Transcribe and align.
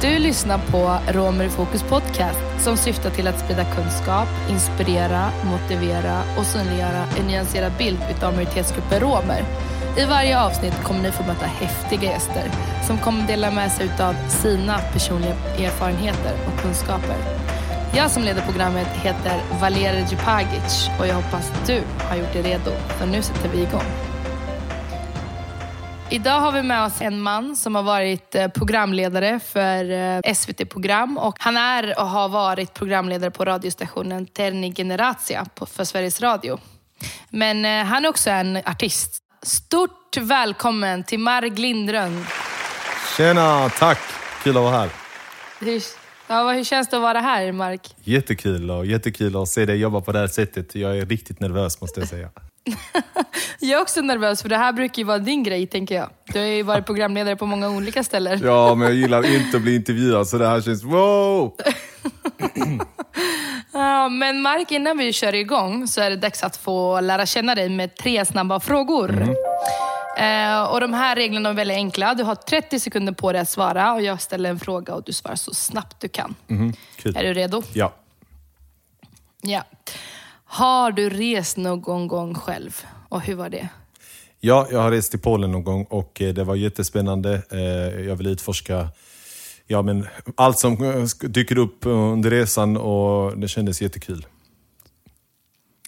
Du 0.00 0.18
lyssnar 0.18 0.58
på 0.58 0.98
Romer 1.12 1.44
i 1.44 1.48
fokus 1.48 1.82
podcast 1.82 2.64
som 2.64 2.76
syftar 2.76 3.10
till 3.10 3.26
att 3.26 3.40
sprida 3.40 3.64
kunskap, 3.64 4.28
inspirera, 4.50 5.30
motivera 5.44 6.22
och 6.38 6.46
synliggöra 6.46 7.04
en 7.18 7.26
nyanserad 7.26 7.72
bild 7.78 7.98
utav 8.10 8.34
majoritetsgruppen 8.34 9.00
romer. 9.00 9.44
I 9.96 10.04
varje 10.04 10.40
avsnitt 10.40 10.82
kommer 10.82 11.02
ni 11.02 11.10
få 11.10 11.22
möta 11.22 11.46
häftiga 11.46 12.02
gäster 12.02 12.50
som 12.86 12.98
kommer 12.98 13.26
dela 13.26 13.50
med 13.50 13.72
sig 13.72 13.86
utav 13.86 14.14
sina 14.28 14.78
personliga 14.78 15.34
erfarenheter 15.58 16.32
och 16.46 16.62
kunskaper. 16.62 17.16
Jag 17.96 18.10
som 18.10 18.22
leder 18.22 18.42
programmet 18.42 18.88
heter 18.88 19.42
Valeria 19.60 20.08
Djupagic 20.10 20.90
och 21.00 21.06
jag 21.06 21.14
hoppas 21.14 21.52
du 21.66 21.82
har 21.98 22.16
gjort 22.16 22.32
dig 22.32 22.42
redo 22.42 22.70
för 22.98 23.06
nu 23.06 23.22
sätter 23.22 23.48
vi 23.48 23.62
igång. 23.62 24.07
Idag 26.10 26.40
har 26.40 26.52
vi 26.52 26.62
med 26.62 26.84
oss 26.84 27.00
en 27.00 27.20
man 27.20 27.56
som 27.56 27.74
har 27.74 27.82
varit 27.82 28.34
eh, 28.34 28.48
programledare 28.48 29.40
för 29.40 29.90
eh, 29.90 30.34
SVT-program 30.34 31.18
och 31.18 31.36
han 31.38 31.56
är 31.56 31.98
och 31.98 32.06
har 32.06 32.28
varit 32.28 32.74
programledare 32.74 33.30
på 33.30 33.44
radiostationen 33.44 34.26
Terni 34.26 34.74
Generatia 34.74 35.46
för 35.66 35.84
Sveriges 35.84 36.20
Radio. 36.20 36.58
Men 37.30 37.64
eh, 37.64 37.84
han 37.84 38.04
är 38.04 38.08
också 38.08 38.30
en 38.30 38.56
artist. 38.56 39.18
Stort 39.42 40.16
välkommen 40.16 41.04
till 41.04 41.18
Marg 41.18 41.50
Lindrön. 41.50 42.24
Tjena, 43.16 43.68
tack! 43.68 44.00
Kul 44.42 44.56
att 44.56 44.62
vara 44.62 44.76
här. 44.76 44.90
Hur, 45.60 45.82
ja, 46.26 46.52
hur 46.52 46.64
känns 46.64 46.88
det 46.88 46.96
att 46.96 47.02
vara 47.02 47.20
här, 47.20 47.52
Mark? 47.52 47.94
Jättekul 48.04 48.70
och 48.70 48.86
jättekul 48.86 49.36
att 49.36 49.48
se 49.48 49.66
dig 49.66 49.76
jobba 49.76 50.00
på 50.00 50.12
det 50.12 50.18
här 50.18 50.26
sättet. 50.26 50.74
Jag 50.74 50.98
är 50.98 51.06
riktigt 51.06 51.40
nervös 51.40 51.80
måste 51.80 52.00
jag 52.00 52.08
säga. 52.08 52.30
Jag 53.58 53.78
är 53.78 53.82
också 53.82 54.00
nervös 54.00 54.42
för 54.42 54.48
det 54.48 54.56
här 54.56 54.72
brukar 54.72 54.98
ju 54.98 55.04
vara 55.04 55.18
din 55.18 55.42
grej, 55.42 55.66
tänker 55.66 55.94
jag. 55.94 56.10
Du 56.32 56.38
har 56.38 56.46
ju 56.46 56.62
varit 56.62 56.86
programledare 56.86 57.36
på 57.36 57.46
många 57.46 57.70
olika 57.70 58.04
ställen. 58.04 58.40
Ja, 58.44 58.74
men 58.74 58.88
jag 58.88 58.96
gillar 58.96 59.34
inte 59.34 59.56
att 59.56 59.62
bli 59.62 59.74
intervjuad 59.74 60.28
så 60.28 60.38
det 60.38 60.46
här 60.46 60.60
känns 60.60 60.84
wow! 60.84 61.54
ja, 63.72 64.08
men 64.08 64.42
Mark, 64.42 64.72
innan 64.72 64.98
vi 64.98 65.12
kör 65.12 65.34
igång 65.34 65.88
så 65.88 66.00
är 66.00 66.10
det 66.10 66.16
dags 66.16 66.42
att 66.42 66.56
få 66.56 67.00
lära 67.00 67.26
känna 67.26 67.54
dig 67.54 67.68
med 67.68 67.96
tre 67.96 68.24
snabba 68.24 68.60
frågor. 68.60 69.10
Mm. 69.10 69.34
Eh, 70.18 70.62
och 70.62 70.80
De 70.80 70.94
här 70.94 71.16
reglerna 71.16 71.48
är 71.48 71.54
väldigt 71.54 71.76
enkla. 71.76 72.14
Du 72.14 72.24
har 72.24 72.34
30 72.34 72.80
sekunder 72.80 73.12
på 73.12 73.32
dig 73.32 73.40
att 73.40 73.48
svara 73.48 73.92
och 73.92 74.02
jag 74.02 74.20
ställer 74.20 74.50
en 74.50 74.60
fråga 74.60 74.94
och 74.94 75.02
du 75.02 75.12
svarar 75.12 75.36
så 75.36 75.54
snabbt 75.54 76.00
du 76.00 76.08
kan. 76.08 76.34
Mm. 76.48 76.72
Är 77.04 77.22
du 77.22 77.34
redo? 77.34 77.62
Ja. 77.72 77.92
Ja. 79.42 79.64
Har 80.50 80.92
du 80.92 81.10
rest 81.10 81.56
någon 81.56 82.08
gång 82.08 82.34
själv? 82.34 82.82
Och 83.08 83.20
hur 83.20 83.34
var 83.34 83.48
det? 83.48 83.68
Ja, 84.40 84.68
jag 84.70 84.78
har 84.78 84.90
rest 84.90 85.10
till 85.10 85.20
Polen 85.20 85.52
någon 85.52 85.64
gång 85.64 85.84
och 85.84 86.22
eh, 86.22 86.34
det 86.34 86.44
var 86.44 86.54
jättespännande. 86.54 87.42
Eh, 87.50 88.00
jag 88.06 88.16
vill 88.16 88.26
utforska 88.26 88.88
ja, 89.66 89.82
men 89.82 90.06
allt 90.34 90.58
som 90.58 90.84
eh, 90.84 91.04
dyker 91.28 91.58
upp 91.58 91.86
under 91.86 92.30
resan 92.30 92.76
och 92.76 93.38
det 93.38 93.48
kändes 93.48 93.82
jättekul. 93.82 94.26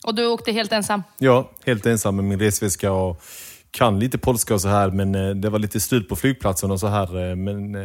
Och 0.05 0.14
du 0.14 0.27
åkte 0.27 0.53
helt 0.53 0.72
ensam? 0.72 1.03
Ja, 1.19 1.50
helt 1.64 1.86
ensam 1.86 2.16
med 2.16 2.25
min 2.25 2.41
resväska 2.41 2.92
och 2.92 3.22
kan 3.70 3.98
lite 3.98 4.19
polska 4.19 4.55
och 4.55 4.61
så 4.61 4.69
här, 4.69 4.91
men 4.91 5.41
det 5.41 5.50
var 5.50 5.58
lite 5.58 5.81
strul 5.81 6.05
på 6.05 6.16
flygplatsen 6.16 6.70
och 6.70 6.81
så 6.81 6.86
här. 6.86 7.34
Men 7.34 7.77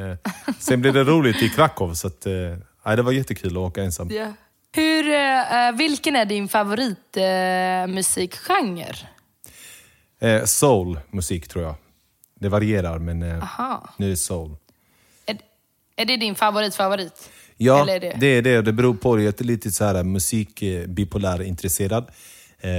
sen 0.60 0.82
blev 0.82 0.94
det 0.94 1.04
roligt 1.04 1.42
i 1.42 1.50
Krakow, 1.50 1.94
så 1.94 2.08
att, 2.08 2.26
nej, 2.86 2.96
det 2.96 3.02
var 3.02 3.12
jättekul 3.12 3.52
att 3.52 3.58
åka 3.58 3.84
ensam. 3.84 4.12
Yeah. 4.12 4.32
Hur, 4.76 5.10
eh, 5.10 5.72
vilken 5.78 6.16
är 6.16 6.26
din 6.26 6.48
favoritmusikgenre? 6.48 8.96
Eh, 10.20 10.46
soul 10.46 11.00
musik 11.12 11.48
tror 11.48 11.64
jag. 11.64 11.76
Det 12.40 12.50
varierar, 12.50 13.00
men 13.00 13.24
eh, 13.24 13.44
nu 13.98 14.06
är 14.06 14.10
det 14.10 14.18
soul. 14.18 14.56
Är, 15.26 15.38
är 15.96 16.06
det 16.06 16.18
din 16.18 16.36
favoritfavorit? 16.36 17.30
Ja, 17.58 17.90
är 17.90 18.00
det? 18.00 18.16
det? 18.20 18.28
är 18.28 18.42
det. 18.42 18.62
Det 18.62 18.74
beror 18.74 18.94
på. 18.94 19.22
Jag 19.22 19.42
är 19.42 19.44
lite 19.44 19.72
så 19.72 19.86
här 19.86 20.04
musikbipolär 20.04 21.42
intresserad. 21.42 22.12
Eh, 22.60 22.72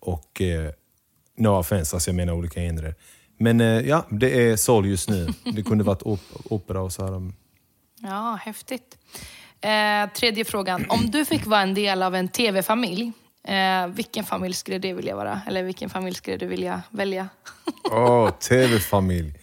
och 0.00 0.40
eh, 0.40 0.70
no 1.36 1.48
offense, 1.48 1.96
alltså 1.96 2.10
jag 2.10 2.16
menar 2.16 2.32
olika 2.32 2.60
genrer. 2.60 2.94
Men 3.38 3.60
eh, 3.60 3.88
ja, 3.88 4.06
det 4.10 4.50
är 4.50 4.56
soul 4.56 4.86
just 4.86 5.08
nu. 5.08 5.26
Det 5.54 5.62
kunde 5.62 5.84
varit 5.84 6.02
op 6.02 6.20
opera 6.44 6.80
och 6.80 6.92
så 6.92 7.04
här. 7.04 7.32
Ja, 8.02 8.38
häftigt. 8.42 8.98
Eh, 9.60 10.10
tredje 10.12 10.44
frågan. 10.44 10.86
Om 10.88 11.10
du 11.10 11.24
fick 11.24 11.46
vara 11.46 11.60
en 11.62 11.74
del 11.74 12.02
av 12.02 12.14
en 12.14 12.28
tv-familj, 12.28 13.12
eh, 13.48 13.86
vilken 13.86 14.24
familj 14.24 14.54
skulle 14.54 14.78
det 14.78 14.92
vilja 14.92 15.16
vara? 15.16 15.40
Eller 15.46 15.62
vilken 15.62 15.90
familj 15.90 16.16
skulle 16.16 16.36
du 16.36 16.46
vilja 16.46 16.82
välja? 16.90 17.28
Åh, 17.90 18.26
oh, 18.26 18.30
tv-familj. 18.30 19.34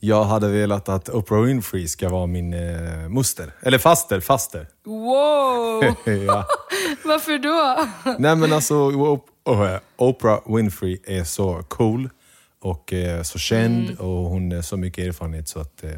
Jag 0.00 0.24
hade 0.24 0.48
velat 0.48 0.88
att 0.88 1.08
Oprah 1.08 1.40
Winfrey 1.40 1.88
ska 1.88 2.08
vara 2.08 2.26
min 2.26 2.54
eh, 2.54 3.08
moster. 3.08 3.52
Eller 3.62 3.78
faster, 3.78 4.20
faster. 4.20 4.68
Wow! 4.84 5.82
Varför 7.04 7.38
då? 7.38 7.86
Nej 8.18 8.36
men 8.36 8.52
alltså, 8.52 8.74
Oprah 9.96 10.40
Winfrey 10.56 10.98
är 11.04 11.24
så 11.24 11.62
cool 11.68 12.10
och 12.60 12.92
eh, 12.92 13.22
så 13.22 13.38
känd 13.38 13.90
mm. 13.90 13.96
och 13.96 14.30
hon 14.30 14.52
har 14.52 14.62
så 14.62 14.76
mycket 14.76 15.06
erfarenhet 15.06 15.48
så 15.48 15.60
att 15.60 15.84
eh, 15.84 15.90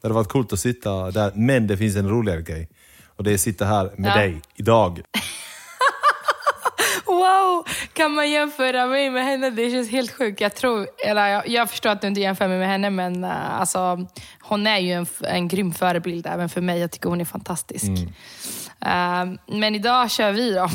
det 0.00 0.08
hade 0.08 0.14
varit 0.14 0.28
coolt 0.28 0.52
att 0.52 0.60
sitta 0.60 1.10
där, 1.10 1.32
men 1.34 1.66
det 1.66 1.76
finns 1.76 1.96
en 1.96 2.08
roligare 2.08 2.42
grej. 2.42 2.68
Och 3.16 3.24
det 3.24 3.30
är 3.30 3.34
att 3.34 3.40
sitta 3.40 3.64
här 3.64 3.90
med 3.96 4.10
ja. 4.10 4.14
dig 4.14 4.40
idag. 4.54 5.00
wow! 7.06 7.66
Kan 7.92 8.12
man 8.12 8.30
jämföra 8.30 8.86
mig 8.86 9.10
med 9.10 9.24
henne? 9.24 9.50
Det 9.50 9.70
känns 9.70 9.90
helt 9.90 10.12
sjukt. 10.12 10.40
Jag, 10.40 10.54
tror, 10.54 10.88
eller 11.06 11.28
jag, 11.28 11.48
jag 11.48 11.70
förstår 11.70 11.90
att 11.90 12.00
du 12.00 12.08
inte 12.08 12.20
jämför 12.20 12.48
mig 12.48 12.58
med 12.58 12.68
henne, 12.68 12.90
men 12.90 13.24
uh, 13.24 13.60
alltså, 13.60 14.06
hon 14.40 14.66
är 14.66 14.78
ju 14.78 14.92
en, 14.92 15.06
en 15.20 15.48
grym 15.48 15.72
förebild 15.72 16.26
även 16.26 16.48
för 16.48 16.60
mig. 16.60 16.80
Jag 16.80 16.90
tycker 16.90 17.08
hon 17.08 17.20
är 17.20 17.24
fantastisk. 17.24 17.84
Mm. 17.84 19.30
Uh, 19.30 19.38
men 19.46 19.74
idag 19.74 20.10
kör 20.10 20.32
vi 20.32 20.52
då. 20.52 20.68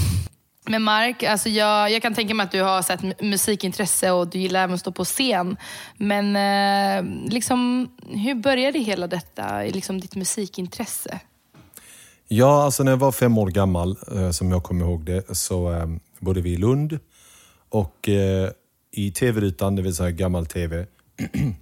Men 0.66 0.84
Mark, 0.84 1.24
alltså 1.24 1.50
jag, 1.50 1.92
jag 1.92 2.02
kan 2.02 2.14
tänka 2.14 2.34
mig 2.34 2.44
att 2.44 2.52
du 2.52 2.62
har 2.62 2.82
sett 2.82 3.22
musikintresse 3.22 4.12
och 4.12 4.28
du 4.28 4.40
gillar 4.40 4.64
även 4.64 4.74
att 4.74 4.80
stå 4.80 4.92
på 4.92 5.06
scen. 5.06 5.58
Men 5.98 6.36
eh, 6.36 7.32
liksom, 7.32 7.90
hur 8.10 8.36
började 8.36 8.80
hela 8.80 9.08
detta, 9.08 9.62
liksom 9.62 10.00
ditt 10.00 10.16
musikintresse? 10.16 11.20
Ja, 12.28 12.64
alltså 12.64 12.84
när 12.84 12.92
jag 12.92 12.98
var 12.98 13.12
fem 13.12 13.38
år 13.38 13.48
gammal, 13.48 13.98
eh, 14.16 14.32
som 14.32 14.52
jag 14.52 14.64
kommer 14.64 14.86
ihåg 14.86 15.06
det, 15.06 15.38
så 15.38 15.74
eh, 15.74 15.88
bodde 16.20 16.42
vi 16.42 16.54
i 16.54 16.58
Lund. 16.58 17.00
Och 17.70 18.10
eh, 18.10 18.50
i 18.92 19.12
tv-rutan, 19.12 19.76
det 19.76 19.82
vill 19.82 19.96
säga 19.96 20.12
gammal 20.12 20.46
tv, 20.46 20.86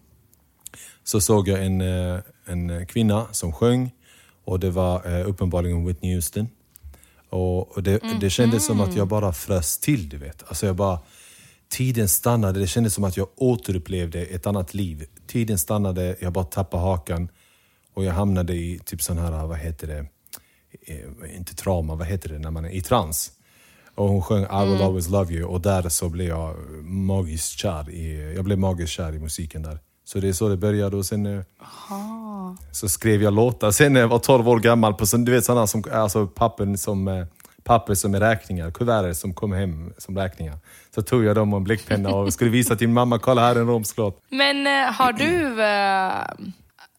så 1.04 1.22
såg 1.22 1.48
jag 1.48 1.66
en, 1.66 1.82
eh, 1.82 2.20
en 2.46 2.86
kvinna 2.88 3.28
som 3.32 3.54
sjöng. 3.54 3.92
Och 4.46 4.60
det 4.60 4.70
var 4.70 5.20
eh, 5.20 5.30
uppenbarligen 5.30 5.86
Whitney 5.86 6.14
Houston. 6.14 6.48
Och, 7.31 7.84
det, 7.84 8.03
mm. 8.03 8.19
det 8.19 8.30
kändes 8.30 8.66
som 8.66 8.81
att 8.81 8.96
jag 8.96 9.08
bara 9.08 9.34
frös 9.34 9.78
till, 9.78 10.09
du 10.09 10.18
vet. 10.18 10.44
Alltså 10.47 10.66
jag 10.66 10.75
bara, 10.75 11.00
tiden 11.69 12.08
stannade. 12.08 12.59
Det 12.59 12.68
kändes 12.68 12.94
som 12.94 13.03
att 13.03 13.18
jag 13.18 13.28
återupplevde 13.36 14.22
ett 14.22 14.47
annat 14.47 14.74
liv. 14.74 15.06
Tiden 15.28 15.58
stannade, 15.58 16.16
jag 16.20 16.34
bara 16.34 16.46
tappade 16.46 16.84
hakan 16.84 17.30
och 17.94 18.03
jag 18.03 18.14
hamnade 18.14 18.53
i 18.53 18.80
typ 18.86 19.02
sån 19.02 19.18
här, 19.18 19.47
vad 19.47 19.58
heter 19.58 19.88
det? 19.88 20.06
Eh, 20.88 21.38
inte 21.38 21.56
trauma, 21.56 21.96
vad 21.96 22.08
heter 22.08 22.30
det 22.30 22.40
när 22.40 22.52
man 22.52 22.66
är 22.66 22.70
i 22.70 22.81
trans? 22.81 23.31
Och 23.96 24.09
hon 24.09 24.22
sjöng 24.22 24.44
I 24.44 24.66
will 24.66 24.75
mm. 24.75 24.81
always 24.81 25.09
love 25.09 25.34
you 25.34 25.46
och 25.46 25.62
där 25.62 25.90
så 25.90 26.09
blev 26.09 26.28
jag 26.28 26.58
magiskt 26.84 27.59
kär 27.59 27.90
i, 27.90 28.34
jag 28.36 28.46
blev 28.46 28.59
magiskt 28.59 28.94
kär 28.94 29.16
i 29.16 29.20
musiken 29.20 29.62
där. 29.62 29.80
Så 30.12 30.20
det 30.20 30.28
är 30.28 30.34
så 30.34 30.50
det 30.50 30.58
började 30.58 30.98
och 30.98 31.06
sen 31.06 31.26
eh, 31.26 31.42
Aha. 31.62 32.58
så 32.72 32.90
skrev 32.90 33.24
jag 33.24 33.34
låtar. 33.34 33.72
Sen 33.72 33.94
när 33.94 34.00
jag 34.00 34.08
var 34.08 34.20
12 34.20 34.50
år 34.50 34.60
gammal, 34.60 34.94
på 34.94 35.06
du 35.06 35.32
vet 35.32 35.46
sådana 35.46 35.68
som, 35.68 35.84
alltså 35.92 36.28
papper 36.28 36.76
som, 36.76 37.08
eh, 37.08 37.26
papper 37.64 37.96
som 37.96 38.16
är 38.16 38.20
räkningar, 38.20 38.72
kuvert 38.72 39.14
som 39.14 39.34
kommer 39.34 39.58
hem 39.58 39.94
som 39.98 40.18
räkningar. 40.18 40.58
Så 40.96 41.02
tog 41.02 41.24
jag 41.24 41.36
dem 41.36 41.54
och 41.54 41.58
en 41.58 41.64
bläckpenna 41.64 42.10
och 42.10 42.34
skulle 42.34 42.50
visa 42.50 42.76
till 42.76 42.90
mamma, 42.90 43.20
kolla 43.20 43.42
här 43.42 43.56
är 43.56 43.60
en 43.60 43.84
låt. 43.98 44.22
Men 44.30 44.68
eh, 44.68 44.94
har 44.94 45.14
du, 45.14 45.56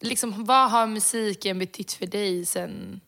liksom, 0.09 0.45
vad 0.45 0.71
har 0.71 0.87
musiken 0.87 1.59
betytt 1.59 1.93
för 1.93 2.07
dig 2.07 2.47
sen 2.47 3.01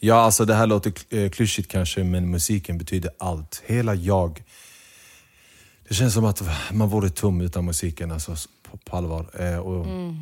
Ja, 0.00 0.14
alltså 0.14 0.44
det 0.44 0.54
här 0.54 0.66
låter 0.66 1.28
klyschigt 1.28 1.70
kanske, 1.70 2.04
men 2.04 2.30
musiken 2.30 2.78
betyder 2.78 3.10
allt. 3.18 3.62
Hela 3.66 3.94
jag. 3.94 4.42
Det 5.88 5.94
känns 5.94 6.14
som 6.14 6.24
att 6.24 6.42
man 6.72 6.88
vore 6.88 7.10
tom 7.10 7.40
utan 7.40 7.64
musiken. 7.64 8.10
Alltså, 8.12 8.36
på, 8.84 8.96
allvar. 8.96 9.30
Eh, 9.38 9.58
och, 9.58 9.86
mm. 9.86 10.16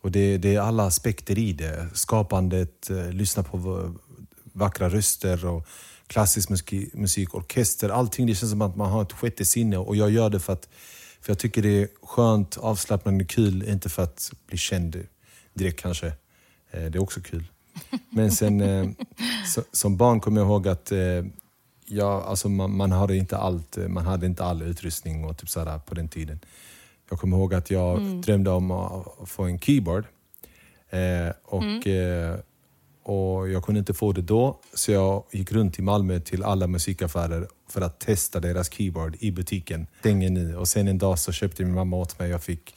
och 0.00 0.10
det, 0.10 0.38
det, 0.38 0.54
är 0.54 0.60
alla 0.60 0.86
aspekter 0.86 1.38
i 1.38 1.52
det. 1.52 1.88
Skapandet, 1.94 2.90
eh, 2.90 3.10
lyssna 3.10 3.42
på 3.42 3.92
vackra 4.52 4.88
röster 4.88 5.46
och 5.46 5.66
klassisk 6.06 6.48
musik, 6.48 6.94
musik, 6.94 7.34
orkester. 7.34 7.88
Allting. 7.88 8.26
Det 8.26 8.34
känns 8.34 8.50
som 8.50 8.62
att 8.62 8.76
man 8.76 8.90
har 8.90 9.02
ett 9.02 9.12
sjätte 9.12 9.44
sinne 9.44 9.78
och 9.78 9.96
jag 9.96 10.10
gör 10.10 10.30
det 10.30 10.40
för 10.40 10.52
att 10.52 10.68
för 11.20 11.30
jag 11.30 11.38
tycker 11.38 11.62
det 11.62 11.82
är 11.82 11.88
skönt, 12.02 12.56
avslappnande, 12.56 13.24
kul. 13.24 13.62
Inte 13.68 13.88
för 13.88 14.02
att 14.02 14.32
bli 14.46 14.58
känd 14.58 15.06
direkt 15.54 15.80
kanske. 15.80 16.06
Eh, 16.70 16.84
det 16.90 16.98
är 16.98 17.02
också 17.02 17.20
kul. 17.20 17.44
Men 18.10 18.30
sen 18.30 18.96
så, 19.54 19.62
som 19.72 19.96
barn 19.96 20.20
kommer 20.20 20.40
jag 20.40 20.48
ihåg 20.48 20.68
att 20.68 20.92
ja, 21.86 22.22
alltså 22.22 22.48
man, 22.48 22.76
man, 22.76 22.92
hade 22.92 23.16
inte 23.16 23.36
allt, 23.36 23.76
man 23.88 24.06
hade 24.06 24.26
inte 24.26 24.44
all 24.44 24.62
utrustning 24.62 25.24
och 25.24 25.36
typ 25.36 25.48
sådär 25.48 25.78
på 25.78 25.94
den 25.94 26.08
tiden. 26.08 26.40
Jag 27.10 27.18
kommer 27.18 27.36
ihåg 27.36 27.54
att 27.54 27.70
jag 27.70 27.98
mm. 27.98 28.20
drömde 28.20 28.50
om 28.50 28.70
att 28.70 29.28
få 29.28 29.42
en 29.42 29.58
keyboard. 29.58 30.04
Eh, 30.90 31.34
och, 31.44 31.86
eh, 31.86 32.38
och 33.02 33.48
Jag 33.48 33.64
kunde 33.64 33.78
inte 33.78 33.94
få 33.94 34.12
det 34.12 34.22
då, 34.22 34.60
så 34.74 34.92
jag 34.92 35.24
gick 35.30 35.52
runt 35.52 35.78
i 35.78 35.82
Malmö 35.82 36.20
till 36.20 36.42
alla 36.42 36.66
musikaffärer 36.66 37.48
för 37.68 37.80
att 37.80 38.00
testa 38.00 38.40
deras 38.40 38.72
keyboard 38.72 39.16
i 39.20 39.30
butiken. 39.30 39.86
Stänger 40.00 40.38
i. 40.38 40.54
Och 40.54 40.68
sen 40.68 40.88
en 40.88 40.98
dag 40.98 41.18
så 41.18 41.32
köpte 41.32 41.64
min 41.64 41.74
mamma 41.74 41.96
åt 41.96 42.18
mig. 42.18 42.30
Jag 42.30 42.42
fick, 42.42 42.74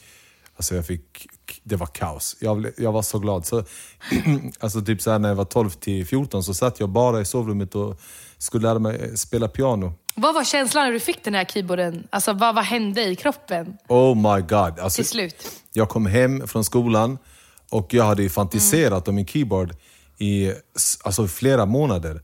alltså 0.55 0.75
jag 0.75 0.85
fick, 0.85 1.29
det 1.63 1.75
var 1.75 1.87
kaos. 1.87 2.37
Jag, 2.39 2.65
jag 2.77 2.91
var 2.91 3.01
så 3.01 3.19
glad. 3.19 3.45
Så, 3.45 3.63
alltså 4.59 4.81
typ 4.81 5.01
så 5.01 5.17
när 5.17 5.29
jag 5.29 5.35
var 5.35 5.45
12 5.45 5.69
till 5.69 6.05
14 6.05 6.43
så 6.43 6.53
satt 6.53 6.79
jag 6.79 6.89
bara 6.89 7.21
i 7.21 7.25
sovrummet 7.25 7.75
och 7.75 7.99
skulle 8.37 8.67
lära 8.67 8.79
mig 8.79 9.17
spela 9.17 9.47
piano. 9.47 9.93
Vad 10.19 10.35
var 10.35 10.43
känslan 10.43 10.85
när 10.85 10.91
du 10.91 10.99
fick 10.99 11.23
den 11.23 11.35
här 11.35 11.45
keyboarden? 11.45 12.07
Alltså 12.09 12.33
vad, 12.33 12.55
vad 12.55 12.63
hände 12.63 13.03
i 13.03 13.15
kroppen 13.15 13.77
Oh 13.87 14.15
my 14.15 14.41
god. 14.41 14.79
Alltså, 14.79 14.95
till 14.95 15.05
slut? 15.05 15.51
Jag 15.73 15.89
kom 15.89 16.05
hem 16.05 16.47
från 16.47 16.63
skolan 16.63 17.17
och 17.69 17.93
jag 17.93 18.03
hade 18.03 18.29
fantiserat 18.29 19.07
om 19.07 19.15
min 19.15 19.25
keyboard 19.25 19.75
i 20.17 20.51
alltså, 21.03 21.27
flera 21.27 21.65
månader. 21.65 22.21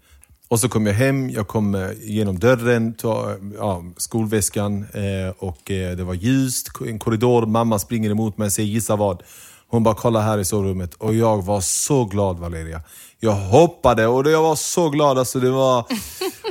Och 0.48 0.60
så 0.60 0.70
kom 0.70 0.86
jag 0.86 0.94
hem, 0.94 1.30
jag 1.30 1.48
kom 1.48 1.76
eh, 1.76 1.90
genom 2.04 2.40
dörren, 2.40 2.94
ta, 2.94 3.36
ja, 3.58 3.84
skolväskan 3.98 4.86
eh, 4.94 5.34
och 5.38 5.72
eh, 5.72 5.96
det 5.96 6.04
var 6.04 6.14
ljust, 6.14 6.70
en 6.88 7.00
korridor, 7.00 7.46
mamma 7.46 7.80
springer 7.80 8.10
emot 8.10 8.38
mig 8.38 8.46
och 8.46 8.52
säger 8.52 8.70
gissa 8.70 8.96
vad? 8.96 9.24
Hon 9.68 9.84
bara 9.84 9.96
kolla 9.96 10.22
här 10.22 10.38
i 10.38 10.46
sovrummet 10.46 10.94
och 10.94 11.14
jag 11.16 11.46
var 11.46 11.62
så 11.62 12.06
glad 12.06 12.40
Valeria. 12.40 12.82
Jag 13.20 13.32
hoppade 13.32 14.08
och 14.08 14.32
jag 14.32 14.42
var 14.42 14.56
så 14.56 14.90
glad. 14.90 15.18
Alltså 15.20 15.40
det 15.40 15.52
var... 15.52 15.86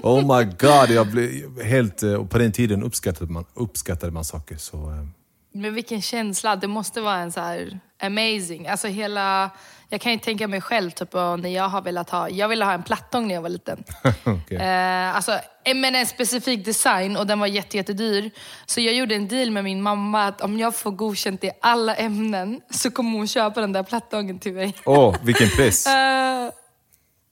Oh 0.03 0.39
my 0.39 0.45
god, 0.45 0.91
jag 0.91 1.07
blev 1.11 1.63
helt... 1.63 2.03
Eh, 2.03 2.13
och 2.15 2.31
på 2.31 2.39
den 2.39 2.53
tiden 2.53 2.83
uppskattade 2.83 3.33
man, 3.33 3.45
uppskattade 3.55 4.13
man 4.13 4.25
saker. 4.25 4.57
Så, 4.57 4.77
eh, 4.77 5.07
Men 5.53 5.75
vilken 5.75 6.03
känsla. 6.03 6.57
Det 6.57 6.67
måste 6.69 7.01
vara 7.01 7.17
en 7.17 7.33
så 7.33 7.41
här 7.41 7.81
amazing. 8.05 8.69
Alltså 8.69 8.89
hela... 8.89 9.51
Jag 9.89 10.01
kan 10.01 10.13
ju 10.13 10.19
tänka 10.19 10.49
mig 10.49 10.61
själv 10.61 10.91
typ, 10.91 11.13
när 11.13 11.49
jag 11.49 11.69
har 11.69 11.83
velat 11.83 12.11
ha... 12.11 12.29
Jag 12.29 12.49
ville 12.49 12.65
ha 12.65 12.73
en 12.73 12.83
plattång 12.83 13.29
när 13.29 13.35
jag 13.35 13.43
var 13.43 13.49
liten. 13.49 13.85
Okej. 14.25 14.57
eh, 14.57 15.17
alltså, 15.17 15.33
eh, 15.65 15.75
men 15.75 15.95
en 15.95 16.07
specifik 16.07 16.65
design 16.65 17.17
och 17.17 17.27
den 17.27 17.41
var 17.41 17.47
jätte, 17.47 17.77
jättedyr. 17.77 18.31
Så 18.67 18.81
jag 18.81 18.95
gjorde 18.95 19.15
en 19.15 19.29
deal 19.29 19.51
med 19.51 19.65
min 19.65 19.83
mamma 19.83 20.27
att 20.27 20.41
om 20.41 20.59
jag 20.59 20.75
får 20.75 20.91
godkänt 20.91 21.45
i 21.45 21.51
alla 21.61 21.95
ämnen 21.95 22.61
så 22.71 22.91
kommer 22.91 23.19
hon 23.19 23.29
köpa 23.29 23.61
den 23.61 23.73
där 23.73 23.83
plattången 23.83 24.39
till 24.39 24.53
mig. 24.53 24.75
Åh, 24.85 25.17
vilken 25.23 25.49
press. 25.51 25.87
Eh, 25.95 26.51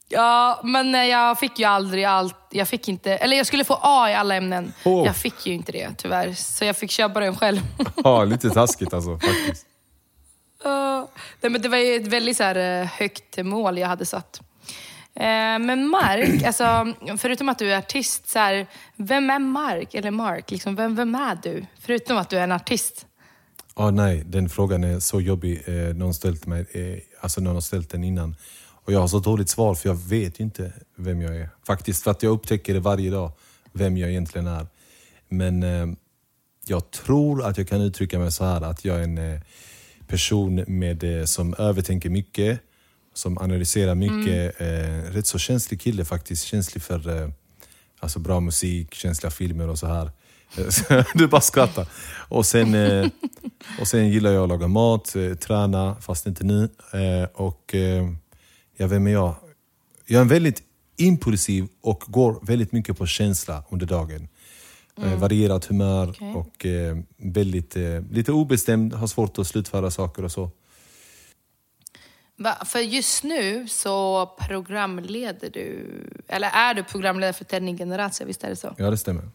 ja, 0.08 0.60
men 0.64 0.94
eh, 0.94 1.04
jag 1.04 1.38
fick 1.38 1.58
ju 1.58 1.64
aldrig 1.64 2.04
allt. 2.04 2.36
Jag 2.50 2.68
fick 2.68 2.88
inte, 2.88 3.16
eller 3.16 3.36
jag 3.36 3.46
skulle 3.46 3.64
få 3.64 3.78
A 3.82 4.10
i 4.10 4.14
alla 4.14 4.34
ämnen. 4.34 4.72
Åh. 4.84 5.06
Jag 5.06 5.16
fick 5.16 5.46
ju 5.46 5.52
inte 5.52 5.72
det 5.72 5.88
tyvärr, 5.98 6.34
så 6.34 6.64
jag 6.64 6.76
fick 6.76 6.90
köpa 6.90 7.20
den 7.20 7.36
själv. 7.36 7.60
Ja, 8.04 8.24
lite 8.24 8.50
taskigt 8.50 8.94
alltså 8.94 9.18
faktiskt. 9.18 9.66
Uh, 10.66 11.04
nej, 11.40 11.52
men 11.52 11.62
det 11.62 11.68
var 11.68 11.78
ju 11.78 11.96
ett 11.96 12.06
väldigt 12.06 12.36
så 12.36 12.42
här, 12.42 12.80
eh, 12.80 12.86
högt 12.86 13.44
mål 13.44 13.78
jag 13.78 13.88
hade 13.88 14.06
satt. 14.06 14.40
Eh, 15.14 15.58
men 15.58 15.88
Mark, 15.88 16.42
alltså, 16.46 16.94
förutom 17.18 17.48
att 17.48 17.58
du 17.58 17.72
är 17.72 17.78
artist, 17.78 18.28
så 18.28 18.38
här, 18.38 18.66
vem 18.96 19.30
är 19.30 19.38
Mark? 19.38 19.94
Eller 19.94 20.10
Mark, 20.10 20.50
liksom, 20.50 20.76
vem, 20.76 20.94
vem 20.96 21.14
är 21.14 21.38
du? 21.42 21.66
Förutom 21.80 22.16
att 22.18 22.30
du 22.30 22.38
är 22.38 22.44
en 22.44 22.52
artist. 22.52 23.06
Oh, 23.74 23.90
nej, 23.90 24.22
den 24.26 24.48
frågan 24.48 24.84
är 24.84 25.00
så 25.00 25.20
jobbig. 25.20 25.62
Eh, 25.66 25.94
någon, 25.94 26.14
ställt 26.14 26.46
mig, 26.46 26.66
eh, 26.72 26.98
alltså 27.20 27.40
någon 27.40 27.54
har 27.54 27.60
ställt 27.60 27.90
den 27.90 28.04
innan. 28.04 28.36
Och 28.84 28.92
jag 28.92 29.00
har 29.00 29.08
så 29.08 29.18
dåligt 29.18 29.48
svar 29.48 29.74
för 29.74 29.88
jag 29.88 29.96
vet 29.96 30.40
ju 30.40 30.44
inte 30.44 30.72
vem 30.96 31.22
jag 31.22 31.36
är. 31.36 31.48
Faktiskt 31.66 32.02
för 32.02 32.10
att 32.10 32.22
jag 32.22 32.30
upptäcker 32.30 32.74
det 32.74 32.80
varje 32.80 33.10
dag, 33.10 33.32
vem 33.72 33.96
jag 33.96 34.10
egentligen 34.10 34.46
är. 34.46 34.66
Men 35.28 35.62
eh, 35.62 35.86
jag 36.66 36.90
tror 36.90 37.44
att 37.44 37.58
jag 37.58 37.68
kan 37.68 37.80
uttrycka 37.80 38.18
mig 38.18 38.32
så 38.32 38.44
här 38.44 38.60
att 38.60 38.84
jag 38.84 38.96
är 38.96 39.02
en 39.02 39.18
eh, 39.18 39.40
person 40.12 40.64
med, 40.66 41.04
eh, 41.04 41.24
som 41.24 41.54
övertänker 41.58 42.10
mycket, 42.10 42.60
som 43.14 43.38
analyserar 43.38 43.94
mycket. 43.94 44.60
Eh, 44.60 45.12
rätt 45.12 45.26
så 45.26 45.38
känslig 45.38 45.80
kille 45.80 46.04
faktiskt. 46.04 46.44
Känslig 46.44 46.82
för 46.82 47.22
eh, 47.22 47.28
alltså 48.00 48.18
bra 48.18 48.40
musik, 48.40 48.94
känsliga 48.94 49.30
filmer 49.30 49.68
och 49.68 49.78
så 49.78 49.86
här. 49.86 50.10
Du 51.14 51.26
bara 51.26 51.40
skrattar. 51.40 51.88
Och 52.28 52.46
sen, 52.46 52.74
eh, 52.74 53.08
och 53.80 53.88
sen 53.88 54.08
gillar 54.08 54.32
jag 54.32 54.42
att 54.42 54.48
laga 54.48 54.68
mat, 54.68 55.16
eh, 55.16 55.34
träna, 55.34 55.96
fast 56.00 56.26
inte 56.26 56.44
nu. 56.44 56.68
Eh, 56.92 57.28
och 57.34 57.74
ja, 58.76 58.86
vem 58.86 59.06
är 59.06 59.12
jag? 59.12 59.34
Jag 60.06 60.20
är 60.20 60.24
väldigt 60.24 60.62
impulsiv 60.96 61.68
och 61.80 62.04
går 62.06 62.38
väldigt 62.42 62.72
mycket 62.72 62.98
på 62.98 63.06
känsla 63.06 63.64
under 63.70 63.86
dagen. 63.86 64.28
Eh, 65.00 65.18
varierat 65.18 65.64
humör 65.64 66.08
Okej. 66.10 66.34
och 66.34 66.66
eh, 66.66 66.96
väldigt, 67.16 67.76
eh, 67.76 68.00
lite 68.10 68.32
obestämd, 68.32 68.94
har 68.94 69.06
svårt 69.06 69.38
att 69.38 69.46
slutföra 69.46 69.90
saker 69.90 70.24
och 70.24 70.32
så. 70.32 70.50
Va? 72.36 72.56
För 72.64 72.78
just 72.78 73.24
nu 73.24 73.68
så 73.68 74.26
programleder 74.48 75.50
du, 75.50 75.86
eller 76.28 76.48
är 76.48 76.74
du 76.74 76.84
programledare 76.84 77.32
för 77.32 77.44
Tändning 77.44 77.78
Generation, 77.78 78.26
visst 78.26 78.44
är 78.44 78.48
det 78.48 78.56
så? 78.56 78.74
Ja, 78.78 78.90
det 78.90 78.98
stämmer. 78.98 79.28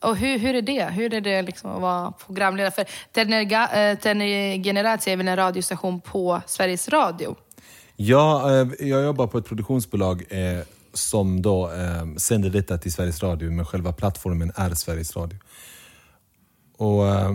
Och 0.00 0.16
hur, 0.16 0.38
hur 0.38 0.54
är 0.54 0.62
det? 0.62 0.84
Hur 0.84 1.14
är 1.14 1.20
det 1.20 1.42
liksom 1.42 1.70
att 1.70 1.80
vara 1.80 2.12
programledare? 2.12 2.70
För 2.70 2.86
Tändning 3.96 4.64
Generation 4.64 5.12
är 5.12 5.16
väl 5.16 5.28
en 5.28 5.36
radiostation 5.36 6.00
på 6.00 6.42
Sveriges 6.46 6.88
Radio? 6.88 7.36
Ja, 7.96 8.50
eh, 8.50 8.68
jag 8.88 9.04
jobbar 9.04 9.26
på 9.26 9.38
ett 9.38 9.44
produktionsbolag 9.46 10.24
eh, 10.30 10.64
som 10.94 11.42
då 11.42 11.72
eh, 11.72 12.14
sänder 12.16 12.50
detta 12.50 12.78
till 12.78 12.92
Sveriges 12.92 13.22
Radio, 13.22 13.50
men 13.50 13.64
själva 13.64 13.92
plattformen 13.92 14.52
är 14.54 14.74
Sveriges 14.74 15.16
Radio. 15.16 15.38
Och 16.76 17.08
eh, 17.08 17.32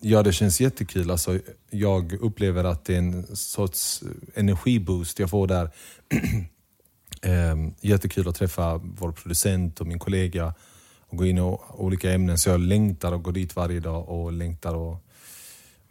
Ja, 0.00 0.22
det 0.22 0.32
känns 0.32 0.60
jättekul. 0.60 1.10
Alltså, 1.10 1.38
jag 1.70 2.12
upplever 2.12 2.64
att 2.64 2.84
det 2.84 2.94
är 2.94 2.98
en 2.98 3.36
sorts 3.36 4.02
energiboost 4.34 5.18
jag 5.18 5.30
får 5.30 5.46
där. 5.46 5.70
eh, 7.22 7.56
jättekul 7.80 8.28
att 8.28 8.34
träffa 8.34 8.76
vår 8.76 9.12
producent 9.12 9.80
och 9.80 9.86
min 9.86 9.98
kollega 9.98 10.54
och 11.00 11.18
gå 11.18 11.26
in 11.26 11.38
i 11.38 11.58
olika 11.68 12.12
ämnen. 12.12 12.38
Så 12.38 12.50
jag 12.50 12.60
längtar 12.60 13.12
att 13.12 13.22
gå 13.22 13.30
dit 13.30 13.56
varje 13.56 13.80
dag 13.80 14.08
och 14.08 14.32
längtar 14.32 14.92
att 14.92 15.02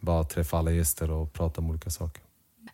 bara 0.00 0.24
träffa 0.24 0.58
alla 0.58 0.70
gäster 0.70 1.10
och 1.10 1.32
prata 1.32 1.60
om 1.60 1.70
olika 1.70 1.90
saker. 1.90 2.22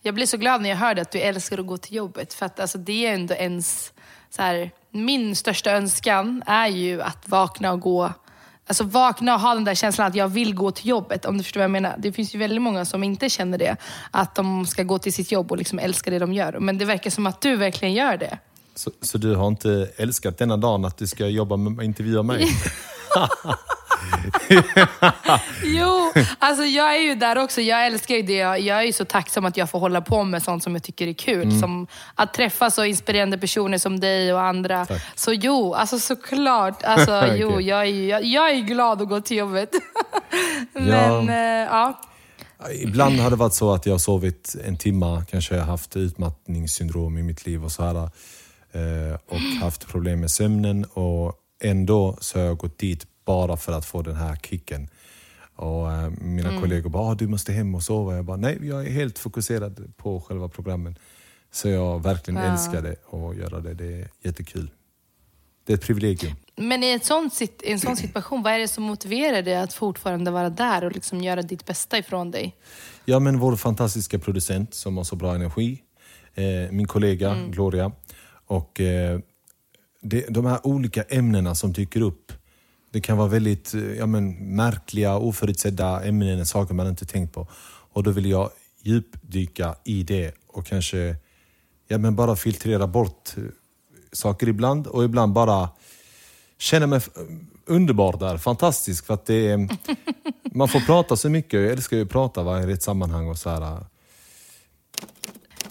Jag 0.03 0.15
blir 0.15 0.27
så 0.27 0.37
glad 0.37 0.63
när 0.63 0.71
jag 0.71 0.77
hörde 0.77 1.03
att 1.03 1.11
du 1.11 1.19
älskar 1.19 1.59
att 1.59 1.67
gå 1.67 1.79
till 1.79 1.97
jobbet. 1.97 2.35
För 2.35 2.47
att 2.47 2.61
alltså, 2.61 2.79
det 2.79 3.07
är 3.07 3.15
ändå 3.15 3.35
ens... 3.35 3.93
Så 4.37 4.43
här, 4.43 4.71
min 4.91 5.37
största 5.37 5.71
önskan 5.71 6.43
är 6.47 6.67
ju 6.67 7.03
att 7.03 7.29
vakna 7.29 7.73
och 7.73 7.81
gå... 7.81 8.13
Alltså 8.67 8.85
vakna 8.85 9.35
och 9.35 9.41
ha 9.41 9.55
den 9.55 9.65
där 9.65 9.75
känslan 9.75 10.07
att 10.07 10.15
jag 10.15 10.29
vill 10.29 10.55
gå 10.55 10.71
till 10.71 10.89
jobbet. 10.89 11.25
Om 11.25 11.39
du 11.39 11.45
förstår 11.45 11.61
vad 11.61 11.65
jag 11.65 11.71
menar. 11.71 11.95
Det 11.99 12.13
finns 12.13 12.35
ju 12.35 12.39
väldigt 12.39 12.63
många 12.63 12.85
som 12.85 13.05
inte 13.05 13.31
känner 13.31 13.59
det. 13.59 13.77
Att 14.11 14.35
de 14.35 14.67
ska 14.67 14.83
gå 14.83 14.99
till 14.99 15.13
sitt 15.13 15.33
jobb 15.33 15.51
och 15.51 15.59
liksom 15.59 15.79
älska 15.79 16.11
det 16.11 16.19
de 16.19 16.33
gör. 16.33 16.59
Men 16.59 16.79
det 16.79 16.85
verkar 16.85 17.11
som 17.11 17.27
att 17.27 17.41
du 17.41 17.57
verkligen 17.57 17.95
gör 17.95 18.17
det. 18.17 18.39
Så, 18.75 18.91
så 19.01 19.19
du 19.19 19.35
har 19.35 19.49
inte 19.49 19.91
älskat 19.97 20.39
denna 20.39 20.57
dagen 20.57 20.85
att 20.85 20.97
du 20.97 21.07
ska 21.07 21.27
jobba 21.27 21.57
med 21.57 21.85
intervjua 21.85 22.23
mig? 22.23 22.47
Jo, 25.65 26.13
alltså 26.39 26.65
jag 26.65 26.97
är 26.97 27.01
ju 27.03 27.15
där 27.15 27.39
också. 27.39 27.61
Jag 27.61 27.87
älskar 27.87 28.15
ju 28.15 28.23
det. 28.23 28.33
Jag 28.39 28.67
är 28.79 28.83
ju 28.83 28.93
så 28.93 29.05
tacksam 29.05 29.45
att 29.45 29.57
jag 29.57 29.71
får 29.71 29.79
hålla 29.79 30.01
på 30.01 30.25
med 30.25 30.43
sånt 30.43 30.63
som 30.63 30.75
jag 30.75 30.83
tycker 30.83 31.07
är 31.09 31.13
kul. 31.13 31.61
Som 31.61 31.87
att 32.15 32.35
träffa 32.35 32.71
så 32.71 32.85
inspirerande 32.85 33.39
personer 33.39 33.79
som 33.79 34.01
dig 34.01 34.33
och 34.35 34.43
andra. 34.43 34.87
Tack. 34.87 35.03
Så 35.15 35.33
jo, 35.33 35.75
alltså 35.75 35.99
såklart. 35.99 36.83
Alltså, 36.83 37.19
Okej. 37.25 37.37
jo, 37.41 37.61
jag 37.61 37.81
är, 37.81 37.85
ju- 37.85 38.09
jag, 38.09 38.25
jag 38.25 38.51
är 38.51 38.61
glad 38.61 39.03
att 39.03 39.09
gå 39.09 39.21
till 39.21 39.37
jobbet. 39.37 39.71
Men 40.73 40.89
Ja. 40.89 41.21
eh, 41.33 41.69
ja. 41.71 42.01
Ibland 42.73 43.21
har 43.21 43.31
det 43.31 43.37
varit 43.37 43.55
så 43.55 43.73
att 43.73 43.87
jag 43.87 43.93
har 43.95 43.99
sovit 43.99 44.57
en 44.65 44.77
timma, 44.77 45.25
kanske 45.31 45.55
jag 45.55 45.63
har 45.63 45.71
haft 45.71 45.97
utmattningssyndrom 45.97 47.19
i 47.19 47.23
mitt 47.23 47.47
liv 47.47 47.65
och 47.65 47.73
så 47.73 47.83
här. 47.85 47.95
eh, 47.95 49.15
Och 49.29 49.39
haft 49.63 49.87
problem 49.89 50.21
med 50.21 50.31
sömnen 50.31 50.85
och 50.85 51.33
ändå 51.63 52.17
så 52.21 52.39
har 52.39 52.47
jag 52.47 52.57
gått 52.57 52.79
dit 52.79 53.07
bara 53.25 53.57
för 53.57 53.73
att 53.73 53.85
få 53.85 54.03
den 54.03 54.17
här 54.17 54.37
kicken. 54.37 54.89
Och 55.57 55.93
eh, 55.93 56.11
mina 56.21 56.61
kollegor 56.61 56.91
bara, 56.91 57.03
ah, 57.03 57.15
du 57.15 57.27
måste 57.29 57.53
hem 57.53 57.75
och 57.75 57.83
sova. 57.83 58.17
Jag 58.17 58.25
bara, 58.25 58.37
nej 58.37 58.59
jag 58.63 58.87
är 58.87 58.91
helt 58.91 59.19
fokuserad 59.19 59.93
på 59.97 60.21
själva 60.21 60.49
programmen. 60.49 60.99
Så 61.53 61.69
jag 61.69 62.03
verkligen 62.03 62.43
Ja. 62.43 62.53
älskar 62.53 62.83
det 62.83 62.97
och 63.05 63.35
göra 63.35 63.61
det. 63.61 63.75
Det 63.75 64.01
är 64.01 64.09
jättekul. 64.23 64.71
Det 65.67 65.73
är 65.73 65.77
ett 65.77 65.83
privilegium. 65.83 66.35
Men 66.57 66.83
i 66.83 66.91
ett 66.93 67.05
sånt, 67.05 67.43
i 67.43 67.49
en 67.73 67.81
sån 67.81 67.97
situation, 67.97 68.43
vad 68.43 68.53
är 68.53 68.59
det 68.59 68.69
som 68.69 68.85
motiverar 68.85 69.43
dig 69.43 69.57
att 69.57 69.73
fortfarande 69.73 70.31
vara 70.31 70.51
där 70.51 70.85
och 70.85 70.93
liksom 70.93 71.21
göra 71.21 71.43
ditt 71.43 71.67
bästa 71.67 71.99
ifrån 71.99 72.31
dig? 72.31 72.57
Ja, 73.05 73.19
men 73.19 73.39
vår 73.39 73.57
fantastiska 73.57 74.19
producent 74.19 74.75
som 74.75 74.97
har 74.97 75.05
så 75.05 75.17
bra 75.17 75.35
energi. 75.35 75.83
Eh, 76.35 76.45
min 76.71 76.87
kollega 76.87 77.37
Gloria. 77.51 77.93
Och 78.47 78.81
eh, 78.81 79.19
det, 80.01 80.27
de 80.29 80.45
här 80.47 80.67
olika 80.67 81.03
ämnena 81.03 81.55
som 81.55 81.73
dyker 81.73 82.01
upp. 82.01 82.33
Det 82.95 83.01
kan 83.01 83.17
vara 83.17 83.29
väldigt 83.29 83.75
eh, 83.75 83.83
ja, 83.83 84.07
men, 84.07 84.57
märkliga, 84.57 85.17
oförutsedda 85.17 86.05
ämnen, 86.05 86.47
saker 86.47 86.75
man 86.75 86.87
inte 86.87 87.07
tänkt 87.07 87.35
på. 87.35 87.49
Och 87.93 88.03
då 88.03 88.11
vill 88.11 88.27
jag 88.27 88.51
djupdyka 88.83 89.75
i 89.85 90.03
det 90.03 90.35
och 90.47 90.67
kanske 90.67 91.17
ja, 91.89 91.99
men 91.99 92.17
bara 92.17 92.37
filtrera 92.37 92.87
bort 92.87 93.35
eh, 93.37 93.43
saker 94.13 94.49
ibland 94.49 94.87
och 94.87 95.05
ibland 95.05 95.33
bara 95.33 95.69
känna 96.59 96.87
mig 96.87 96.97
eh, 96.97 97.23
underbar 97.67 98.17
där, 98.19 98.39
fantastisk. 98.39 99.07
För 99.07 99.15
att 99.15 99.27
det 99.27 99.49
är, 99.49 99.69
man 100.55 100.69
får 100.69 100.81
prata 100.81 101.17
så 101.17 101.29
mycket, 101.29 101.61
jag 101.61 101.71
älskar 101.71 101.97
ju 101.97 102.03
att 102.03 102.11
prata 102.11 102.43
va, 102.43 102.63
i 102.63 102.67
rätt 102.67 102.83
sammanhang 102.83 103.29
och 103.29 103.39
så 103.39 103.51
här. 103.51 103.85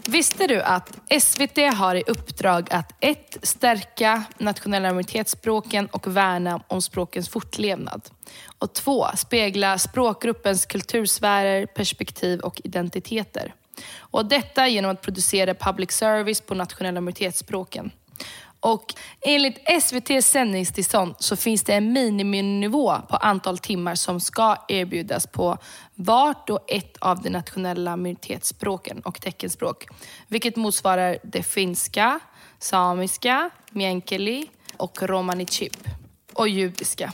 Visste 0.07 0.48
du 0.48 0.62
att 0.62 1.00
SVT 1.22 1.57
har 1.74 1.95
i 1.95 2.03
uppdrag 2.07 2.74
att 2.74 2.93
ett, 3.00 3.38
Stärka 3.43 4.24
nationella 4.38 4.89
minoritetsspråken 4.89 5.86
och 5.86 6.17
värna 6.17 6.62
om 6.67 6.81
språkens 6.81 7.29
fortlevnad. 7.29 8.10
Och 8.57 8.74
två, 8.74 9.07
Spegla 9.15 9.77
språkgruppens 9.77 10.65
kultursfärer, 10.65 11.65
perspektiv 11.65 12.39
och 12.39 12.62
identiteter. 12.63 13.53
Och 13.98 14.25
detta 14.25 14.67
genom 14.67 14.91
att 14.91 15.01
producera 15.01 15.53
public 15.53 15.91
service 15.91 16.41
på 16.41 16.53
nationella 16.55 17.01
minoritetsspråken. 17.01 17.91
Och 18.63 18.93
enligt 19.22 19.60
SVTs 19.65 20.27
sändningstillstånd 20.27 21.15
så 21.20 21.36
finns 21.36 21.63
det 21.63 21.74
en 21.74 21.93
miniminivå 21.93 22.98
på 23.10 23.15
antal 23.15 23.58
timmar 23.58 23.96
som 23.96 24.20
ska 24.20 24.58
erbjudas 24.67 25.27
på 25.27 25.58
vart 25.96 26.50
och 26.50 26.60
ett 26.67 26.98
av 26.98 27.22
de 27.22 27.29
nationella 27.29 27.98
minoritetsspråken 27.98 29.00
och 29.00 29.22
teckenspråk. 29.22 29.88
Vilket 30.27 30.55
motsvarar 30.55 31.17
det 31.24 31.43
finska, 31.43 32.20
samiska, 32.60 33.50
meänkieli 33.72 34.48
och 34.77 35.01
romani 35.01 35.46
chib 35.46 35.89
och 36.34 36.50
judiska. 36.50 37.12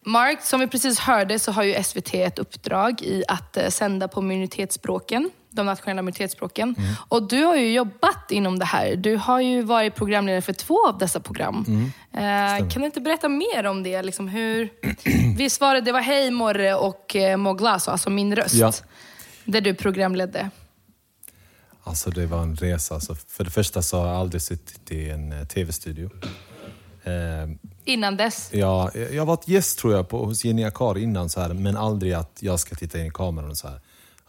Mark, 0.00 0.42
som 0.42 0.60
vi 0.60 0.66
precis 0.66 0.98
hörde 0.98 1.38
så 1.38 1.52
har 1.52 1.62
ju 1.62 1.82
SVT 1.82 2.14
ett 2.14 2.38
uppdrag 2.38 3.02
i 3.02 3.24
att 3.28 3.56
eh, 3.56 3.68
sända 3.68 4.08
på 4.08 4.20
minoritetsspråken, 4.20 5.30
de 5.52 5.66
nationella 5.66 6.02
minoritetsspråken. 6.02 6.74
Mm. 6.78 6.94
Och 7.08 7.28
du 7.28 7.42
har 7.44 7.56
ju 7.56 7.72
jobbat 7.72 8.30
inom 8.30 8.58
det 8.58 8.64
här. 8.64 8.96
Du 8.96 9.16
har 9.16 9.40
ju 9.40 9.62
varit 9.62 9.94
programledare 9.94 10.42
för 10.42 10.52
två 10.52 10.88
av 10.88 10.98
dessa 10.98 11.20
program. 11.20 11.64
Mm. 11.68 12.60
Eh, 12.62 12.68
kan 12.68 12.82
du 12.82 12.86
inte 12.86 13.00
berätta 13.00 13.28
mer 13.28 13.66
om 13.66 13.82
det? 13.82 14.02
Liksom 14.02 14.28
hur... 14.28 14.68
Visst 15.36 15.60
var 15.60 15.74
det, 15.74 15.80
det 15.80 15.92
var 15.92 16.00
Hej 16.00 16.30
Morre 16.30 16.74
och 16.74 17.16
eh, 17.16 17.36
Moglaso, 17.36 17.90
alltså 17.90 18.10
Min 18.10 18.36
röst, 18.36 18.54
Ja. 18.54 18.72
där 19.44 19.60
du 19.60 19.74
programledde. 19.74 20.50
Alltså 21.84 22.10
det 22.10 22.26
var 22.26 22.42
en 22.42 22.56
resa. 22.56 22.94
Alltså, 22.94 23.14
för 23.14 23.44
det 23.44 23.50
första 23.50 23.82
så 23.82 24.00
har 24.00 24.06
jag 24.08 24.16
aldrig 24.16 24.42
suttit 24.42 24.90
i 24.92 25.10
en 25.10 25.32
eh, 25.32 25.44
tv-studio. 25.46 26.10
Eh, 27.04 27.50
Innan 27.84 28.16
dess. 28.16 28.48
Ja, 28.52 28.90
jag 28.94 29.20
har 29.20 29.26
varit 29.26 29.48
gäst 29.48 29.78
tror 29.78 29.94
jag 29.94 30.08
på, 30.08 30.24
hos 30.24 30.44
Jenny 30.44 30.64
Akar 30.64 30.98
innan, 30.98 31.28
så 31.30 31.40
här, 31.40 31.48
men 31.54 31.76
aldrig 31.76 32.12
att 32.12 32.38
jag 32.40 32.60
ska 32.60 32.74
titta 32.74 32.98
in 32.98 33.06
i 33.06 33.10
kameran. 33.10 33.50
och 33.50 33.56
så 33.56 33.68
här. 33.68 33.80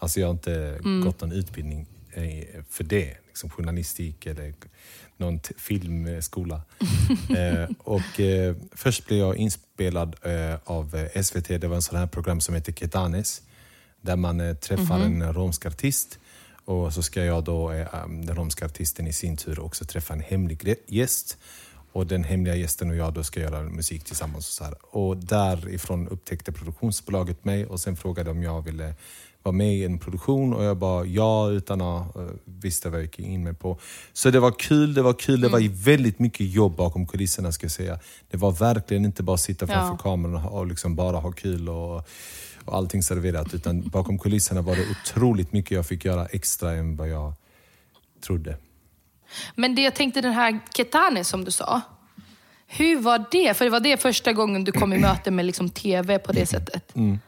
Alltså 0.04 0.20
jag 0.20 0.28
har 0.28 0.34
inte 0.34 0.80
gått 1.04 1.22
någon 1.22 1.32
utbildning 1.32 1.88
eh, 2.14 2.64
för 2.70 2.84
det. 2.84 3.18
Liksom 3.28 3.50
journalistik 3.50 4.26
eller 4.26 4.54
någon 5.18 5.40
filmskola. 5.58 6.62
eh, 7.38 7.70
och, 7.78 8.20
eh, 8.20 8.56
först 8.72 9.06
blev 9.06 9.20
jag 9.20 9.36
inspelad 9.36 10.16
eh, 10.22 10.56
av 10.64 10.96
eh, 10.96 11.22
SVT. 11.22 11.48
Det 11.48 11.68
var 11.68 11.76
en 11.76 11.82
sån 11.82 12.00
här 12.00 12.08
program 12.08 12.42
som 12.42 12.56
heter 12.56 12.74
Ketanes. 12.74 13.42
Där 14.02 14.16
man 14.16 14.42
eh, 14.42 14.56
träffar 14.56 15.00
en 15.00 15.34
romsk 15.34 15.66
artist. 15.66 16.20
Och 16.66 16.94
så 16.94 17.04
ska 17.04 17.26
jag 17.26 17.44
då, 17.44 17.70
den 18.08 18.36
romska 18.36 18.66
artisten 18.66 19.08
i 19.08 19.14
sin 19.14 19.38
tur 19.38 19.60
också 19.60 19.86
träffa 19.86 20.14
en 20.14 20.22
hemlig 20.22 20.76
gäst. 20.88 21.38
Och 21.92 22.08
den 22.08 22.24
hemliga 22.24 22.56
gästen 22.56 22.90
och 22.90 22.96
jag 22.96 23.14
då 23.14 23.24
ska 23.24 23.40
göra 23.40 23.62
musik 23.62 24.04
tillsammans. 24.04 24.48
Och, 24.48 24.54
så 24.54 24.64
här. 24.64 24.96
och 24.96 25.18
därifrån 25.18 26.08
upptäckte 26.08 26.52
produktionsbolaget 26.52 27.46
mig 27.46 27.66
och 27.66 27.80
sen 27.80 27.96
frågade 27.96 28.32
om 28.32 28.44
jag 28.44 28.62
ville 28.62 28.96
vara 29.44 29.54
med 29.54 29.76
i 29.76 29.84
en 29.84 30.00
produktion 30.00 30.54
och 30.54 30.64
jag 30.64 30.78
bara 30.78 31.06
ja 31.06 31.50
utan 31.50 31.82
att 31.82 32.16
uh, 32.16 32.30
visste 32.46 32.90
vad 32.90 33.00
jag 33.00 33.06
gick 33.06 33.20
in 33.20 33.44
med 33.44 33.60
på. 33.60 33.80
Så 34.14 34.30
det 34.30 34.40
var 34.40 34.52
kul, 34.52 34.94
det 34.94 35.02
var 35.02 35.14
kul, 35.14 35.42
det 35.42 35.50
var 35.50 35.84
väldigt 35.84 36.20
mycket 36.20 36.54
jobb 36.54 36.76
bakom 36.76 37.08
kulisserna 37.08 37.52
ska 37.52 37.64
jag 37.64 37.72
säga. 37.72 38.00
Det 38.32 38.38
var 38.38 38.52
verkligen 38.52 39.06
inte 39.06 39.24
bara 39.24 39.38
sitta 39.38 39.68
framför 39.68 39.94
Ja. 39.94 39.98
kameran 39.98 40.46
och, 40.46 40.68
liksom 40.68 40.96
bara 40.96 41.18
ha 41.18 41.32
kul 41.32 41.70
och, 41.70 41.96
och 42.66 42.76
allting 42.76 43.04
serverat. 43.04 43.54
Utan 43.54 43.82
bakom 43.82 44.20
kulisserna 44.20 44.62
var 44.62 44.76
det 44.76 44.86
otroligt 44.92 45.54
mycket 45.54 45.72
jag 45.72 45.86
fick 45.86 46.06
göra 46.06 46.26
extra 46.26 46.72
än 46.72 46.96
vad 46.96 47.10
jag 47.10 47.34
trodde. 48.22 48.58
Men 49.56 49.76
det 49.76 49.82
jag 49.82 49.96
tänkte, 49.96 50.22
den 50.22 50.34
här 50.34 50.60
Ketane 50.76 51.24
som 51.24 51.46
du 51.46 51.52
sa. 51.52 51.82
Hur 52.68 53.00
var 53.00 53.26
det? 53.32 53.58
För 53.58 53.66
det 53.66 53.72
var 53.72 53.80
det 53.80 54.02
första 54.02 54.34
gången 54.34 54.64
du 54.64 54.72
kom 54.72 54.94
i 54.94 54.98
möte 55.08 55.32
med 55.32 55.46
liksom 55.46 55.70
TV 55.70 56.20
på 56.20 56.32
det 56.32 56.46
sättet. 56.46 56.96
Mm. 56.96 57.20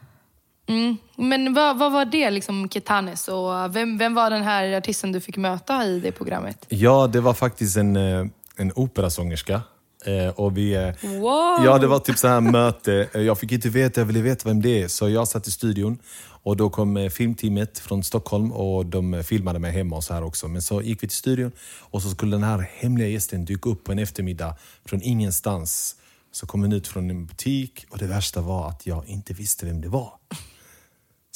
Men 1.16 1.54
vad, 1.54 1.78
vad 1.78 1.92
var 1.92 2.04
det, 2.04 2.30
liksom 2.30 2.68
Ketanes? 2.68 3.28
Och 3.28 3.76
vem, 3.76 3.98
vem 3.98 4.14
var 4.14 4.30
den 4.30 4.42
här 4.42 4.76
artisten 4.76 5.12
du 5.12 5.20
fick 5.20 5.36
möta 5.36 5.84
i 5.84 6.00
det 6.00 6.12
programmet? 6.12 6.66
Ja, 6.68 7.06
det 7.06 7.20
var 7.20 7.34
faktiskt 7.34 7.76
en, 7.76 7.96
eh, 7.96 8.26
en 8.56 8.72
operasångerska. 8.74 9.62
Eh, 10.06 10.28
Och 10.28 10.56
vi, 10.56 10.74
eh, 10.74 11.10
Wow! 11.20 11.64
Ja, 11.64 11.78
det 11.80 11.86
var 11.86 11.98
typ 11.98 12.18
så 12.18 12.28
här 12.28 12.40
möte. 12.40 13.08
Jag 13.12 13.38
fick 13.38 13.52
inte 13.52 13.68
veta, 13.68 14.00
jag 14.00 14.06
ville 14.06 14.22
veta 14.22 14.48
vem 14.48 14.62
det 14.62 14.82
är. 14.82 14.88
Så 14.88 15.08
jag 15.08 15.28
satt 15.28 15.46
i 15.46 15.50
studion 15.50 15.98
och 16.42 16.56
då 16.56 16.70
kom 16.70 17.10
filmteamet 17.12 17.78
från 17.78 18.02
Stockholm 18.04 18.52
och 18.52 18.86
de 18.86 19.24
filmade 19.24 19.58
mig 19.58 19.72
hemma 19.72 19.96
och 19.96 20.04
så 20.04 20.14
här 20.14 20.24
också. 20.24 20.48
Men 20.48 20.62
så 20.62 20.82
gick 20.82 21.02
vi 21.02 21.08
till 21.08 21.16
studion 21.16 21.52
och 21.80 22.02
så 22.02 22.10
skulle 22.10 22.36
den 22.36 22.42
här 22.44 22.70
hemliga 22.76 23.08
gästen 23.08 23.44
dyka 23.44 23.70
upp 23.70 23.84
på 23.84 23.92
en 23.92 23.98
eftermiddag 23.98 24.54
från 24.84 25.02
ingenstans. 25.02 25.96
Så 26.32 26.46
kom 26.46 26.60
hon 26.62 26.72
ut 26.72 26.88
från 26.88 27.10
en 27.10 27.26
butik 27.26 27.86
och 27.90 27.98
det 27.98 28.06
värsta 28.06 28.40
var 28.40 28.68
att 28.68 28.86
jag 28.86 29.08
inte 29.08 29.32
visste 29.34 29.66
vem 29.66 29.80
det 29.80 29.88
var. 29.88 30.10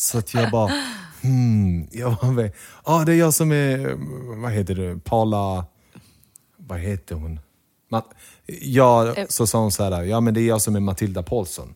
Så 0.01 0.19
att 0.19 0.35
jag 0.35 0.51
bara, 0.51 0.73
hmm. 1.23 1.89
Jag 1.93 2.35
med. 2.35 2.53
Ja, 2.87 3.05
det 3.05 3.13
är 3.13 3.17
jag 3.17 3.35
som 3.35 3.53
är, 3.53 3.97
vad 4.43 4.53
heter 4.53 4.75
det, 4.75 4.99
Paula, 5.05 5.65
vad 6.57 6.79
heter 6.79 7.15
hon? 7.15 7.41
Ja, 8.47 9.15
så 9.29 9.47
sa 9.47 9.59
hon 9.59 9.73
så 9.73 9.85
här, 9.85 10.03
ja 10.03 10.21
men 10.21 10.35
det 10.35 10.41
är 10.41 10.47
jag 10.47 10.63
som 10.63 10.77
är 10.77 10.81
Matilda 10.81 11.23
Paulsson. 11.23 11.75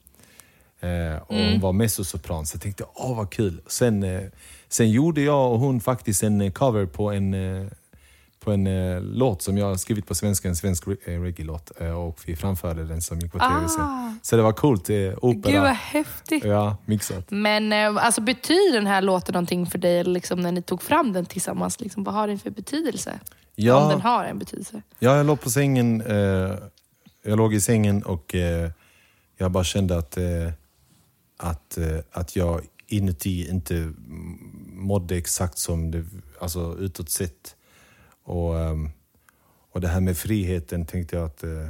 Eh, 0.80 1.22
och 1.22 1.36
Hon 1.36 1.60
var 1.60 1.72
mezzosopran, 1.72 2.46
så 2.46 2.54
jag 2.54 2.62
tänkte, 2.62 2.84
åh 2.94 3.16
vad 3.16 3.30
kul. 3.30 3.60
Sen, 3.66 4.02
eh, 4.02 4.22
sen 4.68 4.90
gjorde 4.90 5.20
jag 5.20 5.52
och 5.52 5.58
hon 5.58 5.80
faktiskt 5.80 6.22
en 6.22 6.40
eh, 6.40 6.52
cover 6.52 6.86
på 6.86 7.10
en, 7.10 7.34
eh, 7.34 7.66
på 8.44 8.52
en 8.52 8.66
eh, 8.66 9.00
låt 9.00 9.42
som 9.42 9.58
jag 9.58 9.66
har 9.66 9.76
skrivit 9.76 10.06
på 10.06 10.14
svenska, 10.14 10.48
en 10.48 10.56
svensk 10.56 10.86
re- 10.86 10.96
eh, 11.04 11.20
reggae-låt. 11.20 11.80
Eh, 11.80 11.90
och 11.90 12.20
vi 12.26 12.36
framförde 12.36 12.84
den 12.84 13.02
som 13.02 13.20
gick 13.20 13.32
på 13.32 13.38
tv 13.38 13.68
sen. 13.68 13.82
Ah. 13.82 14.14
Så 14.22 14.36
det 14.36 14.42
var 14.42 14.52
coolt, 14.52 14.90
eh, 14.90 14.96
opera. 15.22 15.52
Gud 15.52 15.60
vad 15.60 15.70
häftigt. 15.70 16.44
Ja, 16.44 16.76
mixat. 16.84 17.30
Men 17.30 17.72
eh, 17.72 18.04
alltså, 18.06 18.20
betyder 18.20 18.72
den 18.74 18.86
här 18.86 19.02
låten 19.02 19.32
någonting 19.32 19.66
för 19.66 19.78
dig 19.78 20.04
liksom, 20.04 20.40
när 20.40 20.52
ni 20.52 20.62
tog 20.62 20.82
fram 20.82 21.12
den 21.12 21.26
tillsammans? 21.26 21.80
Liksom, 21.80 22.04
vad 22.04 22.14
har 22.14 22.28
den 22.28 22.38
för 22.38 22.50
betydelse? 22.50 23.20
Ja. 23.54 23.82
Om 23.82 23.88
den 23.88 24.00
har 24.00 24.24
en 24.24 24.38
betydelse. 24.38 24.82
Ja, 24.98 25.16
jag 25.16 25.26
låg 25.26 25.40
på 25.40 25.50
sängen. 25.50 26.00
Eh, 26.00 26.58
jag 27.22 27.36
låg 27.36 27.54
i 27.54 27.60
sängen 27.60 28.02
och 28.02 28.34
eh, 28.34 28.70
jag 29.36 29.50
bara 29.50 29.64
kände 29.64 29.98
att, 29.98 30.18
att, 31.36 31.78
att 32.12 32.36
jag 32.36 32.60
inuti 32.86 33.48
inte 33.50 33.92
mådde 34.72 35.16
exakt 35.16 35.58
som 35.58 35.90
det 35.90 36.04
alltså 36.40 36.76
utåt 36.78 37.10
sett. 37.10 37.56
Och, 38.24 38.58
ehm, 38.58 38.90
och 39.70 39.80
det 39.80 39.88
här 39.88 40.00
med 40.00 40.16
friheten 40.16 40.86
tänkte 40.86 41.16
jag 41.16 41.24
att... 41.24 41.44
Eh, 41.44 41.68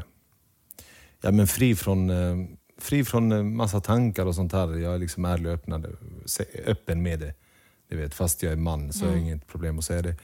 ja, 1.21 1.31
men 1.31 1.47
fri 1.47 1.75
från, 1.75 2.11
eh, 2.11 2.37
fri 2.79 3.05
från 3.05 3.33
eh, 3.33 3.43
massa 3.43 3.81
tankar 3.81 4.27
och 4.27 4.35
sånt 4.35 4.53
här. 4.53 4.77
Jag 4.77 4.95
är 4.95 4.99
liksom 4.99 5.25
ärlig 5.25 5.47
och 5.47 5.53
öppnad, 5.53 5.97
öppen 6.67 7.03
med 7.03 7.21
det. 7.21 7.35
Du 7.89 7.97
vet, 7.97 8.15
fast 8.15 8.43
jag 8.43 8.53
är 8.53 8.57
man 8.57 8.93
så 8.93 9.07
är 9.07 9.13
det 9.13 9.19
inget 9.19 9.47
problem 9.47 9.79
att 9.79 9.85
säga 9.85 10.03
det. 10.03 10.17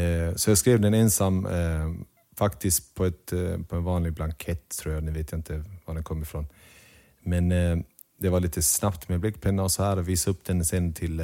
Eh, 0.00 0.34
så 0.34 0.50
jag 0.50 0.58
skrev 0.58 0.80
den 0.80 0.94
ensam, 0.94 1.46
eh, 1.46 1.92
faktiskt 2.36 2.94
på, 2.94 3.04
ett, 3.04 3.32
på 3.68 3.76
en 3.76 3.84
vanlig 3.84 4.12
blankett 4.12 4.68
tror 4.68 4.94
jag. 4.94 5.04
Nu 5.04 5.12
vet 5.12 5.32
jag 5.32 5.38
inte 5.38 5.64
var 5.84 5.94
den 5.94 6.04
kom 6.04 6.22
ifrån. 6.22 6.46
Men 7.20 7.48
det 8.18 8.28
var 8.28 8.40
lite 8.40 8.62
snabbt 8.62 9.08
med 9.08 9.20
bläckpenna 9.20 9.62
och 9.62 9.72
så 9.72 9.82
här. 9.82 9.96
och 9.96 10.08
Visa 10.08 10.30
upp 10.30 10.44
den 10.44 10.64
sen 10.64 10.92
till 10.92 11.20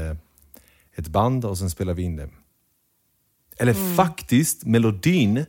ett 0.95 1.09
band 1.09 1.45
och 1.45 1.59
sen 1.59 1.71
spelade 1.71 1.97
vi 1.97 2.03
in 2.03 2.17
den. 2.17 2.31
Eller 3.61 3.97
faktiskt, 3.97 4.65
melodin 4.65 5.47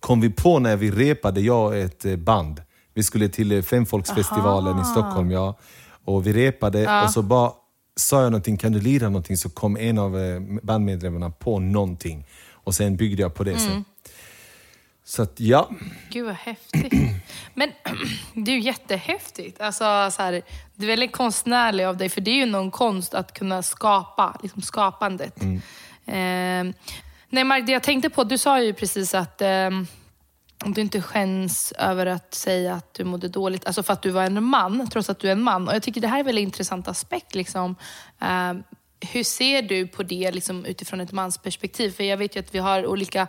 kom 0.00 0.20
vi 0.20 0.30
på 0.30 0.58
när 0.58 0.76
vi 0.76 0.90
repade, 0.90 1.40
jag 1.40 1.66
och 1.66 1.76
ett 1.76 2.04
eh, 2.04 2.16
band. 2.16 2.62
Vi 2.94 3.02
skulle 3.02 3.28
till 3.28 3.52
eh, 3.52 3.62
Femfolksfestivalen 3.62 4.80
i 4.80 4.84
Stockholm, 4.84 5.30
ja. 5.30 5.58
Och 6.04 6.26
vi 6.26 6.32
repade 6.32 7.02
och 7.02 7.10
så 7.10 7.22
bara 7.22 7.52
sa 7.96 8.22
jag 8.22 8.32
någonting, 8.32 8.56
kan 8.56 8.72
du 8.72 8.80
lira 8.80 9.08
någonting? 9.08 9.36
Så 9.36 9.50
kom 9.50 9.76
en 9.76 9.98
av 9.98 10.18
eh, 10.18 10.40
bandmedlemmarna 10.62 11.30
på 11.30 11.58
någonting. 11.58 12.26
Och 12.52 12.74
sen 12.74 12.96
byggde 12.96 13.22
jag 13.22 13.34
på 13.34 13.44
det 13.44 13.58
sen. 13.58 13.84
Så 15.04 15.22
att 15.22 15.40
ja, 15.40 15.70
Gud 16.10 16.26
vad 16.26 16.34
häftigt. 16.34 16.92
Men 17.54 17.70
det 18.34 18.50
är 18.50 18.54
ju 18.54 18.60
jättehäftigt. 18.60 19.60
Alltså, 19.60 20.10
så 20.10 20.22
här, 20.22 20.42
det 20.74 20.84
är 20.84 20.86
väldigt 20.86 21.12
konstnärligt 21.12 21.86
av 21.86 21.96
dig, 21.96 22.08
för 22.08 22.20
det 22.20 22.30
är 22.30 22.34
ju 22.34 22.46
någon 22.46 22.70
konst 22.70 23.14
att 23.14 23.32
kunna 23.32 23.62
skapa, 23.62 24.38
liksom 24.42 24.62
skapandet. 24.62 25.42
Mm. 25.42 26.68
Eh, 26.68 26.74
nej 27.30 27.44
Mark, 27.44 27.66
det 27.66 27.72
jag 27.72 27.82
tänkte 27.82 28.10
på, 28.10 28.24
du 28.24 28.38
sa 28.38 28.62
ju 28.62 28.72
precis 28.72 29.14
att 29.14 29.42
eh, 29.42 29.70
du 30.64 30.80
inte 30.80 31.02
skäms 31.02 31.72
över 31.72 32.06
att 32.06 32.34
säga 32.34 32.74
att 32.74 32.94
du 32.94 33.04
mådde 33.04 33.28
dåligt, 33.28 33.66
alltså 33.66 33.82
för 33.82 33.92
att 33.92 34.02
du 34.02 34.10
var 34.10 34.22
en 34.22 34.44
man, 34.44 34.88
trots 34.90 35.10
att 35.10 35.18
du 35.18 35.28
är 35.28 35.32
en 35.32 35.42
man. 35.42 35.68
Och 35.68 35.74
jag 35.74 35.82
tycker 35.82 36.00
det 36.00 36.08
här 36.08 36.16
är 36.16 36.20
en 36.20 36.26
väldigt 36.26 36.42
intressant 36.42 36.88
aspekt. 36.88 37.34
Liksom. 37.34 37.76
Eh, 38.20 38.52
hur 39.12 39.24
ser 39.24 39.62
du 39.62 39.86
på 39.86 40.02
det 40.02 40.32
liksom, 40.32 40.64
utifrån 40.64 41.00
ett 41.00 41.12
mansperspektiv? 41.12 41.90
För 41.90 42.04
jag 42.04 42.16
vet 42.16 42.36
ju 42.36 42.40
att 42.40 42.54
vi 42.54 42.58
har 42.58 42.86
olika 42.86 43.26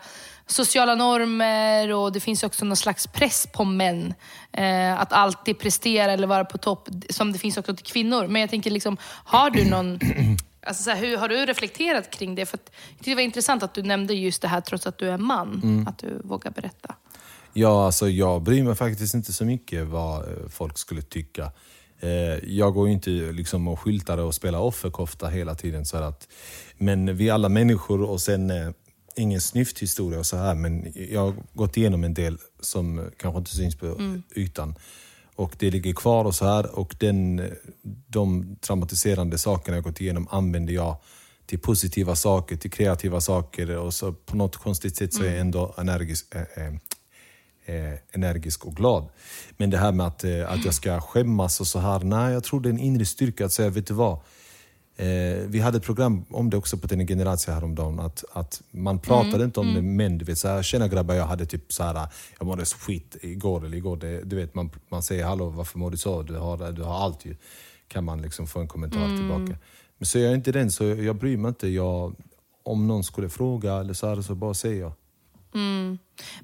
sociala 0.47 0.95
normer 0.95 1.93
och 1.93 2.11
det 2.11 2.19
finns 2.19 2.43
också 2.43 2.65
någon 2.65 2.77
slags 2.77 3.07
press 3.07 3.47
på 3.53 3.63
män. 3.63 4.13
Eh, 4.53 4.99
att 4.99 5.13
alltid 5.13 5.59
prestera 5.59 6.11
eller 6.11 6.27
vara 6.27 6.45
på 6.45 6.57
topp, 6.57 6.89
som 7.09 7.31
det 7.31 7.39
finns 7.39 7.57
också 7.57 7.75
till 7.75 7.85
kvinnor. 7.85 8.27
Men 8.27 8.41
jag 8.41 8.49
tänker, 8.49 8.71
liksom, 8.71 8.97
har 9.25 9.49
du 9.49 9.69
någon 9.69 9.99
Alltså 10.63 10.83
så 10.83 10.89
här, 10.89 10.97
hur 10.97 11.17
har 11.17 11.27
du 11.29 11.35
reflekterat 11.45 12.11
kring 12.11 12.35
det? 12.35 12.45
För 12.45 12.57
att, 12.57 12.71
jag 12.89 12.97
tyckte 12.97 13.11
det 13.11 13.15
var 13.15 13.21
intressant 13.21 13.63
att 13.63 13.73
du 13.73 13.83
nämnde 13.83 14.13
just 14.13 14.41
det 14.41 14.47
här 14.47 14.61
trots 14.61 14.87
att 14.87 14.97
du 14.97 15.09
är 15.09 15.17
man. 15.17 15.85
Att 15.89 15.97
du 15.97 16.21
vågar 16.23 16.51
berätta. 16.51 16.95
Ja, 17.53 17.85
alltså 17.85 18.09
jag 18.09 18.41
bryr 18.41 18.63
mig 18.63 18.75
faktiskt 18.75 19.13
inte 19.13 19.33
så 19.33 19.45
mycket 19.45 19.87
vad 19.87 20.21
eh, 20.23 20.47
folk 20.49 20.77
skulle 20.77 21.01
tycka. 21.01 21.51
Eh, 21.99 22.09
Jag 22.49 22.73
går 22.73 22.87
ju 22.87 22.93
inte 22.93 23.09
liksom 23.09 23.67
och 23.67 23.79
skyltar 23.79 24.17
och 24.17 24.35
spelar 24.35 24.59
offerkofta 24.59 25.27
hela 25.27 25.55
tiden. 25.55 25.85
Så 25.85 25.97
att, 25.97 26.27
men 26.77 27.17
vi 27.17 27.29
är 27.29 27.33
alla 27.33 27.49
människor 27.49 28.01
och 28.01 28.21
sen 28.21 28.49
eh, 28.51 28.69
ingen 29.15 29.41
snyfthistoria 29.41 30.19
och 30.19 30.25
så 30.25 30.37
här, 30.37 30.55
men 30.55 30.93
jag 31.09 31.21
har 31.21 31.33
gått 31.53 31.77
igenom 31.77 32.03
en 32.03 32.13
del 32.13 32.37
som 32.59 33.11
kanske 33.17 33.37
inte 33.39 33.55
syns 33.55 33.75
på 33.75 34.19
ytan. 34.35 34.75
Och 35.41 35.55
det 35.59 35.71
ligger 35.71 35.93
kvar 35.93 36.25
och 36.25 36.35
så 36.35 36.45
här 36.45 36.79
och 36.79 36.95
den, 36.99 37.41
de 38.07 38.55
traumatiserande 38.61 39.37
sakerna 39.37 39.77
jag 39.77 39.83
gått 39.83 40.01
igenom 40.01 40.27
använder 40.31 40.73
jag 40.73 40.97
till 41.45 41.59
positiva 41.59 42.15
saker, 42.15 42.55
till 42.55 42.71
kreativa 42.71 43.21
saker 43.21 43.77
och 43.77 43.93
så 43.93 44.13
på 44.13 44.35
något 44.35 44.57
konstigt 44.57 44.95
sätt 44.95 45.13
så 45.13 45.23
är 45.23 45.27
jag 45.27 45.39
ändå 45.39 45.75
energisk, 45.77 46.35
eh, 46.35 46.65
eh, 46.65 46.73
eh, 47.65 47.97
energisk 48.11 48.65
och 48.65 48.75
glad. 48.75 49.09
Men 49.57 49.69
det 49.69 49.77
här 49.77 49.91
med 49.91 50.07
att, 50.07 50.23
eh, 50.23 50.51
att 50.51 50.65
jag 50.65 50.73
ska 50.73 51.01
skämmas 51.01 51.59
och 51.59 51.67
så 51.67 51.79
här, 51.79 51.99
nej 51.99 52.33
jag 52.33 52.43
tror 52.43 52.61
det 52.61 52.69
är 52.69 52.73
en 52.73 52.79
inre 52.79 53.05
styrka 53.05 53.45
att 53.45 53.53
säga, 53.53 53.69
vet 53.69 53.87
du 53.87 53.93
vad? 53.93 54.19
Eh, 54.95 55.47
vi 55.47 55.59
hade 55.59 55.77
ett 55.77 55.83
program 55.83 56.25
om 56.29 56.49
det 56.49 56.57
också 56.57 56.77
på 56.77 56.87
Tidning 56.87 57.07
Generation 57.07 57.55
häromdagen, 57.55 57.99
att, 57.99 58.23
att 58.33 58.61
man 58.71 58.99
pratade 58.99 59.43
inte 59.43 59.59
om 59.59 59.73
det, 59.73 59.81
men 59.81 60.17
du 60.17 60.25
vet 60.25 60.37
så 60.37 60.47
här, 60.47 60.63
tjena 60.63 60.87
grabbar, 60.87 61.15
jag 61.15 61.25
hade 61.25 61.45
typ 61.45 61.73
så 61.73 61.83
här, 61.83 62.07
jag 62.39 62.47
mådde 62.47 62.65
så 62.65 62.77
skit 62.77 63.17
igår 63.21 63.65
eller 63.65 63.77
igår. 63.77 63.97
Det, 63.97 64.21
du 64.23 64.35
vet, 64.35 64.55
man, 64.55 64.69
man 64.89 65.03
säger 65.03 65.25
hallå, 65.25 65.49
varför 65.49 65.79
mår 65.79 65.91
du 65.91 65.97
så? 65.97 66.21
Du 66.23 66.37
har, 66.37 66.71
du 66.71 66.83
har 66.83 66.95
allt 67.03 67.25
ju. 67.25 67.35
Kan 67.87 68.03
man 68.03 68.21
liksom 68.21 68.47
få 68.47 68.59
en 68.59 68.67
kommentar 68.67 69.17
tillbaka. 69.17 69.55
Men 69.97 70.05
så 70.05 70.17
är 70.17 70.23
jag 70.23 70.33
inte 70.33 70.51
den, 70.51 70.71
så 70.71 70.83
jag, 70.83 71.03
jag 71.03 71.15
bryr 71.15 71.37
mig 71.37 71.49
inte. 71.49 71.67
Jag, 71.67 72.15
om 72.63 72.87
någon 72.87 73.03
skulle 73.03 73.29
fråga 73.29 73.73
eller 73.73 73.93
så 73.93 74.07
här, 74.07 74.21
så 74.21 74.35
bara 74.35 74.53
säger 74.53 74.81
jag. 74.81 74.91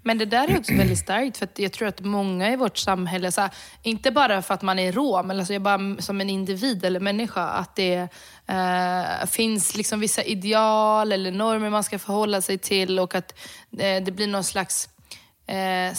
Men 0.04 0.18
det 0.18 0.26
där 0.26 0.48
är 0.52 0.58
också 0.60 0.74
väldigt 0.74 1.00
starkt 1.00 1.38
för 1.38 1.46
att 1.46 1.60
jag 1.60 1.72
tror 1.72 1.88
att 1.88 2.02
många 2.02 2.52
i 2.52 2.56
vårt 2.56 2.78
samhälle, 2.78 3.32
så 3.32 3.42
här, 3.42 3.50
inte 3.84 4.12
bara 4.12 4.42
för 4.42 4.54
att 4.54 4.62
man 4.62 4.80
är 4.80 4.92
rom, 4.92 5.32
eller 5.32 5.40
alltså 5.42 5.54
jag 5.54 5.62
bara 5.62 5.96
som 6.02 6.22
en 6.22 6.30
individ 6.30 6.86
eller 6.86 7.00
människa, 7.00 7.44
att 7.48 7.76
det 7.76 8.08
eh, 8.48 9.28
finns 9.28 9.76
liksom 9.76 10.00
vissa 10.00 10.24
ideal 10.24 11.12
eller 11.12 11.32
normer 11.32 11.70
man 11.70 11.84
ska 11.84 12.00
förhålla 12.00 12.42
sig 12.42 12.58
till 12.58 13.00
och 13.00 13.16
att 13.16 13.34
eh, 13.80 14.04
det 14.04 14.12
blir 14.16 14.28
någon 14.28 14.44
slags 14.44 14.90
eh, 15.48 15.94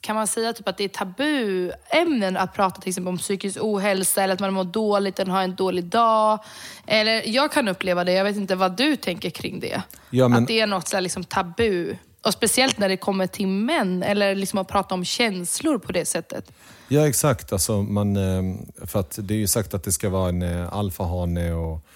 kan 0.00 0.16
man 0.16 0.26
säga 0.26 0.52
typ 0.52 0.68
att 0.68 0.76
det 0.76 0.84
är 0.84 0.88
tabuämnen 0.88 2.36
att 2.36 2.54
prata 2.54 2.80
till 2.80 2.88
exempel 2.88 3.08
om 3.08 3.18
psykisk 3.18 3.58
ohälsa 3.60 4.22
eller 4.22 4.34
att 4.34 4.40
man 4.40 4.54
mår 4.54 4.64
dåligt 4.64 5.18
eller 5.18 5.32
har 5.32 5.42
en 5.42 5.54
dålig 5.54 5.84
dag? 5.84 6.44
Eller 6.86 7.22
jag 7.28 7.52
kan 7.52 7.68
uppleva 7.68 8.04
det, 8.04 8.12
jag 8.12 8.24
vet 8.24 8.36
inte 8.36 8.54
vad 8.54 8.76
du 8.76 8.96
tänker 8.96 9.30
kring 9.30 9.60
det. 9.60 9.82
Ja, 10.10 10.28
men- 10.28 10.42
Att 10.42 10.48
det 10.48 10.60
är 10.60 10.66
något 10.66 10.88
så 10.88 11.00
liksom 11.00 11.24
tabu. 11.24 11.94
Och 12.26 12.32
speciellt 12.32 12.78
när 12.78 12.88
det 12.88 12.96
kommer 12.96 13.26
till 13.26 13.46
män, 13.48 14.02
eller 14.02 14.34
liksom 14.34 14.58
att 14.58 14.68
prata 14.68 14.94
om 14.94 15.04
känslor 15.04 15.78
på 15.78 15.92
det 15.92 16.04
sättet. 16.04 16.52
Ja 16.88 17.08
exakt, 17.08 17.52
alltså 17.52 17.82
man, 17.82 18.16
eh, 18.16 18.56
för 18.86 19.00
att 19.00 19.18
det 19.22 19.34
är 19.34 19.38
ju 19.38 19.46
sagt 19.46 19.74
att 19.74 19.82
det 19.82 19.92
ska 19.92 20.08
vara 20.08 20.28
en 20.28 20.42
eh, 20.42 20.72
alfahane 20.72 21.52
och 21.52 21.86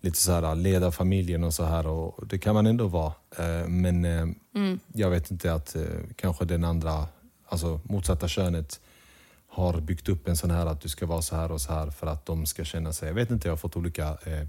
lite 0.00 0.18
så 0.18 0.32
här 0.32 0.54
leda 0.54 0.90
familjen 0.92 1.44
och 1.44 1.54
så 1.54 1.64
här 1.64 1.86
och 1.86 2.26
det 2.26 2.38
kan 2.38 2.54
man 2.54 2.66
ändå 2.66 2.86
vara. 2.86 3.12
Eh, 3.38 3.68
Men 3.68 4.04
eh, 4.04 4.26
jag 4.92 5.10
vet 5.10 5.30
inte 5.30 5.54
att 5.54 5.76
eh, 5.76 5.82
kanske 6.16 6.44
den 6.44 6.64
andra, 6.64 7.06
alltså 7.48 7.80
motsatta 7.84 8.28
könet 8.28 8.80
har 9.48 9.80
byggt 9.80 10.08
upp 10.08 10.28
en 10.28 10.36
sån 10.36 10.50
här 10.50 10.66
att 10.66 10.80
du 10.80 10.88
ska 10.88 11.06
vara 11.06 11.22
så 11.22 11.36
här 11.36 11.52
och 11.52 11.60
så 11.60 11.72
här 11.72 11.90
för 11.90 12.06
att 12.06 12.26
de 12.26 12.46
ska 12.46 12.64
känna 12.64 12.92
sig, 12.92 13.08
jag 13.08 13.14
vet 13.14 13.30
inte, 13.30 13.48
jag 13.48 13.52
har 13.52 13.56
fått 13.56 13.76
olika 13.76 14.08
eh, 14.08 14.46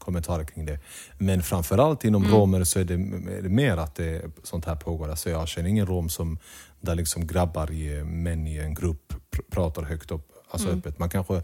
kommentarer 0.00 0.44
kring 0.44 0.66
det. 0.66 0.78
Men 1.18 1.42
framförallt 1.42 2.04
inom 2.04 2.24
romer 2.24 2.64
så 2.64 2.78
är 2.78 2.84
det, 2.84 2.94
är 3.38 3.42
det 3.42 3.48
mer 3.48 3.76
att 3.76 3.94
det, 3.94 4.22
sånt 4.42 4.64
här 4.64 4.76
pågår. 4.76 5.08
Alltså 5.08 5.30
jag 5.30 5.48
känner 5.48 5.68
ingen 5.68 5.86
rom 5.86 6.08
som 6.08 6.38
där 6.80 6.94
liksom 6.94 7.26
grabbar, 7.26 7.70
i, 7.70 8.04
män 8.04 8.46
i 8.46 8.56
en 8.56 8.74
grupp 8.74 9.12
pr- 9.30 9.50
pratar 9.50 9.82
högt 9.82 10.10
upp, 10.10 10.32
alltså 10.50 10.68
öppet. 10.78 10.98
Man 10.98 11.10
kanske 11.10 11.42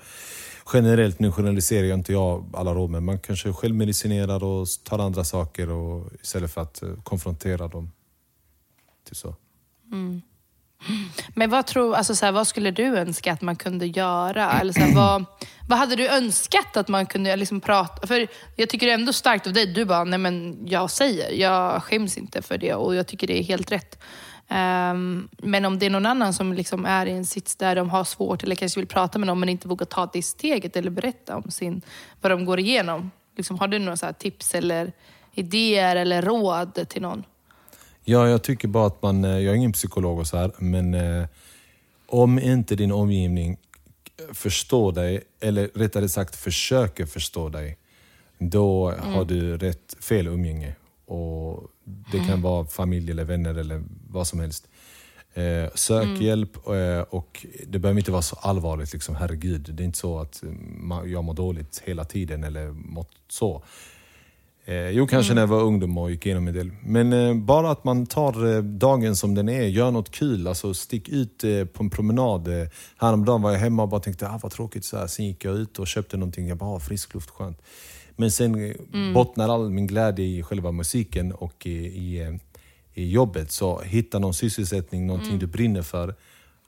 generellt, 0.73 1.19
nu 1.19 1.33
generaliserar 1.33 1.87
jag 1.87 1.99
inte 1.99 2.13
jag 2.13 2.45
alla 2.55 2.75
romer, 2.75 3.01
man 3.01 3.19
kanske 3.19 3.53
självmedicinerar 3.53 4.45
och 4.45 4.67
tar 4.85 4.99
andra 4.99 5.25
saker 5.25 5.71
och, 5.71 6.13
istället 6.23 6.51
för 6.51 6.61
att 6.61 6.83
eh, 6.83 6.89
konfrontera 7.03 7.69
dem. 7.69 7.93
Typ 9.09 9.17
så. 9.17 9.35
Men 11.35 11.51
vad, 11.51 11.67
tror, 11.67 11.95
alltså 11.95 12.15
så 12.15 12.25
här, 12.25 12.33
vad 12.33 12.47
skulle 12.47 12.71
du 12.71 12.85
önska 12.85 13.33
att 13.33 13.43
man 13.43 13.57
kunde 13.57 13.87
göra? 13.87 14.61
Eller 14.61 14.73
så 14.73 14.81
här, 14.81 14.95
vad, 14.95 15.25
vad 15.69 15.79
hade 15.79 15.97
du 15.97 16.09
önskat 16.09 16.77
att 16.77 16.89
man 16.89 17.07
kunde 17.07 17.37
liksom 17.37 17.61
prata? 17.61 18.07
För 18.07 18.27
jag 18.57 18.69
tycker 18.69 18.87
det 18.87 18.93
är 18.93 18.99
ändå 18.99 19.13
starkt 19.13 19.47
av 19.47 19.53
dig. 19.53 19.67
Du 19.67 19.85
bara, 19.85 20.05
nej 20.05 20.19
men 20.19 20.59
jag 20.67 20.91
säger, 20.91 21.31
jag 21.31 21.83
skäms 21.83 22.19
inte 22.19 22.43
för 22.43 22.59
det 22.59 22.75
och 22.75 22.95
jag 22.95 23.07
tycker 23.07 23.27
det 23.27 23.39
är 23.39 23.43
helt 23.43 23.73
rätt. 23.73 23.99
Um, 24.49 25.29
men 25.39 25.65
om 25.65 25.79
det 25.79 25.87
är 25.87 25.91
någon 25.91 26.07
annan 26.07 26.35
som 26.35 26.53
liksom 26.53 26.85
är 26.85 27.07
i 27.07 27.13
en 27.13 27.27
sits 27.27 27.57
där 27.57 27.77
de 27.77 27.91
har 27.91 28.05
svårt 28.05 28.43
eller 28.43 28.55
kanske 28.55 28.81
vill 28.81 28.89
prata 28.89 29.19
med 29.19 29.27
någon 29.27 29.41
men 29.41 29.49
inte 29.49 29.69
vågar 29.69 29.87
ta 29.87 30.07
det 30.13 30.23
steget 30.23 30.77
eller 30.77 30.91
berätta 30.91 31.37
om 31.37 31.51
sin, 31.51 31.83
vad 32.21 32.33
de 32.33 32.45
går 32.45 32.61
igenom. 32.61 33.11
Liksom, 33.37 33.59
har 33.59 33.69
du 33.69 33.79
några 33.79 33.97
så 33.97 34.07
här 34.07 34.13
tips 34.13 34.55
eller 34.55 34.93
idéer 35.33 35.97
eller 35.97 36.23
råd 36.23 36.89
till 36.89 37.03
någon? 37.03 37.25
Ja, 38.09 38.29
jag 38.29 38.43
tycker 38.43 38.69
bara 38.69 38.87
att 38.87 39.03
man, 39.03 39.25
eh, 39.25 39.31
jag 39.31 39.53
är 39.53 39.55
ingen 39.55 39.73
psykolog 39.73 40.19
och 40.19 40.27
så 40.27 40.37
här, 40.37 40.51
men 40.59 40.95
eh, 40.95 41.25
om 42.07 42.39
inte 42.39 42.77
din 42.77 42.93
omgivning 42.93 43.57
förstår 44.33 44.93
dig, 44.93 45.23
eller 45.41 45.71
rättare 45.75 46.09
sagt 46.09 46.37
försöker 46.37 47.07
förstå 47.07 47.49
dig, 47.49 47.79
då 48.39 48.91
har 48.91 49.25
du 49.25 49.57
rätt 49.59 49.97
fel 50.01 50.27
umgänge. 50.27 50.75
Och 51.07 51.71
det 51.85 52.19
kan 52.27 52.43
vara 52.43 52.67
familj 52.67 53.11
eller 53.11 53.25
vänner 53.25 53.55
eller 53.55 53.83
vad 54.11 54.27
som 54.27 54.41
helst. 54.41 54.69
Eh, 55.35 55.71
sök 55.75 56.21
hjälp 56.21 56.57
eh, 56.69 57.01
och 57.01 57.47
det 57.67 57.79
behöver 57.79 57.99
inte 58.01 58.11
vara 58.13 58.23
så 58.23 58.37
allvarligt. 58.37 58.93
Liksom, 58.93 59.17
herregud, 59.17 59.71
det 59.75 59.83
är 59.83 59.85
inte 59.85 59.99
så 59.99 60.19
att 60.19 60.43
ma- 60.81 61.07
jag 61.07 61.25
mår 61.25 61.35
dåligt 61.35 61.83
hela 61.85 62.05
tiden 62.05 62.45
eller 62.45 62.67
mått 62.71 63.11
så. 63.29 63.63
Eh, 64.69 64.91
jo, 64.91 65.07
kanske 65.07 65.35
när 65.35 65.43
jag 65.43 65.47
var 65.49 65.63
ungdom 65.63 65.99
och 65.99 66.11
gick 66.11 66.27
igenom 66.27 66.49
en 66.49 66.55
del. 66.55 66.71
Men 66.83 67.13
eh, 67.13 67.35
bara 67.35 67.71
att 67.71 67.85
man 67.85 68.07
tar 68.07 68.55
eh, 68.57 68.63
dagen 68.63 69.17
som 69.17 69.35
den 69.35 69.49
är, 69.49 69.63
gör 69.63 69.91
något 69.91 70.11
kul. 70.11 70.47
Alltså 70.47 70.75
stick 70.75 71.09
ut 71.09 71.45
eh, 71.45 71.65
på 71.65 71.83
en 71.83 71.91
promenad. 71.91 72.49
Eh, 72.63 72.69
häromdagen 72.99 73.43
var 73.43 73.53
jag 73.53 73.59
hemma 73.59 73.83
och 73.83 73.89
bara 73.89 74.01
tänkte, 74.01 74.29
ah, 74.29 74.39
vad 74.43 74.53
tråkigt. 74.53 74.85
Så 74.85 74.97
här. 74.97 75.07
Sen 75.07 75.27
gick 75.27 75.45
jag 75.45 75.55
ut 75.57 75.79
och 75.79 75.87
köpte 75.87 76.17
någonting. 76.17 76.49
Jag 76.49 76.59
bara, 76.59 76.71
ah, 76.71 76.81
frisk 76.81 77.15
luft, 77.15 77.31
skönt. 77.31 77.63
Men 78.17 78.31
sen 78.31 78.65
eh, 78.71 78.75
bottnar 79.15 79.49
all 79.49 79.71
min 79.71 79.87
glädje 79.87 80.25
i 80.25 80.43
själva 80.43 80.73
musiken 80.73 81.33
och 81.33 81.67
i, 81.67 81.71
i, 81.87 82.21
eh, 82.23 82.35
i 82.95 83.11
jobbet. 83.11 83.51
Så 83.53 83.81
hitta 83.81 84.19
någon 84.19 84.35
sysselsättning, 84.35 85.07
någonting 85.07 85.39
du 85.39 85.47
brinner 85.47 85.83
för. 85.83 86.15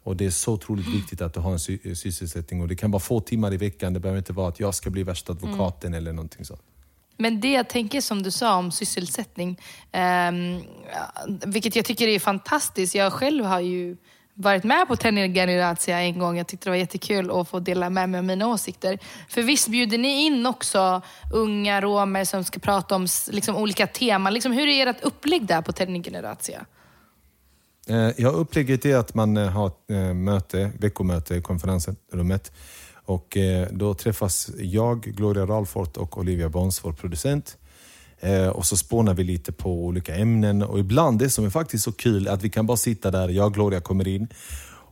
Och 0.03 0.17
Det 0.17 0.27
är 0.27 0.31
så 0.31 0.53
otroligt 0.53 0.89
viktigt 0.89 1.21
att 1.23 1.35
du 1.35 1.41
har 1.41 1.53
en 1.53 1.59
sy- 1.61 1.95
sysselsättning. 1.95 2.61
Och 2.61 2.69
Det 2.69 2.77
kan 2.77 2.91
vara 2.91 3.01
få 3.01 3.21
timmar 3.21 3.55
i 3.55 3.57
veckan. 3.57 3.93
Det 3.93 4.01
behöver 4.01 4.19
inte 4.19 4.33
vara 4.33 4.49
att 4.49 4.61
jag 4.61 4.75
ska 4.75 4.91
bli 4.91 5.03
värsta 5.03 5.33
advokaten 5.33 5.95
eller 5.95 6.13
någonting 6.13 6.45
sånt. 6.45 6.61
Men 7.19 7.41
det 7.41 7.53
jag 7.53 7.69
tänker 7.69 8.01
som 8.01 8.23
du 8.23 8.31
sa 8.31 8.57
om 8.57 8.71
sysselsättning, 8.71 9.61
eh, 9.93 10.33
vilket 11.47 11.77
jag 11.77 11.85
tycker 11.85 12.09
är 12.09 12.19
fantastiskt. 12.19 12.95
Jag 12.95 13.13
själv 13.13 13.45
har 13.45 13.61
ju 13.61 13.97
varit 14.35 14.65
med 14.65 14.89
på 14.89 14.97
Tennis 14.97 15.35
Generatia 15.35 16.01
en 16.01 16.19
gång. 16.19 16.39
Jag 16.39 16.47
tyckte 16.47 16.67
det 16.67 16.71
var 16.71 16.77
jättekul 16.77 17.31
att 17.31 17.49
få 17.49 17.61
dela 17.61 17.91
med 17.91 18.09
mig 18.09 18.19
av 18.19 18.25
mina 18.25 18.47
åsikter. 18.47 18.99
För 19.29 19.43
visst 19.43 19.69
bjuder 19.69 19.99
ni 19.99 20.27
in 20.27 20.47
också 20.47 21.03
unga 21.33 21.81
romer 21.81 22.25
som 22.25 22.45
ska 22.45 22.61
prata 22.61 22.95
om 22.95 23.07
liksom, 23.31 23.57
olika 23.57 23.87
teman. 23.87 24.35
Liksom, 24.35 24.53
hur 24.53 24.69
är 24.69 24.87
ert 24.87 25.03
upplägg 25.03 25.47
där 25.47 25.63
på 25.63 25.73
Tennis 25.73 26.05
Generatia? 26.05 26.67
Eh, 27.89 28.11
ja, 28.17 28.29
upplägget 28.29 28.85
är 28.85 28.97
att 28.97 29.15
man 29.15 29.37
eh, 29.37 29.49
har 29.49 29.67
ett 29.67 29.91
eh, 29.91 30.15
möte, 30.15 30.71
veckomöte 30.79 31.35
i 31.35 31.43
konferensrummet. 31.43 32.53
Och 33.09 33.37
eh, 33.37 33.69
då 33.71 33.95
träffas 33.95 34.51
jag, 34.59 35.03
Gloria 35.03 35.47
Ralfort 35.47 35.97
och 35.97 36.19
Olivia 36.19 36.49
Bons, 36.49 36.85
vår 36.85 36.93
producent. 36.93 37.57
Eh, 38.21 38.49
Och 38.49 38.67
så 38.67 38.77
spånar 38.77 39.15
vi 39.15 39.25
lite 39.25 39.53
på 39.53 39.85
olika 39.85 40.15
ämnen. 40.17 40.63
Och 40.63 40.79
ibland, 40.79 41.19
det 41.19 41.31
som 41.31 41.45
är 41.45 41.51
faktiskt 41.51 41.85
så 41.85 41.93
kul, 41.93 42.29
att 42.29 42.43
vi 42.43 42.51
kan 42.51 42.67
bara 42.67 42.77
sitta 42.77 43.11
där, 43.11 43.29
jag 43.29 43.47
och 43.47 43.55
Gloria 43.55 43.81
kommer 43.81 44.09
in. 44.09 44.29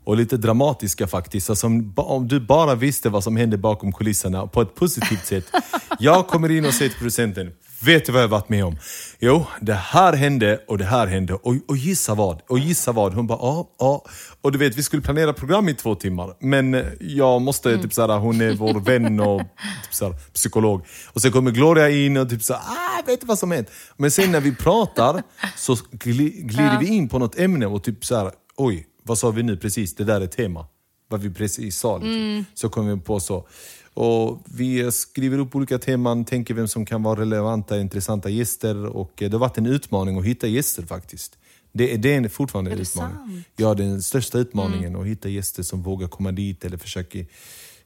Och 0.04 0.16
lite 0.16 0.36
dramatiska 0.36 1.06
faktiskt. 1.06 1.50
Alltså, 1.50 1.66
om 1.96 2.28
du 2.28 2.40
bara 2.40 2.74
visste 2.74 3.08
vad 3.08 3.24
som 3.24 3.36
hände 3.36 3.58
bakom 3.58 3.92
kulisserna 3.92 4.46
på 4.46 4.60
ett 4.62 4.74
positivt 4.74 5.26
sätt. 5.26 5.44
Jag 5.98 6.26
kommer 6.26 6.50
in 6.50 6.64
och 6.64 6.74
säger 6.74 6.90
till 6.90 6.98
producenten, 6.98 7.52
vet 7.80 8.06
du 8.06 8.12
vad 8.12 8.22
jag 8.22 8.28
varit 8.28 8.48
med 8.48 8.64
om? 8.64 8.76
Jo, 9.18 9.46
det 9.60 9.74
här 9.74 10.12
hände 10.12 10.60
och 10.68 10.78
det 10.78 10.84
här 10.84 11.06
hände. 11.06 11.34
Och, 11.34 11.54
och 11.68 11.76
gissa 11.76 12.14
vad? 12.14 12.42
Och 12.48 12.58
gissa 12.58 12.92
vad? 12.92 13.14
Hon 13.14 13.26
bara, 13.26 13.38
ja, 13.42 13.70
ja. 13.78 14.04
Och 14.40 14.52
du 14.52 14.58
vet, 14.58 14.76
vi 14.76 14.82
skulle 14.82 15.02
planera 15.02 15.32
program 15.32 15.68
i 15.68 15.74
två 15.74 15.94
timmar. 15.94 16.36
Men 16.40 16.74
eh, 16.74 16.86
jag 17.00 17.42
måste, 17.42 17.78
typ 17.82 17.92
såhär, 17.92 18.18
hon 18.18 18.40
är 18.40 18.54
vår 18.54 18.80
vän 18.80 19.20
och 19.20 19.40
typ 19.84 19.94
såhär, 19.94 20.14
psykolog. 20.34 20.86
Och 21.12 21.22
sen 21.22 21.32
kommer 21.32 21.50
Gloria 21.50 21.90
in 21.90 22.16
och 22.16 22.30
typ 22.30 22.42
såhär, 22.42 22.62
ah, 22.62 23.02
vet 23.06 23.20
du 23.20 23.26
vad 23.26 23.38
som 23.38 23.50
hänt? 23.50 23.70
Men 23.96 24.10
sen 24.10 24.32
när 24.32 24.40
vi 24.40 24.54
pratar 24.54 25.22
så 25.56 25.76
gli, 25.90 26.30
glider 26.30 26.78
vi 26.80 26.86
in 26.86 27.08
på 27.08 27.18
något 27.18 27.38
ämne 27.38 27.66
och 27.66 27.84
typ 27.84 28.04
såhär, 28.04 28.30
oj, 28.56 28.86
vad 29.02 29.18
sa 29.18 29.30
vi 29.30 29.42
nu 29.42 29.56
precis? 29.56 29.94
Det 29.94 30.04
där 30.04 30.20
är 30.20 30.26
tema. 30.26 30.66
Vad 31.08 31.20
vi 31.20 31.34
precis 31.34 31.78
sa. 31.78 31.98
Liksom. 31.98 32.44
Så 32.54 32.68
kommer 32.68 32.94
vi 32.94 33.00
på 33.00 33.20
så. 33.20 33.48
Och 33.96 34.42
vi 34.44 34.92
skriver 34.92 35.38
upp 35.38 35.56
olika 35.56 35.78
teman, 35.78 36.24
tänker 36.24 36.54
vem 36.54 36.68
som 36.68 36.86
kan 36.86 37.02
vara 37.02 37.20
relevanta, 37.20 37.80
intressanta 37.80 38.28
gäster. 38.28 38.86
Och 38.86 39.12
det 39.16 39.32
har 39.32 39.38
varit 39.38 39.58
en 39.58 39.66
utmaning 39.66 40.18
att 40.18 40.24
hitta 40.24 40.46
gäster 40.46 40.82
faktiskt. 40.82 41.38
Det, 41.72 41.96
det 41.96 42.14
är 42.14 42.28
fortfarande 42.28 42.70
en 42.70 42.78
Är 42.78 42.82
utmaning. 42.82 43.16
sant? 43.16 43.46
Ja, 43.56 43.74
den 43.74 44.02
största 44.02 44.38
utmaningen 44.38 44.96
att 44.96 45.06
hitta 45.06 45.28
gäster 45.28 45.62
som 45.62 45.82
vågar 45.82 46.08
komma 46.08 46.32
dit 46.32 46.64
eller 46.64 46.76
försöker 46.76 47.26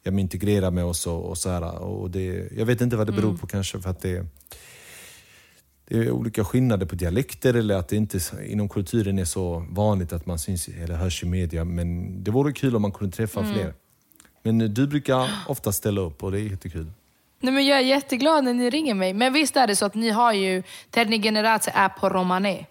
ja, 0.02 0.10
men 0.10 0.18
integrera 0.18 0.70
med 0.70 0.84
oss. 0.84 1.06
Och, 1.06 1.24
och 1.24 1.38
så 1.38 1.50
här. 1.50 1.78
Och 1.78 2.10
det, 2.10 2.52
jag 2.56 2.66
vet 2.66 2.80
inte 2.80 2.96
vad 2.96 3.06
det 3.06 3.12
beror 3.12 3.36
på, 3.36 3.46
kanske 3.46 3.80
för 3.80 3.90
att 3.90 4.00
det, 4.00 4.26
det 5.88 5.98
är 5.98 6.10
olika 6.10 6.44
skillnader 6.44 6.86
på 6.86 6.94
dialekter 6.94 7.54
eller 7.54 7.76
att 7.76 7.88
det 7.88 7.96
inte 7.96 8.20
inom 8.46 8.68
kulturen 8.68 9.18
är 9.18 9.24
så 9.24 9.66
vanligt 9.70 10.12
att 10.12 10.26
man 10.26 10.38
syns 10.38 10.68
eller 10.68 10.94
hörs 10.94 11.22
i 11.22 11.26
media. 11.26 11.64
Men 11.64 12.24
det 12.24 12.30
vore 12.30 12.52
kul 12.52 12.76
om 12.76 12.82
man 12.82 12.92
kunde 12.92 13.16
träffa 13.16 13.44
fler. 13.44 13.74
Men 14.42 14.74
du 14.74 14.86
brukar 14.86 15.30
ofta 15.46 15.72
ställa 15.72 16.00
upp 16.00 16.22
och 16.22 16.32
det 16.32 16.40
är 16.40 16.42
jättekul. 16.42 16.90
Nej, 17.40 17.52
men 17.54 17.66
jag 17.66 17.78
är 17.78 17.82
jätteglad 17.82 18.44
när 18.44 18.54
ni 18.54 18.70
ringer 18.70 18.94
mig. 18.94 19.14
Men 19.14 19.32
visst 19.32 19.56
är 19.56 19.66
det 19.66 19.76
så 19.76 19.86
att 19.86 19.94
ni 19.94 20.10
har 20.10 20.32
ju 20.32 20.62
Terni 20.90 21.22
Generace 21.22 21.70
är 21.74 21.88
på 21.88 22.08
romane. 22.08 22.66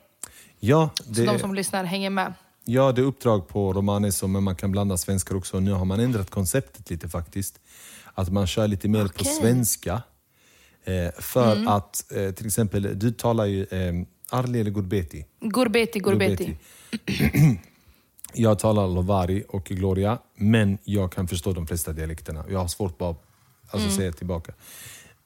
Ja, 0.59 0.89
Så 0.95 1.03
det, 1.11 1.25
de 1.25 1.39
som 1.39 1.55
lyssnar 1.55 1.83
hänger 1.83 2.09
med. 2.09 2.33
ja, 2.65 2.91
det 2.91 3.01
är 3.01 3.05
uppdrag 3.05 3.47
på 3.47 3.73
romanes 3.73 4.23
men 4.23 4.43
man 4.43 4.55
kan 4.55 4.71
blanda 4.71 4.97
svenskar 4.97 5.35
också. 5.35 5.59
Nu 5.59 5.71
har 5.71 5.85
man 5.85 5.99
ändrat 5.99 6.29
konceptet 6.29 6.89
lite 6.89 7.09
faktiskt. 7.09 7.59
Att 8.13 8.29
man 8.31 8.47
kör 8.47 8.67
lite 8.67 8.87
mer 8.87 9.03
på 9.03 9.05
Okej. 9.05 9.25
svenska. 9.25 10.01
Eh, 10.83 11.11
för 11.21 11.65
att 11.67 12.11
eh, 12.11 12.31
till 12.31 12.45
exempel, 12.45 12.99
du 12.99 13.11
talar 13.11 13.45
ju 13.45 13.63
eh, 13.63 13.93
Arli 14.29 14.59
eller 14.61 14.71
Gurbeti? 14.71 15.25
Gurbeti, 15.39 15.99
gurbeti. 15.99 16.57
Jag 18.33 18.59
talar 18.59 18.87
Lovari 18.87 19.43
och 19.49 19.65
Gloria, 19.65 20.19
men 20.35 20.77
jag 20.83 21.11
kan 21.11 21.27
förstå 21.27 21.53
de 21.53 21.67
flesta 21.67 21.93
dialekterna. 21.93 22.45
Jag 22.49 22.59
har 22.59 22.67
svårt 22.67 22.97
bara 22.97 23.09
att 23.09 23.23
alltså, 23.69 23.89
säga 23.89 24.11
tillbaka. 24.11 24.53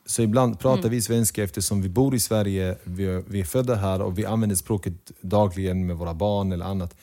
Så 0.06 0.22
ibland 0.22 0.60
pratar 0.60 0.90
vi 0.90 1.02
svenska 1.02 1.44
eftersom 1.44 1.82
vi 1.82 1.90
bor 1.90 2.16
i 2.16 2.20
Sverige, 2.20 2.78
vi 2.84 3.06
är, 3.06 3.24
vi 3.28 3.40
är 3.40 3.46
födda 3.46 3.76
här 3.76 4.02
och 4.02 4.18
vi 4.20 4.26
använder 4.26 4.56
språket 4.56 4.94
dagligen 5.22 5.86
med 5.86 5.98
våra 5.98 6.14
barn 6.14 6.52
eller 6.52 6.66
annat. 6.66 6.96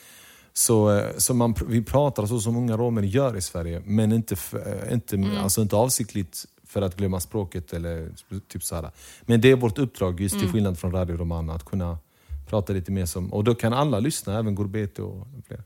Så, 0.53 0.97
eh, 0.97 1.17
så 1.17 1.33
man, 1.33 1.55
vi 1.67 1.83
pratar 1.83 2.25
så 2.25 2.39
som 2.39 2.53
många 2.53 2.77
romer 2.77 3.01
gör 3.01 3.37
i 3.37 3.41
Sverige, 3.41 3.81
men 3.85 4.11
inte, 4.11 4.35
eh, 4.65 4.93
inte, 4.93 5.39
alltså 5.39 5.61
inte 5.61 5.75
avsiktligt 5.75 6.45
för 6.67 6.81
att 6.81 6.95
glömma 6.95 7.19
språket. 7.19 7.73
Eller 7.73 8.09
typ 8.47 8.63
så 8.63 8.75
här. 8.75 8.91
Men 9.21 9.41
det 9.41 9.51
är 9.51 9.55
vårt 9.55 9.77
uppdrag, 9.77 10.21
just 10.21 10.39
till 10.39 10.49
skillnad 10.49 10.79
från 10.79 10.91
Radio 10.91 11.17
Romana, 11.17 11.53
att 11.53 11.65
kunna 11.65 11.97
prata 12.47 12.73
lite 12.73 12.91
mer 12.91 13.05
som... 13.05 13.33
Och 13.33 13.43
då 13.43 13.55
kan 13.55 13.73
alla 13.73 13.99
lyssna, 13.99 14.39
även 14.39 14.55
Gurbete 14.55 15.01
och 15.01 15.27
fler. 15.47 15.63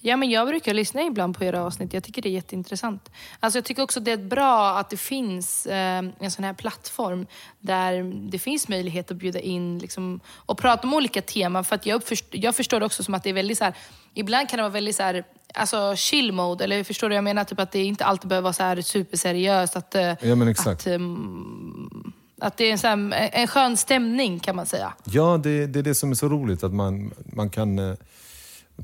Ja, 0.00 0.16
men 0.16 0.30
jag 0.30 0.48
brukar 0.48 0.74
lyssna 0.74 1.02
ibland 1.02 1.38
på 1.38 1.44
era 1.44 1.62
avsnitt. 1.64 1.92
Jag 1.92 2.04
tycker 2.04 2.22
det 2.22 2.28
är 2.28 2.32
jätteintressant. 2.32 3.10
Alltså, 3.40 3.58
jag 3.58 3.64
tycker 3.64 3.82
också 3.82 4.00
det 4.00 4.12
är 4.12 4.16
bra 4.16 4.78
att 4.78 4.90
det 4.90 4.96
finns 4.96 5.66
eh, 5.66 6.04
en 6.20 6.30
sån 6.30 6.44
här 6.44 6.52
plattform 6.52 7.26
där 7.60 8.12
det 8.30 8.38
finns 8.38 8.68
möjlighet 8.68 9.10
att 9.10 9.16
bjuda 9.16 9.40
in 9.40 9.78
liksom, 9.78 10.20
och 10.36 10.58
prata 10.58 10.86
om 10.88 10.94
olika 10.94 11.22
teman. 11.22 11.64
För 11.64 11.74
att 11.74 11.86
jag, 11.86 12.00
uppförst- 12.02 12.24
jag 12.30 12.56
förstår 12.56 12.80
det 12.80 12.86
också 12.86 13.02
som 13.04 13.14
att 13.14 13.22
det 13.22 13.30
är 13.30 13.34
väldigt 13.34 13.58
så 13.58 13.64
här, 13.64 13.74
ibland 14.14 14.48
kan 14.48 14.56
det 14.56 14.62
vara 14.62 14.72
väldigt 14.72 14.96
så 14.96 15.02
här, 15.02 15.24
alltså 15.54 15.96
chill 15.96 16.32
mode. 16.32 16.64
Eller 16.64 16.84
förstår 16.84 17.08
du? 17.08 17.14
Jag 17.14 17.24
menar 17.24 17.44
typ 17.44 17.60
att 17.60 17.72
det 17.72 17.84
inte 17.84 18.04
alltid 18.04 18.28
behöver 18.28 18.42
vara 18.44 18.52
så 18.52 18.62
här 18.62 18.80
superseriöst. 18.80 19.76
Att, 19.76 19.94
eh, 19.94 20.12
Ja, 20.20 20.34
men 20.34 20.48
exakt. 20.48 20.80
Att, 20.80 20.86
ehm, 20.86 22.12
att 22.40 22.56
det 22.56 22.64
är 22.64 22.72
en, 22.72 22.78
så 22.78 22.86
här, 22.86 23.30
en 23.32 23.46
skön 23.46 23.76
stämning 23.76 24.38
kan 24.40 24.56
man 24.56 24.66
säga. 24.66 24.92
Ja, 25.04 25.36
det, 25.42 25.66
det 25.66 25.78
är 25.78 25.82
det 25.82 25.94
som 25.94 26.10
är 26.10 26.14
så 26.14 26.28
roligt, 26.28 26.64
att 26.64 26.74
man, 26.74 27.12
man 27.32 27.50
kan 27.50 27.78
eh, 27.78 27.94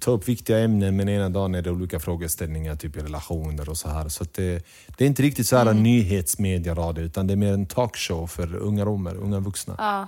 ta 0.01 0.11
upp 0.11 0.29
viktiga 0.29 0.59
ämnen 0.59 0.97
men 0.97 1.09
ena 1.09 1.29
dagen 1.29 1.55
är 1.55 1.63
det 1.63 1.71
olika 1.71 2.01
frågeställningar, 2.01 2.77
typ 2.77 2.97
i 2.97 3.01
relationer 3.01 3.69
och 3.69 3.77
så 3.77 3.89
här. 3.89 4.09
Så 4.09 4.25
det, 4.35 4.65
det 4.97 5.05
är 5.05 5.09
inte 5.09 5.23
riktigt 5.23 5.47
så 5.47 5.57
här 5.57 5.67
Mm. 5.67 5.83
nyhetsmediaradio, 5.83 7.05
utan 7.05 7.27
det 7.27 7.35
är 7.35 7.37
mer 7.37 7.53
en 7.53 7.67
talkshow 7.67 8.27
för 8.27 8.55
unga 8.57 8.85
romer, 8.85 9.15
unga 9.17 9.41
vuxna. 9.41 9.75
Ja. 9.79 10.07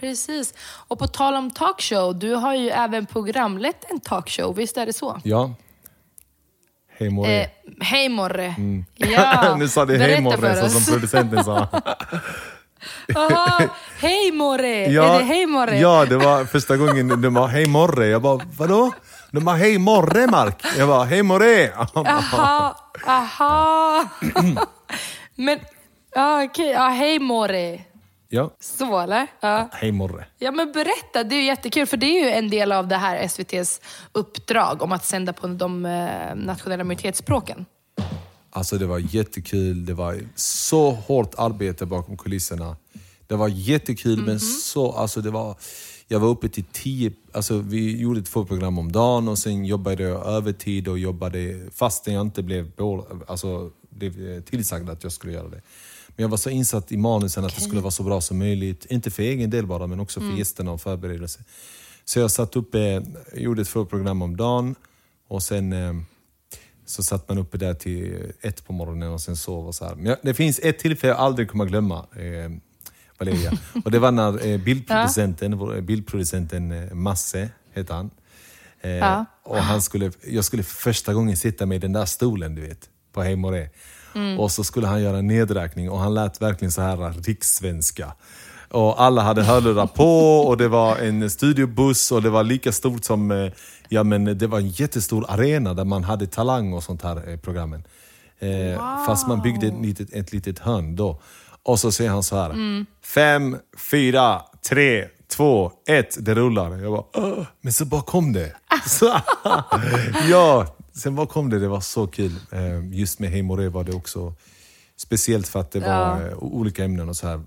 Precis. 0.00 0.54
Och 0.88 0.98
på 0.98 1.06
tal 1.06 1.34
om 1.36 1.50
talkshow, 1.50 2.18
du 2.18 2.34
har 2.34 2.54
ju 2.54 2.68
även 2.68 3.06
programlett 3.06 3.90
en 3.90 4.00
talkshow, 4.00 4.56
visst 4.56 4.76
är 4.76 4.86
det 4.86 4.92
så? 4.92 5.20
Ja. 5.24 5.54
Hej 6.98 7.10
Morre. 7.10 7.40
Eh, 7.42 7.48
hej 7.80 8.08
Morre. 8.08 8.54
Ja, 8.96 9.56
nu 9.58 9.68
sa 9.68 9.84
det 9.84 9.98
hej 9.98 10.20
Morre, 10.20 10.56
så 10.56 10.80
som 10.80 10.92
producenten 10.94 11.44
sa. 11.44 11.68
Hej 14.00 14.32
Morre! 14.32 14.84
är 14.84 15.18
det 15.18 15.24
hej 15.24 15.46
Morre? 15.46 15.78
Ja, 15.78 16.06
det 16.08 16.16
var 16.16 16.44
första 16.44 16.76
gången 16.76 17.22
de 17.22 17.34
var 17.34 17.48
hej 17.48 17.66
Morre. 17.66 18.06
Jag 18.06 18.22
bara, 18.22 18.40
vadå? 18.58 18.92
De 19.30 19.44
bara, 19.44 19.56
hej 19.56 19.78
Morre 19.78 20.26
Mark. 20.26 20.64
Jag 20.78 20.88
bara, 20.88 21.04
hej 21.04 21.22
Morre. 21.22 21.72
Aha, 21.94 22.76
aha. 23.06 24.04
Men, 25.34 25.58
ja 26.14 26.44
okej, 26.44 26.70
ja, 26.70 26.88
hej 26.88 27.18
Morre. 27.18 27.80
Ja, 28.32 28.50
Så 28.60 28.98
eller? 28.98 29.26
Ja. 29.40 29.68
hej 29.72 29.92
Morre. 29.92 30.24
Ja 30.38 30.50
men 30.50 30.72
berätta, 30.72 31.24
det 31.24 31.34
är 31.34 31.36
ju 31.36 31.44
jättekul 31.44 31.86
för 31.86 31.96
det 31.96 32.06
är 32.06 32.24
ju 32.24 32.30
en 32.30 32.50
del 32.50 32.72
av 32.72 32.88
det 32.88 32.96
här 32.96 33.16
SVTs 33.16 33.80
uppdrag 34.12 34.82
om 34.82 34.92
att 34.92 35.04
sända 35.04 35.32
på 35.32 35.46
de 35.46 35.86
eh, 35.86 36.34
nationella 36.34 36.84
minoritetsspråken. 36.84 37.66
Alltså 38.50 38.78
det 38.78 38.86
var 38.86 38.98
jättekul. 38.98 39.86
Det 39.86 39.94
var 39.94 40.20
så 40.34 40.90
hårt 40.90 41.34
arbete 41.38 41.86
bakom 41.86 42.16
kulisserna. 42.16 42.76
Det 43.26 43.36
var 43.36 43.48
jättekul 43.48 44.24
men 44.24 44.40
så, 44.40 44.92
alltså 44.92 45.20
det 45.20 45.30
var... 45.30 45.56
Jag 46.12 46.20
var 46.20 46.28
uppe 46.28 46.48
till 46.48 46.64
tio, 46.72 47.12
alltså 47.32 47.58
vi 47.58 48.00
gjorde 48.00 48.22
två 48.22 48.44
program 48.44 48.78
om 48.78 48.92
dagen 48.92 49.28
och 49.28 49.38
sen 49.38 49.64
jobbade 49.64 50.02
jag 50.02 50.26
övertid 50.26 50.88
och 50.88 50.98
jobbade 50.98 51.60
fastän 51.72 52.14
jag 52.14 52.20
inte 52.20 52.42
blev, 52.42 52.70
alltså, 53.26 53.70
blev 53.90 54.42
tillsagd 54.42 54.90
att 54.90 55.02
jag 55.02 55.12
skulle 55.12 55.32
göra 55.32 55.48
det. 55.48 55.62
Men 56.08 56.22
jag 56.22 56.28
var 56.28 56.36
så 56.36 56.50
insatt 56.50 56.92
i 56.92 56.96
manusen 56.96 57.44
att 57.44 57.54
det 57.54 57.60
skulle 57.60 57.80
vara 57.80 57.90
så 57.90 58.02
bra 58.02 58.20
som 58.20 58.38
möjligt. 58.38 58.86
Inte 58.90 59.10
för 59.10 59.22
egen 59.22 59.50
del 59.50 59.66
bara, 59.66 59.86
men 59.86 60.00
också 60.00 60.20
för 60.20 60.38
gästerna 60.38 60.72
och 60.72 60.80
förberedelse. 60.80 61.44
Så 62.04 62.18
jag 62.18 62.30
satt 62.30 62.56
uppe, 62.56 63.02
gjorde 63.34 63.64
två 63.64 63.84
program 63.84 64.22
om 64.22 64.36
dagen 64.36 64.74
och 65.28 65.42
sen 65.42 65.72
eh, 65.72 65.94
så 66.90 67.02
satt 67.02 67.28
man 67.28 67.38
uppe 67.38 67.58
där 67.58 67.74
till 67.74 68.32
ett 68.40 68.66
på 68.66 68.72
morgonen 68.72 69.10
och 69.10 69.20
sen 69.20 69.36
sov 69.36 69.66
och 69.66 69.74
så 69.74 69.84
här. 69.84 69.94
Men 69.94 70.16
det 70.22 70.34
finns 70.34 70.60
ett 70.62 70.78
tillfälle 70.78 71.12
jag 71.12 71.20
aldrig 71.20 71.50
kommer 71.50 71.64
glömma, 71.64 72.06
eh, 72.16 72.50
Valeria. 73.18 73.52
Och 73.84 73.90
det 73.90 73.98
var 73.98 74.10
när 74.10 74.46
eh, 74.46 74.58
bildproducenten, 74.60 75.58
vår, 75.58 75.80
bildproducenten 75.80 76.72
eh, 76.72 76.94
Masse, 76.94 77.48
heter 77.72 77.94
han. 77.94 78.10
Eh, 78.80 78.90
Ja. 78.90 79.24
Och 79.42 79.56
han 79.58 79.82
skulle, 79.82 80.12
jag 80.26 80.44
skulle 80.44 80.62
för 80.62 80.76
första 80.82 81.14
gången 81.14 81.36
sitta 81.36 81.66
med 81.66 81.80
den 81.80 81.92
där 81.92 82.04
stolen, 82.04 82.54
du 82.54 82.62
vet, 82.62 82.88
på 83.12 83.22
Hej 83.22 83.36
Moré. 83.36 83.68
Och 84.38 84.52
så 84.52 84.64
skulle 84.64 84.86
han 84.86 85.02
göra 85.02 85.18
en 85.18 85.26
nedräkning 85.26 85.90
och 85.90 85.98
han 85.98 86.14
lät 86.14 86.42
verkligen 86.42 86.72
så 86.72 86.82
här 86.82 87.22
rikssvenska. 87.22 88.12
Och 88.70 89.02
alla 89.02 89.22
hade 89.22 89.42
hörlurar 89.42 89.86
på 89.86 90.38
och 90.40 90.56
det 90.56 90.68
var 90.68 90.96
en 90.96 91.30
studiobuss 91.30 92.12
och 92.12 92.22
det 92.22 92.30
var 92.30 92.44
lika 92.44 92.72
stort 92.72 93.04
som, 93.04 93.30
eh, 93.30 93.52
ja 93.88 94.02
men 94.02 94.38
det 94.38 94.46
var 94.46 94.58
en 94.58 94.68
jättestor 94.68 95.24
arena 95.28 95.74
där 95.74 95.84
man 95.84 96.04
hade 96.04 96.26
Talang 96.26 96.72
och 96.72 96.82
sånt 96.82 97.02
här 97.02 97.30
eh, 97.30 97.36
programmen. 97.36 97.84
Eh, 98.38 99.04
Fast 99.06 99.28
man 99.28 99.42
byggde 99.42 99.66
ett 99.66 99.80
litet, 99.82 100.12
ett 100.12 100.32
litet 100.32 100.58
hörn 100.58 100.96
då. 100.96 101.20
Och 101.62 101.80
så 101.80 101.92
säger 101.92 102.10
han 102.10 102.22
så 102.22 102.36
här. 102.36 102.54
Fem, 103.04 103.56
fyra, 103.90 104.42
tre, 104.68 105.06
två, 105.36 105.72
ett. 105.88 106.16
Det 106.24 106.34
rullar. 106.34 106.76
Jag 106.78 106.92
bara, 106.92 107.04
"Åh." 107.14 107.44
men 107.60 107.72
så 107.72 107.84
bara 107.84 108.02
kom 108.02 108.32
det. 108.32 108.52
Så, 108.86 109.06
ja, 110.30 110.66
sen 110.92 111.14
bara 111.14 111.26
kom 111.26 111.50
det. 111.50 111.58
Det 111.58 111.68
var 111.68 111.80
så 111.80 112.06
kul. 112.06 112.32
Just 112.92 113.18
med 113.18 113.30
Hej 113.30 113.42
var 113.68 113.84
det 113.84 113.92
också 113.92 114.34
speciellt 114.96 115.48
för 115.48 115.60
att 115.60 115.70
det 115.72 115.80
var 115.80 115.88
Ja. 115.88 116.36
olika 116.36 116.84
ämnen 116.84 117.08
och 117.08 117.16
så 117.16 117.26
här. 117.26 117.40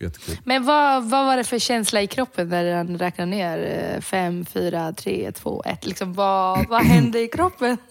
Jättekul. 0.00 0.36
Men 0.44 0.64
vad, 0.64 1.04
vad 1.04 1.26
var 1.26 1.36
det 1.36 1.44
för 1.44 1.58
känsla 1.58 2.02
i 2.02 2.06
kroppen 2.06 2.48
när 2.48 2.74
han 2.74 2.98
räknade 2.98 3.30
ner 3.30 3.58
eh, 3.94 4.00
fem, 4.00 4.46
fyra, 4.46 4.92
tre, 4.92 5.32
två, 5.32 5.62
ett? 5.66 5.86
Liksom, 5.86 6.12
vad, 6.12 6.68
vad 6.68 6.82
hände 6.82 7.20
i 7.20 7.28
kroppen? 7.28 7.76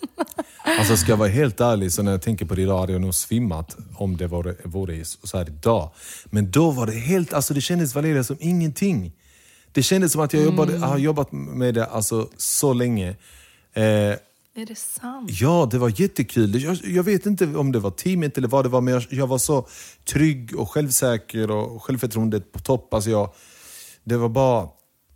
Alltså 0.80 0.98
ska 0.98 1.12
jag 1.12 1.18
vara 1.18 1.30
helt 1.30 1.62
ärlig, 1.62 1.92
så 1.92 2.04
när 2.04 2.12
jag 2.12 2.22
tänker 2.22 2.46
på 2.46 2.56
det 2.56 2.62
idag 2.62 2.80
hade 2.80 2.92
jag 2.92 3.02
nog 3.02 3.16
svimmat 3.16 3.78
om 3.96 4.18
det 4.18 4.28
vore, 4.28 4.56
vore 4.64 5.06
så 5.06 5.38
här 5.38 5.50
idag. 5.50 5.90
Men 6.26 6.52
då 6.52 6.72
var 6.72 6.86
det 6.86 6.92
helt, 6.92 7.34
alltså 7.34 7.54
det 7.54 7.62
kändes 7.62 7.96
Valeria 7.96 8.24
som 8.24 8.38
ingenting. 8.40 9.12
Det 9.72 9.84
kändes 9.84 10.12
som 10.12 10.22
att 10.22 10.34
jag 10.34 10.44
jobbade, 10.44 10.78
har 10.78 10.98
jobbat 10.98 11.32
med 11.32 11.74
det 11.74 11.86
alltså, 11.86 12.30
så 12.38 12.74
länge. 12.74 13.16
Eh, 13.74 14.14
Är 14.58 14.66
det 14.66 14.76
sant? 14.76 15.30
Ja, 15.42 15.68
det 15.72 15.78
var 15.78 16.02
jättekul. 16.02 16.64
Jag, 16.64 16.78
jag 16.84 17.04
vet 17.04 17.26
inte 17.26 17.46
om 17.46 17.72
det 17.72 17.80
var 17.80 17.92
teamet 17.92 18.38
eller 18.38 18.48
vad 18.48 18.66
det 18.66 18.70
var, 18.70 18.82
men 18.82 18.94
jag, 18.94 19.04
jag 19.10 19.28
var 19.28 19.38
så 19.38 19.68
trygg 20.14 20.60
och 20.60 20.72
självsäker 20.72 21.52
och 21.52 21.84
självförtroendet 21.84 22.52
på 22.52 22.60
topp. 22.60 22.94
Alltså 22.94 23.10
jag, 23.10 23.30
det 24.04 24.18
var 24.18 24.30
bara... 24.30 24.68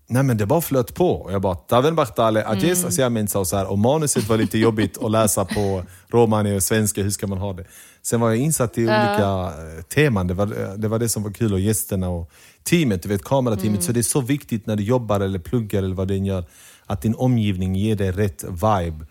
Nej 0.10 0.24
men 0.24 0.38
det 0.38 0.46
bara 0.46 0.62
flöt 0.62 0.96
på. 0.96 1.12
Och 1.12 1.32
jag 1.32 1.42
bara, 1.42 1.56
Taven 1.56 1.96
Bachtale, 1.96 2.46
Ajes 2.46 3.00
mm. 3.00 3.26
och 3.36 3.48
så 3.48 3.58
här. 3.58 3.72
Och 3.72 3.80
manuset 3.80 4.30
var 4.30 4.38
lite 4.38 4.58
jobbigt 4.58 5.04
att 5.04 5.12
läsa 5.12 5.46
på 5.46 5.84
romani 6.08 6.58
och 6.58 6.64
svenska, 6.64 7.04
hur 7.04 7.10
ska 7.10 7.28
man 7.28 7.38
ha 7.38 7.54
det? 7.54 7.66
Sen 8.02 8.20
var 8.20 8.30
jag 8.30 8.38
insatt 8.38 8.78
i 8.78 8.82
olika 8.82 9.54
eh, 9.68 9.82
teman, 9.82 10.28
det 10.28 10.34
var, 10.34 10.78
det 10.78 10.88
var 10.88 11.00
det 11.00 11.10
som 11.10 11.24
var 11.24 11.32
kul. 11.32 11.54
Och 11.54 11.60
gästerna 11.60 12.10
och 12.10 12.32
teamet, 12.64 13.04
du 13.04 13.10
vet 13.10 13.24
kamerateamet. 13.24 13.84
Så 13.84 13.92
det 13.92 14.00
är 14.00 14.02
så 14.02 14.22
viktigt 14.22 14.66
när 14.66 14.76
du 14.76 14.84
jobbar 14.84 15.20
eller 15.20 15.40
pluggar 15.40 15.84
eller 15.84 15.96
vad 15.96 16.08
du 16.08 16.16
än 16.16 16.26
gör, 16.26 16.46
att 16.86 17.02
din 17.02 17.16
omgivning 17.16 17.76
ger 17.76 17.96
dig 17.96 18.12
rätt 18.12 18.44
vibe. 18.44 19.06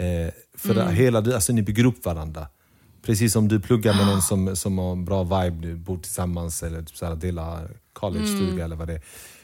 Eh, 0.00 0.30
för 0.54 0.80
mm. 0.80 0.94
hela, 0.94 1.18
alltså 1.18 1.52
ni 1.52 1.62
bygger 1.62 1.84
upp 1.84 2.04
varandra. 2.04 2.46
Precis 3.02 3.32
som 3.32 3.48
du 3.48 3.60
pluggar 3.60 3.94
med 3.94 4.06
någon 4.06 4.22
som, 4.22 4.56
som 4.56 4.78
har 4.78 4.92
en 4.92 5.04
bra 5.04 5.22
vibe, 5.22 5.66
du 5.66 5.74
bor 5.74 5.98
tillsammans 5.98 6.62
eller 6.62 6.82
typ 6.82 6.96
så 6.96 7.06
här, 7.06 7.14
delar 7.14 7.70
college-stuga 7.92 8.52
mm. 8.52 8.60
eller 8.60 8.76
vad 8.76 8.88
det 8.88 8.94
är. 8.94 9.02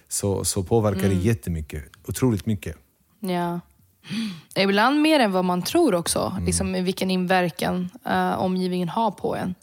Så, 0.08 0.44
så 0.44 0.62
påverkar 0.62 1.04
mm. 1.04 1.18
det 1.18 1.24
jättemycket. 1.24 1.84
Otroligt 2.08 2.46
mycket. 2.46 2.76
Ja. 3.20 3.60
Ibland 4.54 5.00
mer 5.00 5.20
än 5.20 5.32
vad 5.32 5.44
man 5.44 5.62
tror 5.62 5.94
också. 5.94 6.32
Mm. 6.32 6.46
Liksom 6.46 6.72
vilken 6.72 7.10
inverkan 7.10 7.90
uh, 8.06 8.38
omgivningen 8.38 8.88
har 8.88 9.10
på 9.10 9.36
en. 9.36 9.54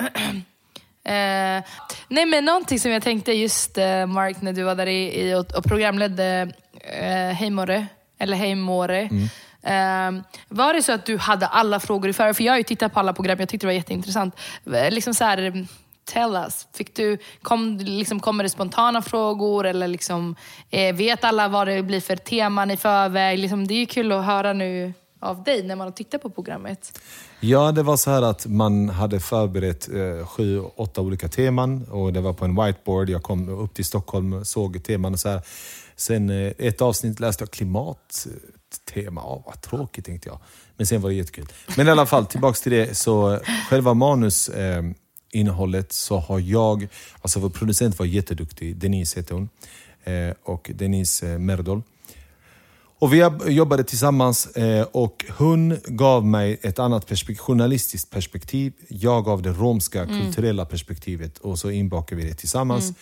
uh, 0.00 1.64
nej 2.08 2.26
men 2.26 2.44
någonting 2.44 2.80
som 2.80 2.90
jag 2.90 3.02
tänkte 3.02 3.32
just 3.32 3.78
uh, 3.78 4.06
Mark 4.06 4.42
när 4.42 4.52
du 4.52 4.62
var 4.62 4.74
där 4.74 4.86
i, 4.86 5.28
i 5.28 5.34
och, 5.34 5.56
och 5.56 5.64
programledde 5.64 6.52
uh, 6.74 7.34
Hej 7.34 7.50
Morre, 7.50 7.86
eller 8.18 8.36
Hej 8.36 8.54
Måre. 8.54 9.00
Mm. 9.00 9.28
Ehm, 9.62 10.22
var 10.48 10.74
det 10.74 10.82
så 10.82 10.92
att 10.92 11.06
du 11.06 11.16
hade 11.16 11.46
alla 11.46 11.80
frågor 11.80 12.10
i 12.10 12.12
förväg? 12.12 12.36
För 12.36 12.44
jag 12.44 12.52
har 12.52 12.58
ju 12.58 12.64
tittat 12.64 12.92
på 12.92 13.00
alla 13.00 13.12
program, 13.12 13.40
jag 13.40 13.48
tyckte 13.48 13.66
det 13.66 13.68
var 13.68 13.74
jätteintressant. 13.74 14.34
Eh, 14.72 14.90
liksom 14.90 15.14
så 15.14 15.24
här, 15.24 15.66
tell 16.12 16.36
us. 16.36 16.66
Fick 16.74 16.96
du, 16.96 17.18
kom, 17.42 17.78
liksom, 17.78 18.20
kommer 18.20 18.44
det 18.44 18.50
spontana 18.50 19.02
frågor 19.02 19.66
eller 19.66 19.88
liksom, 19.88 20.36
eh, 20.70 20.94
vet 20.94 21.24
alla 21.24 21.48
vad 21.48 21.68
det 21.68 21.82
blir 21.82 22.00
för 22.00 22.16
teman 22.16 22.70
i 22.70 22.76
förväg? 22.76 23.38
Liksom, 23.38 23.66
det 23.66 23.74
är 23.74 23.78
ju 23.78 23.86
kul 23.86 24.12
att 24.12 24.24
höra 24.24 24.52
nu 24.52 24.92
av 25.20 25.42
dig 25.42 25.62
när 25.62 25.76
man 25.76 25.86
har 25.86 25.92
tittat 25.92 26.22
på 26.22 26.30
programmet. 26.30 27.00
Ja, 27.40 27.72
det 27.72 27.82
var 27.82 27.96
så 27.96 28.10
här 28.10 28.22
att 28.22 28.46
man 28.46 28.88
hade 28.88 29.20
förberett 29.20 29.88
eh, 29.88 30.26
sju, 30.26 30.60
åtta 30.60 31.00
olika 31.00 31.28
teman 31.28 31.84
och 31.90 32.12
det 32.12 32.20
var 32.20 32.32
på 32.32 32.44
en 32.44 32.64
whiteboard. 32.64 33.10
Jag 33.10 33.22
kom 33.22 33.48
upp 33.48 33.74
till 33.74 33.84
Stockholm 33.84 34.32
och 34.32 34.46
såg 34.46 34.84
teman 34.84 35.12
och 35.12 35.20
så 35.20 35.28
här. 35.28 35.42
Sen 35.96 36.30
eh, 36.30 36.52
ett 36.58 36.82
avsnitt 36.82 37.20
läste 37.20 37.42
jag 37.42 37.50
klimat 37.50 38.26
klimattema. 38.68 39.20
Oh, 39.20 39.42
vad 39.46 39.60
tråkigt 39.60 40.04
tänkte 40.04 40.28
jag. 40.28 40.38
Men 40.76 40.86
sen 40.86 41.00
var 41.00 41.10
det 41.10 41.16
jättekul. 41.16 41.46
Men 41.76 41.88
i 41.88 41.90
alla 41.90 42.06
fall, 42.06 42.26
tillbaks 42.26 42.60
till 42.60 42.72
det. 42.72 42.96
Så 42.96 43.40
själva 43.68 43.94
manus 43.94 44.48
eh, 44.48 44.82
så 45.88 46.18
har 46.18 46.38
jag, 46.38 46.88
alltså 47.22 47.40
vår 47.40 47.50
producent 47.50 47.98
var 47.98 48.06
jätteduktig, 48.06 48.76
Denise 48.76 49.20
heter 49.20 49.34
hon, 49.34 49.48
eh, 50.04 50.34
och 50.42 50.70
Denise 50.74 51.32
eh, 51.32 51.38
Merdol. 51.38 51.82
Och 53.00 53.12
vi 53.12 53.30
jobbade 53.46 53.84
tillsammans 53.84 54.46
eh, 54.46 54.86
och 54.92 55.24
hon 55.38 55.78
gav 55.86 56.26
mig 56.26 56.58
ett 56.62 56.78
annat 56.78 57.06
perspektiv, 57.06 57.40
journalistiskt 57.40 58.10
perspektiv. 58.10 58.72
Jag 58.88 59.24
gav 59.24 59.42
det 59.42 59.52
romska 59.52 60.02
mm. 60.02 60.20
kulturella 60.20 60.64
perspektivet 60.64 61.38
och 61.38 61.58
så 61.58 61.70
inbakade 61.70 62.22
vi 62.22 62.28
det 62.28 62.34
tillsammans. 62.34 62.84
Mm. 62.84 62.94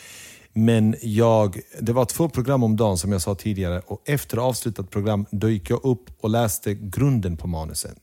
Men 0.59 0.95
jag, 1.03 1.61
det 1.81 1.92
var 1.92 2.05
två 2.05 2.29
program 2.29 2.62
om 2.62 2.77
dagen 2.77 2.99
som 2.99 3.12
jag 3.12 3.23
sa 3.23 3.35
tidigare 3.35 3.83
och 3.87 4.03
efter 4.05 4.37
avslutat 4.37 4.90
program 4.90 5.27
då 5.31 5.51
gick 5.51 5.71
jag 5.71 5.85
upp 5.85 6.11
och 6.21 6.31
läste 6.31 6.75
grunden 6.75 7.37
på 7.37 7.47
manusen. 7.47 7.97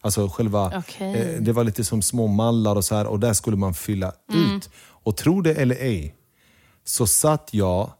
Alltså 0.00 0.28
själva, 0.28 0.78
okay. 0.78 1.14
eh, 1.14 1.40
det 1.40 1.52
var 1.52 1.64
lite 1.64 1.84
som 1.84 2.02
små 2.02 2.26
mallar 2.26 2.76
och 2.76 2.84
så 2.84 2.94
här 2.94 3.06
och 3.06 3.20
där 3.20 3.32
skulle 3.32 3.56
man 3.56 3.74
fylla 3.74 4.12
mm. 4.32 4.56
ut. 4.56 4.70
Och 4.78 5.16
tro 5.16 5.40
det 5.40 5.54
eller 5.54 5.76
ej, 5.76 6.14
så 6.84 7.06
satt 7.06 7.48
jag 7.52 7.90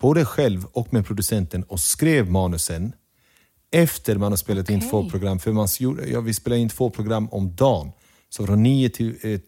både 0.00 0.24
själv 0.24 0.66
och 0.72 0.92
med 0.92 1.06
producenten 1.06 1.62
och 1.62 1.80
skrev 1.80 2.30
manusen 2.30 2.92
efter 3.72 4.16
man 4.16 4.32
har 4.32 4.36
spelat 4.36 4.64
okay. 4.64 4.74
in 4.74 4.90
två 4.90 5.10
program. 5.10 5.38
För 5.38 5.52
man, 5.52 5.68
ja, 6.12 6.20
vi 6.20 6.34
spelade 6.34 6.60
in 6.60 6.68
två 6.68 6.90
program 6.90 7.28
om 7.28 7.56
dagen. 7.56 7.92
Så 8.28 8.46
från 8.46 8.62
nio 8.62 8.90
till 8.90 9.18
ett, 9.22 9.44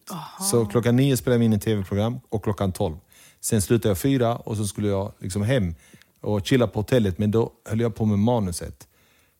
så 0.51 0.67
klockan 0.67 0.97
nio 0.97 1.17
spelade 1.17 1.39
vi 1.39 1.45
in 1.45 1.53
ett 1.53 1.63
tv-program 1.63 2.21
och 2.29 2.45
klockan 2.45 2.73
tolv. 2.73 2.97
Sen 3.45 3.63
slutade 3.63 3.89
jag 3.89 3.99
fyra 3.99 4.37
och 4.37 4.57
så 4.57 4.67
skulle 4.67 4.89
jag 4.89 5.13
liksom 5.19 5.43
hem 5.43 5.75
och 6.21 6.47
chilla 6.47 6.67
på 6.67 6.81
hotellet, 6.81 7.19
men 7.19 7.31
då 7.31 7.53
höll 7.69 7.81
jag 7.81 7.95
på 7.95 8.05
med 8.05 8.19
manuset. 8.19 8.89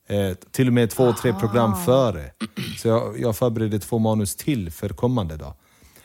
Eh, 0.09 0.35
till 0.35 0.67
och 0.67 0.73
med 0.73 0.91
två, 0.91 1.13
tre 1.13 1.33
program 1.33 1.85
före. 1.85 2.31
Så 2.79 2.89
jag, 2.89 3.21
jag 3.21 3.37
förberedde 3.37 3.79
två 3.79 3.99
manus 3.99 4.37
till 4.37 4.71
för 4.71 4.89
kommande 4.89 5.37
dag. 5.37 5.55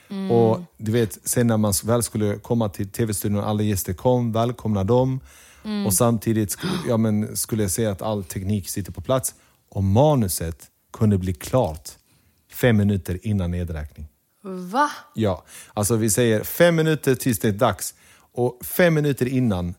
Mm. 0.10 0.32
Och 0.32 0.62
du 0.78 0.92
vet, 0.92 1.20
sen 1.24 1.48
när 1.48 1.58
man 1.58 1.74
väl 1.84 2.04
skulle 2.04 2.38
komma 2.38 2.70
till 2.70 2.90
tv-studion, 2.90 3.40
alla 3.40 3.64
gäster 3.64 3.94
kom, 3.94 4.32
välkomna 4.32 4.84
dem. 4.84 5.20
Mm. 5.66 5.86
Och 5.86 5.94
samtidigt 5.94 6.52
skulle, 6.52 6.72
ja, 6.88 6.98
men, 6.98 7.38
skulle 7.38 7.64
jag 7.64 7.72
se 7.72 7.86
att 7.86 8.02
all 8.02 8.24
teknik 8.24 8.70
sitter 8.70 8.92
på 8.92 9.02
plats. 9.02 9.36
Och 9.70 9.84
manuset 9.84 10.68
kunde 10.94 11.18
bli 11.18 11.34
klart 11.34 11.90
fem 12.52 12.78
minuter 12.78 13.20
innan 13.28 13.52
nedräkning. 13.52 14.08
Va? 14.48 14.90
Ja, 15.14 15.44
alltså 15.74 15.96
vi 15.96 16.10
säger 16.10 16.44
fem 16.44 16.76
minuter 16.76 17.16
tills 17.16 17.40
det 17.40 17.48
är 17.48 17.52
dags. 17.52 17.94
Och 18.34 18.60
fem 18.66 18.94
minuter 18.94 19.28
innan 19.28 19.74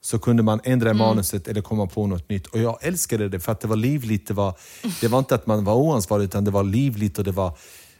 så 0.00 0.18
kunde 0.18 0.42
man 0.42 0.60
ändra 0.64 0.90
mm. 0.90 0.98
manuset 0.98 1.48
eller 1.48 1.60
komma 1.60 1.86
på 1.86 2.06
något 2.06 2.28
nytt. 2.28 2.46
Och 2.46 2.58
jag 2.58 2.78
älskade 2.80 3.28
det 3.28 3.40
för 3.40 3.52
att 3.52 3.60
det 3.60 3.68
var 3.68 3.76
livligt. 3.76 4.28
Det 4.28 4.34
var, 4.34 4.54
det 5.00 5.08
var 5.08 5.18
inte 5.18 5.34
att 5.34 5.46
man 5.46 5.64
var 5.64 5.74
oansvarig, 5.74 6.24
utan 6.24 6.44
det 6.44 6.50
var 6.50 6.64
livligt 6.64 7.18
och 7.18 7.24
det 7.24 7.32
var, 7.32 7.58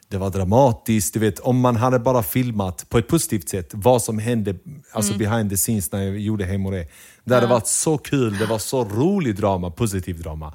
det 0.08 0.18
var 0.18 0.30
dramatiskt. 0.30 1.14
Du 1.14 1.20
vet, 1.20 1.38
om 1.38 1.60
man 1.60 1.76
hade 1.76 1.98
bara 1.98 2.22
filmat 2.22 2.88
på 2.88 2.98
ett 2.98 3.08
positivt 3.08 3.48
sätt 3.48 3.70
vad 3.72 4.02
som 4.02 4.18
hände 4.18 4.54
alltså 4.92 5.14
mm. 5.14 5.18
behind 5.18 5.50
the 5.50 5.56
scenes 5.56 5.92
när 5.92 6.02
jag 6.02 6.18
gjorde 6.18 6.44
Hem 6.44 6.66
och 6.66 6.72
det. 6.72 6.88
Hade 7.34 7.46
varit 7.46 7.66
så 7.66 7.98
kul, 7.98 8.38
det 8.38 8.46
var 8.46 8.58
så 8.58 8.84
rolig 8.84 9.36
drama, 9.36 9.70
positiv 9.70 10.22
drama. 10.22 10.54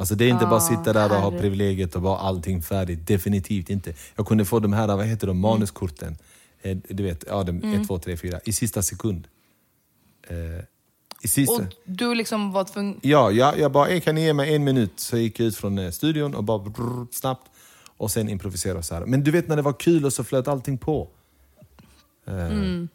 Alltså 0.00 0.14
det 0.14 0.24
är 0.24 0.28
inte 0.28 0.44
oh, 0.44 0.50
bara 0.50 0.60
sitta 0.60 0.92
där 0.92 1.12
och 1.12 1.16
ha 1.16 1.30
privilegiet 1.30 1.94
och 1.94 2.02
bara 2.02 2.18
allting 2.18 2.62
färdigt. 2.62 3.06
Definitivt 3.06 3.70
inte. 3.70 3.94
Jag 4.16 4.26
kunde 4.26 4.44
få 4.44 4.58
de 4.58 4.72
här, 4.72 4.96
vad 4.96 5.06
heter 5.06 5.26
de, 5.26 5.38
manuskorten. 5.38 6.16
Eh, 6.62 6.76
du 6.88 7.02
vet, 7.02 7.24
ja, 7.28 7.42
de, 7.42 7.56
mm. 7.56 7.80
1, 7.80 7.88
2, 7.88 7.98
3, 7.98 8.16
4. 8.16 8.40
I 8.44 8.52
sista 8.52 8.82
sekund. 8.82 9.28
Eh, 10.28 10.36
i 11.22 11.28
sista... 11.28 11.54
Och 11.54 11.62
du 11.84 12.14
liksom 12.14 12.52
var 12.52 12.64
tvungen... 12.64 13.00
Ja, 13.02 13.30
jag, 13.30 13.58
jag 13.58 13.72
bara, 13.72 14.00
kan 14.00 14.14
ni 14.14 14.24
ge 14.24 14.32
mig 14.32 14.54
en 14.54 14.64
minut? 14.64 15.00
Så 15.00 15.16
jag 15.16 15.22
gick 15.22 15.40
ut 15.40 15.56
från 15.56 15.78
eh, 15.78 15.90
studion 15.90 16.34
och 16.34 16.44
bara 16.44 16.58
brrr, 16.58 17.06
snabbt. 17.10 17.50
Och 17.96 18.10
sen 18.10 18.28
improvisera 18.28 18.82
så 18.82 18.94
här. 18.94 19.06
Men 19.06 19.24
du 19.24 19.30
vet 19.30 19.48
när 19.48 19.56
det 19.56 19.62
var 19.62 19.72
kul 19.80 20.04
och 20.04 20.12
så 20.12 20.24
flöt 20.24 20.48
allting 20.48 20.78
på. 20.78 21.08
Eh, 22.26 22.46
mm. 22.46 22.88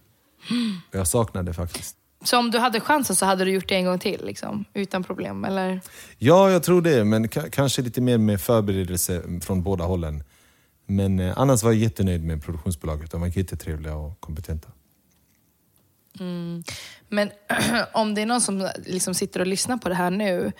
Jag 0.92 1.08
saknade 1.08 1.50
det 1.50 1.54
faktiskt. 1.54 1.96
Så 2.26 2.38
om 2.38 2.52
du 2.52 2.60
hade 2.60 2.80
chansen 2.80 3.16
så 3.16 3.26
hade 3.26 3.46
du 3.46 3.52
gjort 3.52 3.70
det 3.70 3.76
en 3.76 3.86
gång 3.86 4.00
till? 4.00 4.26
Liksom, 4.26 4.66
utan 4.74 5.04
problem? 5.04 5.46
Eller? 5.46 5.82
Ja, 6.18 6.52
jag 6.52 6.64
tror 6.64 6.82
det. 6.82 7.06
Men 7.06 7.28
kanske 7.28 7.82
lite 7.82 8.02
mer 8.02 8.18
med 8.18 8.42
förberedelse 8.42 9.22
från 9.42 9.64
båda 9.64 9.84
hållen. 9.84 10.24
Men 10.88 11.20
eh, 11.20 11.34
annars 11.38 11.64
var 11.64 11.72
jag 11.72 11.82
jättenöjd 11.82 12.24
med 12.24 12.44
produktionsbolaget. 12.44 13.12
De 13.12 13.22
var 13.22 13.38
jättetrevliga 13.38 13.96
och 13.96 14.20
kompetenta. 14.20 14.70
Mm. 16.20 16.64
Men 17.10 17.30
om 17.94 18.16
det 18.16 18.22
är 18.22 18.26
någon 18.26 18.42
som 18.42 18.70
liksom 18.86 19.14
sitter 19.14 19.40
och 19.40 19.48
lyssnar 19.48 19.78
på 19.78 19.90
det 19.90 19.96
här 19.96 20.12
nu, 20.12 20.52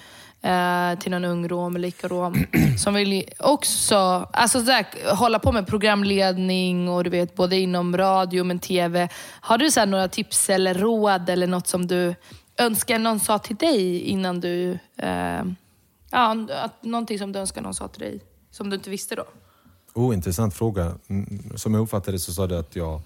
eh, 0.46 1.00
till 1.00 1.12
någon 1.12 1.26
ung 1.26 1.48
rom 1.48 1.76
eller 1.76 1.88
icke-rom, 1.88 2.46
som 2.78 2.94
vill 2.94 3.24
också 3.40 3.96
alltså 4.34 4.62
där, 4.62 5.16
hålla 5.16 5.40
på 5.40 5.52
med 5.52 5.68
programledning 5.68 6.90
och 6.90 7.04
du 7.04 7.10
vet 7.10 7.36
både 7.36 7.58
inom 7.58 7.98
radio 7.98 8.44
men 8.44 8.60
tv. 8.60 9.10
Har 9.42 9.58
du 9.58 9.72
så 9.72 9.86
några 9.86 10.08
tips 10.08 10.50
eller 10.50 10.74
råd 10.74 11.30
eller 11.30 11.48
något 11.48 11.68
som 11.68 11.88
du 11.88 12.16
önskar 12.58 13.00
någon 13.00 13.20
sa 13.20 13.40
till 13.40 13.56
dig 13.56 14.00
innan 14.00 14.40
du... 14.40 14.80
Eh, 14.98 15.44
ja, 16.12 16.48
att, 16.64 16.84
någonting 16.84 17.20
som 17.20 17.32
du 17.32 17.40
önskar 17.40 17.62
någon 17.62 17.74
sa 17.74 17.88
till 17.88 18.02
dig, 18.02 18.20
som 18.52 18.70
du 18.70 18.76
inte 18.76 18.90
visste 18.90 19.16
då? 19.16 19.26
Oh, 19.94 20.16
intressant 20.16 20.54
fråga. 20.54 20.96
Mm, 21.08 21.58
som 21.58 21.74
jag 21.74 21.84
uppfattade 21.84 22.12
det 22.12 22.20
så 22.20 22.34
sa 22.34 22.48
du 22.48 22.58
att 22.58 22.76
jag, 22.76 23.02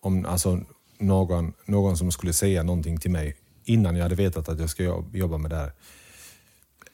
om, 0.00 0.26
alltså, 0.26 0.60
någon, 0.98 1.52
någon 1.64 1.96
som 1.96 2.12
skulle 2.12 2.32
säga 2.32 2.62
någonting 2.62 3.00
till 3.00 3.10
mig 3.10 3.36
innan 3.64 3.96
jag 3.96 4.02
hade 4.02 4.14
vetat 4.14 4.48
att 4.48 4.60
jag 4.60 4.70
ska 4.70 5.02
jobba 5.12 5.38
med 5.38 5.50
det 5.50 5.56
här. 5.56 5.72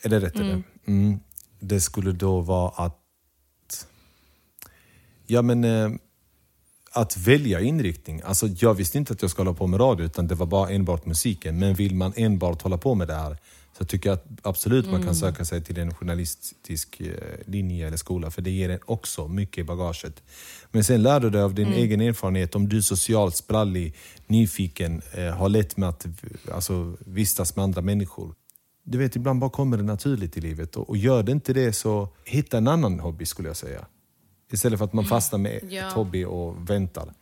Är 0.03 0.09
det 0.09 0.21
rätt? 0.21 0.37
Mm. 0.37 0.63
Mm. 0.87 1.21
Det 1.61 1.81
skulle 1.81 2.13
då 2.13 2.41
vara 2.41 2.69
att... 2.69 2.97
Ja 5.27 5.43
men... 5.43 5.65
Eh, 5.65 5.91
att 6.93 7.17
välja 7.17 7.61
inriktning. 7.61 8.23
Alltså, 8.25 8.47
jag 8.47 8.75
visste 8.75 8.99
inte 8.99 9.13
att 9.13 9.23
jag 9.23 9.31
skulle 9.31 9.49
hålla 9.49 9.59
på 9.59 9.67
med 9.67 9.81
radio, 9.81 10.07
utan 10.07 10.27
det 10.27 10.35
var 10.35 10.47
bara 10.47 10.71
enbart 10.71 11.07
musiken. 11.07 11.59
Men 11.59 11.75
vill 11.75 11.95
man 11.95 12.13
enbart 12.17 12.63
hålla 12.63 12.79
på 12.79 12.95
med 12.95 13.09
det 13.09 13.15
här 13.15 13.37
så 13.79 13.85
tycker 13.85 14.09
jag 14.09 14.15
att 14.15 14.27
absolut 14.43 14.85
mm. 14.85 14.93
man 14.93 15.01
kan 15.01 15.09
mm. 15.09 15.21
söka 15.21 15.45
sig 15.45 15.65
till 15.65 15.79
en 15.79 15.95
journalistisk 15.95 17.01
eh, 17.01 17.15
linje 17.47 17.87
eller 17.87 17.97
skola, 17.97 18.31
för 18.31 18.43
det 18.43 18.51
ger 18.51 18.69
en 18.69 18.79
också 18.85 19.29
mycket 19.29 19.59
i 19.59 19.65
bagaget. 19.65 20.23
Men 20.71 20.85
sen 20.85 21.03
lär 21.03 21.21
du 21.21 21.31
dig 21.31 21.43
av 21.43 21.55
din 21.55 21.67
mm. 21.67 21.79
egen 21.79 22.01
erfarenhet, 22.01 22.55
om 22.55 22.69
du 22.69 22.77
är 22.77 22.81
socialt 22.81 23.37
sprallig, 23.37 23.95
nyfiken, 24.27 25.03
eh, 25.13 25.31
har 25.31 25.49
lätt 25.49 25.77
med 25.77 25.89
att 25.89 26.07
alltså, 26.53 26.97
vistas 27.07 27.57
med 27.57 27.63
andra 27.63 27.83
människor. 27.83 28.35
Du 28.90 28.98
vet, 28.98 29.16
ibland 29.16 29.40
bara 29.40 29.50
kommer 29.50 29.76
det 29.76 29.83
naturligt 29.83 30.37
i 30.37 30.40
livet. 30.40 30.76
Och, 30.76 30.88
och 30.88 30.96
gör 30.96 31.22
det 31.22 31.33
inte 31.33 31.53
det, 31.53 31.72
så 31.72 32.09
hitta 32.24 32.59
en 32.59 32.68
annan 32.68 33.00
hobby 33.00 33.26
skulle 33.26 33.48
jag 33.48 33.57
säga. 33.57 33.87
Istället 34.53 34.79
för 34.79 34.85
att 34.85 34.92
man 34.92 35.05
fastnar 35.05 35.38
med 35.38 35.61
ja. 35.68 35.87
ett 35.87 35.92
hobby 35.92 36.24
och 36.24 36.70
väntar. 36.70 37.12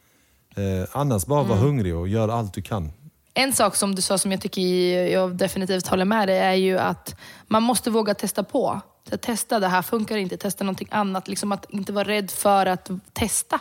Eh, 0.56 0.88
annars 0.92 1.26
bara 1.26 1.40
mm. 1.40 1.50
var 1.50 1.56
hungrig 1.56 1.96
och 1.96 2.08
gör 2.08 2.28
allt 2.28 2.54
du 2.54 2.62
kan. 2.62 2.92
En 3.34 3.52
sak 3.52 3.76
som 3.76 3.94
du 3.94 4.02
sa 4.02 4.18
som 4.18 4.32
jag 4.32 4.40
tycker 4.40 4.62
jag 5.06 5.36
definitivt 5.36 5.86
håller 5.86 6.04
med 6.04 6.28
dig 6.28 6.38
är 6.38 6.52
ju 6.52 6.78
att 6.78 7.16
man 7.46 7.62
måste 7.62 7.90
våga 7.90 8.14
testa 8.14 8.42
på. 8.42 8.80
Så 9.10 9.16
testa, 9.16 9.60
det 9.60 9.68
här 9.68 9.82
funkar 9.82 10.16
inte, 10.16 10.36
testa 10.36 10.64
någonting 10.64 10.88
annat. 10.90 11.28
Liksom 11.28 11.52
att 11.52 11.70
inte 11.70 11.92
vara 11.92 12.08
rädd 12.08 12.30
för 12.30 12.66
att 12.66 12.90
testa. 13.12 13.60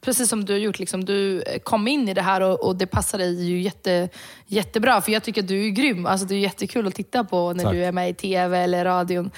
Precis 0.00 0.28
som 0.28 0.44
du 0.44 0.52
har 0.52 0.60
gjort. 0.60 0.78
Liksom, 0.78 1.04
du 1.04 1.44
kom 1.62 1.88
in 1.88 2.08
i 2.08 2.14
det 2.14 2.22
här 2.22 2.40
och, 2.40 2.66
och, 2.66 2.76
det 2.76 2.86
passar 2.86 3.18
dig 3.18 3.44
ju 3.44 3.60
jätte, 3.60 4.08
jättebra. 4.46 5.00
För 5.00 5.12
jag 5.12 5.22
tycker 5.22 5.42
att 5.42 5.48
du 5.48 5.66
är 5.66 5.70
grym. 5.70 6.06
Alltså, 6.06 6.26
du 6.26 6.34
är 6.34 6.38
jättekul 6.38 6.86
att 6.86 6.94
titta 6.94 7.24
på 7.24 7.52
när 7.52 7.64
Tack. 7.64 7.72
du 7.72 7.84
är 7.84 7.92
med 7.92 8.10
i 8.10 8.14
TV 8.14 8.58
eller 8.58 8.84
radion. 8.84 9.30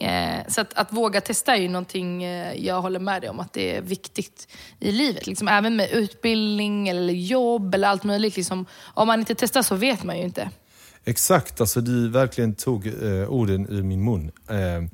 Eh, 0.00 0.46
så 0.48 0.60
att, 0.60 0.74
att, 0.74 0.92
våga 0.92 1.20
testa 1.20 1.56
är 1.56 1.60
ju 1.60 1.68
någonting 1.68 2.24
eh, 2.24 2.66
jag 2.66 2.82
håller 2.82 3.00
med 3.00 3.22
dig 3.22 3.30
om 3.30 3.40
att 3.40 3.52
det 3.52 3.76
är 3.76 3.80
viktigt 3.80 4.48
i 4.80 4.92
livet. 4.92 5.26
Liksom, 5.26 5.48
även 5.48 5.76
med 5.76 5.90
utbildning 5.90 6.88
eller 6.88 7.14
jobb 7.14 7.74
eller 7.74 7.88
allt 7.88 8.04
möjligt. 8.04 8.36
Liksom, 8.36 8.66
om 8.94 9.06
man 9.06 9.20
inte 9.20 9.34
testar 9.34 9.62
så 9.62 9.74
vet 9.74 10.04
man 10.04 10.18
ju 10.18 10.24
inte. 10.24 10.50
Exakt, 11.08 11.60
alltså 11.60 11.80
du 11.80 12.08
verkligen 12.08 12.54
tog 12.54 12.86
eh, 12.86 13.28
orden 13.28 13.66
ur 13.68 13.82
min 13.82 14.04
mun. 14.04 14.30
Eh, 14.48 14.84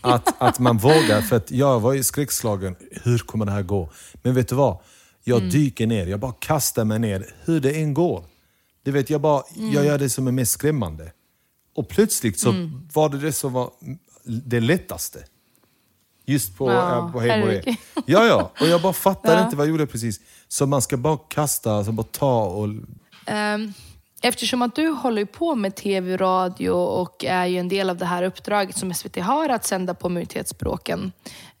att, 0.00 0.42
att 0.42 0.58
man 0.58 0.78
vågar, 0.78 1.20
för 1.20 1.36
att 1.36 1.50
jag 1.50 1.80
var 1.80 1.92
ju 1.92 2.02
skräckslagen. 2.02 2.76
Hur 2.90 3.18
kommer 3.18 3.46
det 3.46 3.52
här 3.52 3.62
gå? 3.62 3.90
Men 4.22 4.34
vet 4.34 4.48
du 4.48 4.54
vad? 4.54 4.78
Jag 5.24 5.38
mm. 5.38 5.50
dyker 5.50 5.86
ner, 5.86 6.06
jag 6.06 6.20
bara 6.20 6.32
kastar 6.32 6.84
mig 6.84 6.98
ner, 6.98 7.26
hur 7.44 7.60
det 7.60 7.72
än 7.72 7.94
går. 7.94 8.24
Du 8.82 8.90
vet, 8.90 9.10
jag, 9.10 9.20
bara, 9.20 9.42
mm. 9.56 9.72
jag 9.72 9.84
gör 9.84 9.98
det 9.98 10.10
som 10.10 10.26
är 10.26 10.32
mest 10.32 10.52
skrämmande. 10.52 11.12
Och 11.74 11.88
plötsligt 11.88 12.38
så 12.38 12.50
mm. 12.50 12.88
var 12.92 13.08
det 13.08 13.18
det 13.18 13.32
som 13.32 13.52
var 13.52 13.70
det 14.24 14.60
lättaste. 14.60 15.24
Just 16.24 16.56
på, 16.56 16.70
ja, 16.70 16.98
äh, 16.98 17.12
på 17.12 17.20
hem 17.20 17.42
och 17.42 17.48
det. 17.48 17.76
Ja, 18.06 18.26
ja. 18.26 18.52
Och 18.60 18.66
jag 18.66 18.82
bara 18.82 18.92
fattade 18.92 19.38
ja. 19.38 19.44
inte 19.44 19.56
vad 19.56 19.66
jag 19.66 19.70
gjorde 19.70 19.86
precis. 19.86 20.20
Så 20.48 20.66
man 20.66 20.82
ska 20.82 20.96
bara 20.96 21.16
kasta, 21.28 21.72
alltså 21.72 21.92
bara 21.92 22.06
ta 22.10 22.44
och... 22.44 22.64
Um, 22.64 23.72
eftersom 24.22 24.62
att 24.62 24.74
du 24.74 24.88
håller 24.88 25.24
på 25.24 25.54
med 25.54 25.74
tv 25.74 26.12
och 26.12 26.20
radio 26.20 26.70
och 26.70 27.24
är 27.24 27.46
ju 27.46 27.58
en 27.58 27.68
del 27.68 27.90
av 27.90 27.96
det 27.96 28.04
här 28.04 28.22
uppdraget 28.22 28.76
som 28.76 28.94
SVT 28.94 29.16
har 29.16 29.48
att 29.48 29.64
sända 29.64 29.94
på 29.94 30.08
minoritetsspråken, 30.08 31.12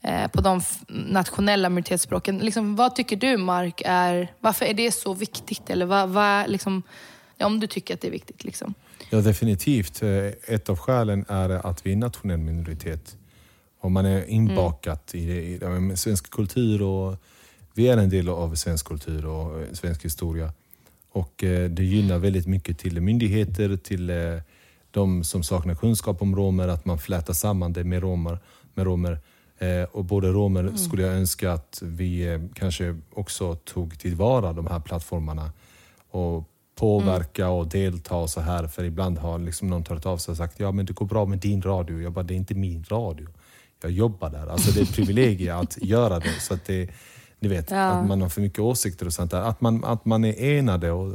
eh, 0.02 0.30
på 0.30 0.40
de 0.40 0.60
nationella 0.88 1.68
minoritetsspråken. 1.68 2.38
Liksom, 2.38 2.76
vad 2.76 2.94
tycker 2.94 3.16
du 3.16 3.36
Mark, 3.36 3.82
är, 3.84 4.32
varför 4.40 4.64
är 4.64 4.74
det 4.74 4.92
så 4.92 5.14
viktigt? 5.14 5.70
Eller 5.70 5.86
vad, 5.86 6.08
vad, 6.08 6.50
liksom, 6.50 6.82
om 7.40 7.60
du 7.60 7.66
tycker 7.66 7.94
att 7.94 8.00
det 8.00 8.08
är 8.08 8.12
viktigt. 8.12 8.44
Liksom. 8.44 8.74
Ja, 9.10 9.20
definitivt. 9.20 10.02
Eh, 10.02 10.54
ett 10.54 10.68
av 10.68 10.78
skälen 10.78 11.24
är 11.28 11.50
att 11.50 11.86
vi 11.86 11.92
är 11.92 11.96
nationell 11.96 12.38
minoritet. 12.38 13.16
Och 13.80 13.92
man 13.92 14.06
är 14.06 14.24
inbakat 14.24 15.14
mm. 15.14 15.28
i, 15.90 15.92
i, 15.92 15.96
svensk 15.96 16.30
kultur 16.30 16.82
och 16.82 17.16
vi 17.74 17.88
är 17.88 17.96
en 17.96 18.10
del 18.10 18.28
av 18.28 18.54
svensk 18.54 18.86
kultur 18.86 19.26
och 19.26 19.76
svensk 19.76 20.04
historia. 20.04 20.52
Och 21.16 21.44
eh, 21.44 21.70
det 21.70 21.84
gynnar 21.84 22.18
väldigt 22.18 22.46
mycket 22.46 22.78
till 22.78 23.00
myndigheter, 23.00 23.76
till 23.76 24.10
de 24.90 25.24
som 25.24 25.42
saknar 25.42 25.74
kunskap 25.74 26.22
om 26.22 26.36
romer, 26.36 26.68
att 26.68 26.84
man 26.84 26.98
flätar 26.98 27.32
samman 27.32 27.72
det 27.72 27.84
med 27.84 28.02
romer. 28.02 28.38
Med 28.74 28.86
romer. 28.86 29.20
Och 29.92 30.04
både 30.04 30.28
romer 30.28 30.60
mm. 30.60 30.76
skulle 30.76 31.02
jag 31.02 31.14
önska 31.14 31.52
att 31.52 31.78
vi 31.82 32.40
kanske 32.54 32.96
också 33.12 33.54
tog 33.54 33.98
tillvara 33.98 34.52
de 34.52 34.66
här 34.66 34.80
plattformarna 34.80 35.52
och 36.10 36.44
påverka 36.74 37.48
och 37.48 37.68
delta 37.68 38.14
och 38.14 38.30
så 38.30 38.40
här. 38.40 38.66
För 38.66 38.84
ibland 38.84 39.18
har 39.18 39.38
liksom 39.38 39.68
någon 39.68 39.84
tagit 39.84 40.06
av 40.06 40.18
sig 40.18 40.32
och 40.32 40.36
sagt 40.36 40.60
ja 40.60 40.72
men 40.72 40.86
det 40.86 40.92
går 40.92 41.06
bra 41.06 41.26
med 41.26 41.38
din 41.38 41.62
radio. 41.62 42.02
Jag 42.02 42.12
bara, 42.12 42.22
det 42.22 42.34
är 42.34 42.36
inte 42.36 42.54
min 42.54 42.84
radio. 42.88 43.28
Jag 43.82 43.90
jobbar 43.90 44.30
där. 44.30 44.46
Alltså 44.46 44.70
det 44.70 44.80
är 44.80 44.82
ett 44.82 44.94
privilegium 44.94 45.58
att 45.58 45.78
göra 45.82 46.18
det. 46.18 46.40
Så 46.40 46.54
att 46.54 46.64
det, 46.64 46.90
ni 47.40 47.48
vet, 47.48 47.70
ja. 47.70 47.76
att 47.76 48.06
man 48.06 48.22
har 48.22 48.28
för 48.28 48.40
mycket 48.40 48.58
åsikter 48.58 49.06
och 49.06 49.12
sånt 49.12 49.30
där. 49.30 49.40
Att 49.40 49.60
man, 49.60 49.84
att 49.84 50.04
man 50.04 50.24
är 50.24 50.42
enade. 50.42 50.92
Och, 50.92 51.12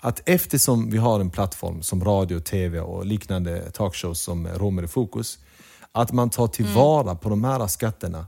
att 0.00 0.28
eftersom 0.28 0.90
vi 0.90 0.98
har 0.98 1.20
en 1.20 1.30
plattform 1.30 1.82
som 1.82 2.04
radio, 2.04 2.40
tv 2.40 2.80
och 2.80 3.06
liknande 3.06 3.70
talkshows 3.70 4.20
som 4.20 4.48
Romer 4.48 4.82
i 4.82 4.88
fokus. 4.88 5.38
Att 5.92 6.12
man 6.12 6.30
tar 6.30 6.46
tillvara 6.46 7.10
mm. 7.10 7.16
på 7.16 7.28
de 7.28 7.44
här 7.44 7.66
skatterna. 7.66 8.26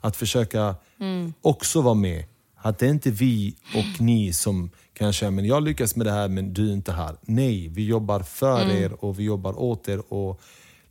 Att 0.00 0.16
försöka 0.16 0.74
mm. 1.00 1.32
också 1.40 1.80
vara 1.80 1.94
med. 1.94 2.24
Att 2.56 2.78
det 2.78 2.86
är 2.86 2.90
inte 2.90 3.10
vi 3.10 3.56
och 3.74 4.00
ni 4.00 4.32
som 4.32 4.70
kanske, 4.92 5.30
men 5.30 5.44
jag 5.44 5.62
lyckas 5.62 5.96
med 5.96 6.06
det 6.06 6.12
här 6.12 6.28
men 6.28 6.54
du 6.54 6.68
är 6.68 6.72
inte 6.72 6.92
här. 6.92 7.16
Nej, 7.22 7.68
vi 7.68 7.86
jobbar 7.86 8.20
för 8.20 8.62
mm. 8.62 8.76
er 8.76 9.04
och 9.04 9.18
vi 9.18 9.24
jobbar 9.24 9.60
åt 9.60 9.88
er. 9.88 10.12
Och 10.12 10.40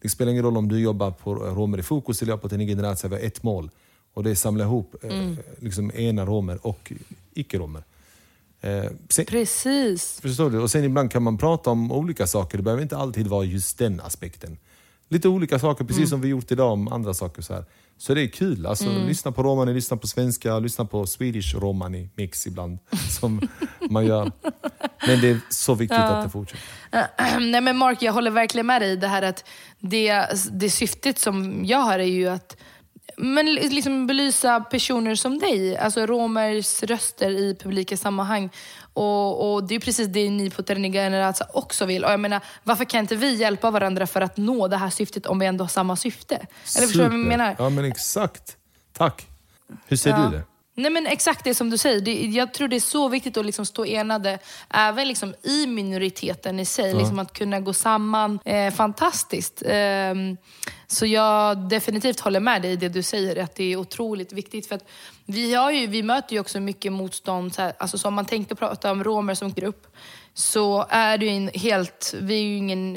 det 0.02 0.10
spelar 0.10 0.32
ingen 0.32 0.44
roll 0.44 0.58
om 0.58 0.68
du 0.68 0.80
jobbar 0.80 1.12
på 1.12 1.36
Romer 1.36 1.78
i 1.78 1.84
fokus 1.84 2.22
eller 2.22 2.38
på 2.38 2.50
Tidningen 2.50 2.78
Generation. 2.78 3.10
Vi 3.10 3.16
har 3.16 3.24
ett 3.24 3.44
mål 3.44 3.72
och 4.20 4.24
det 4.24 4.30
är 4.30 4.32
att 4.32 4.38
samla 4.38 4.64
ihop 4.64 4.96
eh, 5.04 5.20
mm. 5.20 5.38
liksom, 5.60 5.92
ena 5.96 6.26
romer 6.26 6.68
och 6.68 6.92
icke-romer. 7.34 7.84
Eh, 8.62 8.84
Precis. 9.28 10.20
Förstår 10.22 10.50
du? 10.50 10.60
Och 10.60 10.72
sen 10.72 10.84
ibland 10.84 11.12
kan 11.12 11.24
man 11.24 11.38
prata 11.38 11.70
om 11.70 11.92
olika 11.92 12.28
saker. 12.28 12.58
Det 12.58 12.64
behöver 12.64 12.84
inte 12.84 12.98
alltid 12.98 13.28
vara 13.28 13.46
just 13.46 13.78
den 13.78 14.00
aspekten. 14.00 14.58
Lite 15.08 15.28
olika 15.28 15.60
saker, 15.60 15.86
precis 15.86 15.98
mm. 15.98 16.08
som 16.08 16.22
vi 16.22 16.28
gjort 16.28 16.52
idag 16.52 16.74
om 16.74 16.88
andra 16.88 17.14
saker. 17.14 17.42
Så 17.42 17.54
här. 17.54 17.66
Så 17.98 18.14
det 18.14 18.22
är 18.22 18.28
kul. 18.28 18.66
Alltså, 18.66 18.86
mm. 18.86 19.08
Lyssna 19.08 19.32
på 19.32 19.44
romani, 19.44 19.74
lyssna 19.74 19.98
på 19.98 20.08
svenska, 20.08 20.60
lyssna 20.60 20.86
på 20.86 21.08
Swedish 21.08 21.56
romani 21.56 22.10
mix 22.16 22.48
ibland. 22.48 22.80
Som 23.20 23.48
man 23.90 24.06
gör. 24.06 24.32
Men 25.08 25.22
det 25.22 25.30
är 25.30 25.40
så 25.50 25.74
viktigt 25.74 25.98
ja. 25.98 26.04
att 26.04 26.24
det 26.24 26.30
fortsätter. 26.30 26.64
Nej 27.40 27.62
men 27.62 27.78
Mark, 27.78 28.02
jag 28.02 28.14
håller 28.14 28.32
verkligen 28.32 28.68
med 28.68 28.82
dig. 28.82 28.98
Det 28.98 29.08
här 29.08 29.22
att 29.22 29.44
det, 29.80 30.26
det 30.52 30.70
syftet 30.70 31.20
som 31.20 31.66
jag 31.66 31.80
har 31.80 32.00
är 32.00 32.04
ju 32.04 32.28
att 32.28 32.58
men 33.22 33.46
liksom 33.54 34.08
belysa 34.08 34.60
personer 34.60 35.16
som 35.16 35.40
dig, 35.40 35.78
alltså 35.78 36.06
romers 36.06 36.84
röster 36.84 37.30
i 37.30 37.56
publika 37.56 37.98
sammanhang. 37.98 38.50
Och, 38.94 39.54
och, 39.54 39.64
Det 39.64 39.76
är 39.76 39.80
precis 39.80 40.08
det 40.08 40.30
ni 40.30 40.50
på 40.50 40.64
Terniga 40.64 41.02
Generata 41.02 41.46
också 41.54 41.86
vill. 41.86 42.06
Och 42.06 42.12
jag 42.12 42.20
menar, 42.20 42.42
varför 42.64 42.86
kan 42.86 43.00
inte 43.00 43.16
vi 43.16 43.36
hjälpa 43.36 43.72
varandra 43.72 44.08
för 44.08 44.22
att 44.22 44.38
nå 44.38 44.68
det 44.68 44.78
här 44.78 44.90
syftet 44.90 45.26
om 45.26 45.40
vi 45.40 45.46
ändå 45.46 45.64
har 45.64 45.70
samma 45.70 45.96
syfte? 45.96 46.36
Eller 46.36 46.88
förstår 46.88 47.04
du 47.04 47.10
vad 47.10 47.20
jag 47.20 47.28
menar? 47.28 47.56
Ja 47.60 47.70
men 47.70 47.86
exakt. 47.86 48.58
Tack. 48.94 49.28
Hur 49.88 49.98
ser 49.98 50.10
ja. 50.10 50.18
du 50.18 50.38
det? 50.38 50.44
Nej 50.80 50.92
men 50.92 51.08
exakt 51.08 51.44
det 51.44 51.56
som 51.56 51.70
du 51.70 51.78
säger. 51.78 52.02
Det, 52.02 52.26
jag 52.26 52.54
tror 52.54 52.68
det 52.68 52.76
är 52.76 52.80
så 52.80 53.10
viktigt 53.10 53.38
att 53.38 53.46
liksom 53.46 53.66
stå 53.66 53.86
enade, 53.86 54.40
även 54.70 55.08
liksom 55.08 55.34
i 55.44 55.68
minoriteten 55.68 56.60
i 56.60 56.66
sig. 56.66 56.92
Ja. 56.92 56.98
Liksom 56.98 57.20
att 57.20 57.34
kunna 57.34 57.60
gå 57.60 57.74
samman. 57.74 58.40
Eh, 58.46 58.74
fantastiskt. 58.74 59.64
Eh, 59.66 60.14
så 60.88 61.06
jag 61.06 61.70
definitivt 61.70 62.20
håller 62.20 62.40
med 62.40 62.62
dig 62.62 62.72
i 62.72 62.76
det 62.76 62.90
du 62.90 63.04
säger, 63.04 63.44
att 63.44 63.56
det 63.56 63.64
är 63.64 63.76
otroligt 63.76 64.34
viktigt. 64.34 64.68
För 64.68 64.76
att 64.76 64.86
vi, 65.26 65.54
har 65.56 65.72
ju, 65.72 65.88
vi 65.88 66.04
möter 66.04 66.34
ju 66.34 66.40
också 66.40 66.60
mycket 66.60 66.94
motstånd. 66.94 67.56
Så 67.56 67.62
här, 67.62 67.74
alltså, 67.78 67.98
som 67.98 68.14
man 68.14 68.26
tänkte 68.26 68.56
prata 68.56 68.92
om 68.92 69.04
romer 69.04 69.34
som 69.34 69.54
grupp, 69.54 69.88
så 70.34 70.86
är 70.90 71.18
det 71.18 71.26
ju 71.26 71.32
en 71.32 71.48
helt... 71.54 72.16
Vi 72.22 72.34
är 72.34 72.44
ju 72.44 72.58
ingen, 72.58 72.94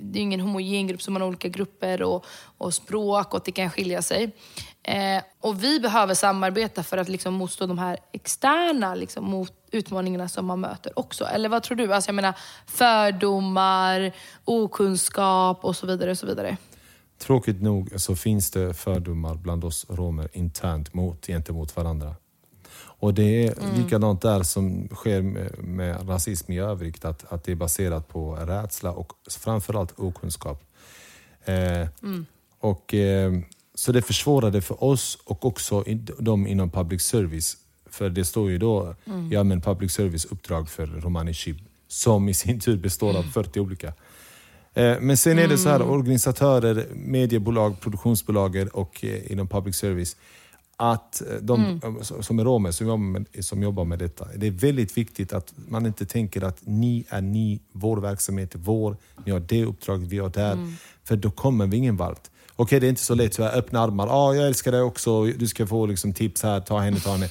det 0.00 0.18
är 0.18 0.22
ingen 0.22 0.40
homogen 0.40 0.86
grupp 0.86 1.02
som 1.02 1.16
har 1.16 1.22
olika 1.22 1.48
grupper 1.48 2.02
och, 2.02 2.26
och 2.58 2.74
språk 2.74 3.34
och 3.34 3.42
det 3.44 3.52
kan 3.52 3.70
skilja 3.70 4.02
sig. 4.02 4.30
Eh, 4.82 5.22
och 5.40 5.64
vi 5.64 5.80
behöver 5.80 6.14
samarbeta 6.14 6.82
för 6.82 6.98
att 6.98 7.08
liksom 7.08 7.34
motstå 7.34 7.66
de 7.66 7.78
här 7.78 7.98
externa 8.12 8.94
liksom, 8.94 9.24
mot 9.24 9.52
utmaningarna 9.70 10.28
som 10.28 10.46
man 10.46 10.60
möter 10.60 10.98
också. 10.98 11.24
Eller 11.24 11.48
vad 11.48 11.62
tror 11.62 11.76
du? 11.76 11.94
Alltså 11.94 12.08
jag 12.08 12.14
menar 12.14 12.34
fördomar, 12.66 14.12
okunskap 14.44 15.64
och 15.64 15.76
så 15.76 15.86
vidare. 15.86 16.10
Och 16.10 16.18
så 16.18 16.26
vidare. 16.26 16.56
Tråkigt 17.18 17.62
nog 17.62 17.92
så 17.96 18.16
finns 18.16 18.50
det 18.50 18.74
fördomar 18.74 19.34
bland 19.34 19.64
oss 19.64 19.86
romer 19.88 20.28
internt 20.32 20.94
mot, 20.94 21.26
gentemot 21.26 21.76
varandra. 21.76 22.14
Och 23.00 23.14
det 23.14 23.46
är 23.46 23.58
mm. 23.58 23.82
likadant 23.82 24.22
där 24.22 24.42
som 24.42 24.88
sker 24.88 25.22
med, 25.22 25.58
med 25.58 26.08
rasism 26.08 26.52
i 26.52 26.58
övrigt, 26.58 27.04
att, 27.04 27.32
att 27.32 27.44
det 27.44 27.52
är 27.52 27.56
baserat 27.56 28.08
på 28.08 28.34
rädsla 28.34 28.92
och 28.92 29.12
framförallt 29.30 29.98
okunskap. 29.98 30.62
Eh, 31.44 31.88
mm. 32.02 32.26
och, 32.58 32.94
eh, 32.94 33.32
så 33.80 33.92
det 33.92 34.02
försvårade 34.02 34.60
för 34.60 34.84
oss 34.84 35.18
och 35.24 35.44
också 35.44 35.84
de 36.18 36.46
inom 36.46 36.70
public 36.70 37.02
service. 37.02 37.56
För 37.90 38.10
det 38.10 38.24
står 38.24 38.50
ju 38.50 38.58
då 38.58 38.94
mm. 39.04 39.32
ja, 39.32 39.44
men 39.44 39.60
public 39.60 39.92
service 39.92 40.24
uppdrag 40.24 40.68
för 40.68 40.86
Romani 40.86 41.34
Chib, 41.34 41.56
som 41.88 42.28
i 42.28 42.34
sin 42.34 42.60
tur 42.60 42.76
består 42.76 43.16
av 43.18 43.22
40 43.22 43.58
mm. 43.58 43.66
olika. 43.66 43.86
Eh, 44.74 45.00
men 45.00 45.16
sen 45.16 45.38
är 45.38 45.48
det 45.48 45.58
så 45.58 45.68
här, 45.68 45.76
mm. 45.76 45.90
organisatörer, 45.90 46.86
mediebolag, 46.94 47.80
produktionsbolag 47.80 48.68
och 48.72 49.04
eh, 49.04 49.32
inom 49.32 49.48
public 49.48 49.76
service 49.76 50.16
att 50.76 51.22
eh, 51.22 51.34
de 51.40 51.64
mm. 51.64 52.04
som 52.20 52.38
är 52.38 52.44
romer, 52.44 52.70
som 52.70 52.86
jobbar, 52.86 53.04
med, 53.04 53.26
som 53.40 53.62
jobbar 53.62 53.84
med 53.84 53.98
detta, 53.98 54.28
det 54.36 54.46
är 54.46 54.50
väldigt 54.50 54.98
viktigt 54.98 55.32
att 55.32 55.54
man 55.68 55.86
inte 55.86 56.06
tänker 56.06 56.42
att 56.44 56.60
ni 56.64 57.04
är 57.08 57.20
ni, 57.20 57.60
vår 57.72 57.96
verksamhet 58.00 58.54
är 58.54 58.58
vår, 58.58 58.96
ni 59.24 59.32
har 59.32 59.40
det 59.40 59.64
uppdraget, 59.64 60.08
vi 60.08 60.18
har 60.18 60.30
där. 60.30 60.52
Mm. 60.52 60.72
För 61.04 61.16
då 61.16 61.30
kommer 61.30 61.66
vi 61.66 61.76
ingen 61.76 61.96
vart. 61.96 62.30
Okej, 62.60 62.76
okay, 62.76 62.80
det 62.80 62.86
är 62.86 62.88
inte 62.88 63.02
så 63.02 63.14
lätt, 63.14 63.34
så 63.34 63.42
här, 63.42 63.58
öppna 63.58 63.80
armar. 63.80 64.08
ah, 64.10 64.34
jag 64.34 64.46
älskar 64.46 64.72
dig 64.72 64.80
också, 64.80 65.24
du 65.24 65.48
ska 65.48 65.66
få 65.66 65.86
liksom, 65.86 66.12
tips 66.12 66.42
här, 66.42 66.60
ta 66.60 66.78
henne, 66.78 67.00
ta 67.00 67.10
henne. 67.10 67.28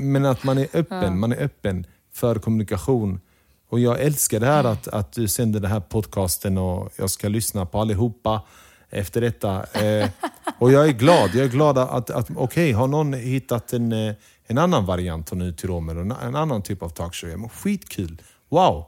Men 0.00 0.24
att 0.24 0.44
man 0.44 0.58
är 0.58 0.68
öppen, 0.72 1.02
ja. 1.02 1.10
man 1.10 1.32
är 1.32 1.42
öppen 1.42 1.86
för 2.12 2.34
kommunikation. 2.34 3.20
Och 3.68 3.80
jag 3.80 4.00
älskar 4.00 4.40
det 4.40 4.46
här 4.46 4.60
mm. 4.60 4.72
att, 4.72 4.88
att 4.88 5.12
du 5.12 5.28
sänder 5.28 5.60
den 5.60 5.70
här 5.70 5.80
podcasten 5.80 6.58
och 6.58 6.92
jag 6.96 7.10
ska 7.10 7.28
lyssna 7.28 7.66
på 7.66 7.80
allihopa 7.80 8.42
efter 8.90 9.20
detta. 9.20 9.64
Eh, 9.72 10.10
och 10.58 10.72
jag 10.72 10.88
är 10.88 10.92
glad. 10.92 11.30
Jag 11.34 11.44
är 11.44 11.50
glad 11.50 11.78
att, 11.78 12.10
att 12.10 12.30
okej, 12.30 12.36
okay, 12.36 12.72
har 12.72 12.86
någon 12.86 13.12
hittat 13.12 13.72
en, 13.72 13.92
eh, 13.92 14.14
en 14.46 14.58
annan 14.58 14.86
variant 14.86 15.32
av 15.32 15.38
Nu 15.38 15.52
till 15.52 15.68
Romer, 15.68 15.96
en, 15.96 16.36
annan 16.36 16.62
typ 16.62 16.82
av 16.82 16.88
talkshow? 16.88 17.30
Men 17.38 17.48
skitkul! 17.48 18.22
Wow! 18.48 18.86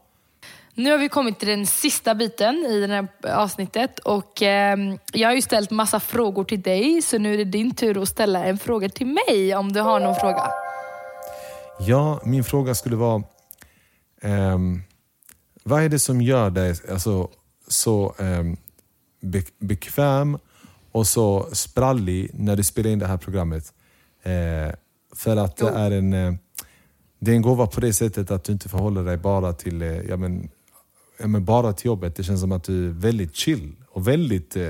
Nu 0.76 0.90
har 0.90 0.98
vi 0.98 1.08
kommit 1.08 1.38
till 1.38 1.48
den 1.48 1.66
sista 1.66 2.14
biten 2.14 2.54
i 2.56 2.86
det 2.86 2.94
här 2.94 3.08
avsnittet 3.34 3.98
och 3.98 4.42
eh, 4.42 4.78
jag 5.12 5.28
har 5.28 5.34
ju 5.34 5.42
ställt 5.42 5.70
massa 5.70 6.00
frågor 6.00 6.44
till 6.44 6.62
dig 6.62 7.02
så 7.02 7.18
nu 7.18 7.34
är 7.34 7.38
det 7.38 7.44
din 7.44 7.74
tur 7.74 8.02
att 8.02 8.08
ställa 8.08 8.44
en 8.44 8.58
fråga 8.58 8.88
till 8.88 9.06
mig 9.06 9.54
om 9.54 9.72
du 9.72 9.80
har 9.80 10.00
någon 10.00 10.14
fråga. 10.14 10.50
Ja, 11.80 12.20
min 12.24 12.44
fråga 12.44 12.74
skulle 12.74 12.96
vara 12.96 13.22
ehm, 14.22 14.82
vad 15.62 15.82
är 15.82 15.88
det 15.88 15.98
som 15.98 16.20
gör 16.20 16.50
dig 16.50 16.74
alltså, 16.90 17.28
så 17.68 18.14
ehm, 18.18 18.56
be 19.20 19.42
bekväm 19.58 20.38
och 20.92 21.06
så 21.06 21.48
sprallig 21.52 22.30
när 22.34 22.56
du 22.56 22.64
spelar 22.64 22.90
in 22.90 22.98
det 22.98 23.06
här 23.06 23.16
programmet? 23.16 23.72
Eh, 24.22 24.74
för 25.16 25.36
att 25.36 25.56
det 25.56 25.68
är 25.68 25.90
en 25.90 26.12
eh, 26.12 26.34
det 27.18 27.30
är 27.30 27.34
en 27.34 27.42
gåva 27.42 27.66
på 27.66 27.80
det 27.80 27.92
sättet 27.92 28.30
att 28.30 28.44
du 28.44 28.52
inte 28.52 28.68
förhåller 28.68 29.04
dig 29.04 29.16
bara 29.16 29.52
till, 29.52 29.82
eh, 29.82 30.00
ja, 30.00 30.16
men, 30.16 30.48
ja, 31.18 31.26
men 31.26 31.44
bara 31.44 31.72
till 31.72 31.86
jobbet. 31.86 32.16
Det 32.16 32.22
känns 32.22 32.40
som 32.40 32.52
att 32.52 32.64
du 32.64 32.88
är 32.88 32.92
väldigt 32.92 33.36
chill 33.36 33.72
och 33.88 34.08
väldigt 34.08 34.56
eh, 34.56 34.64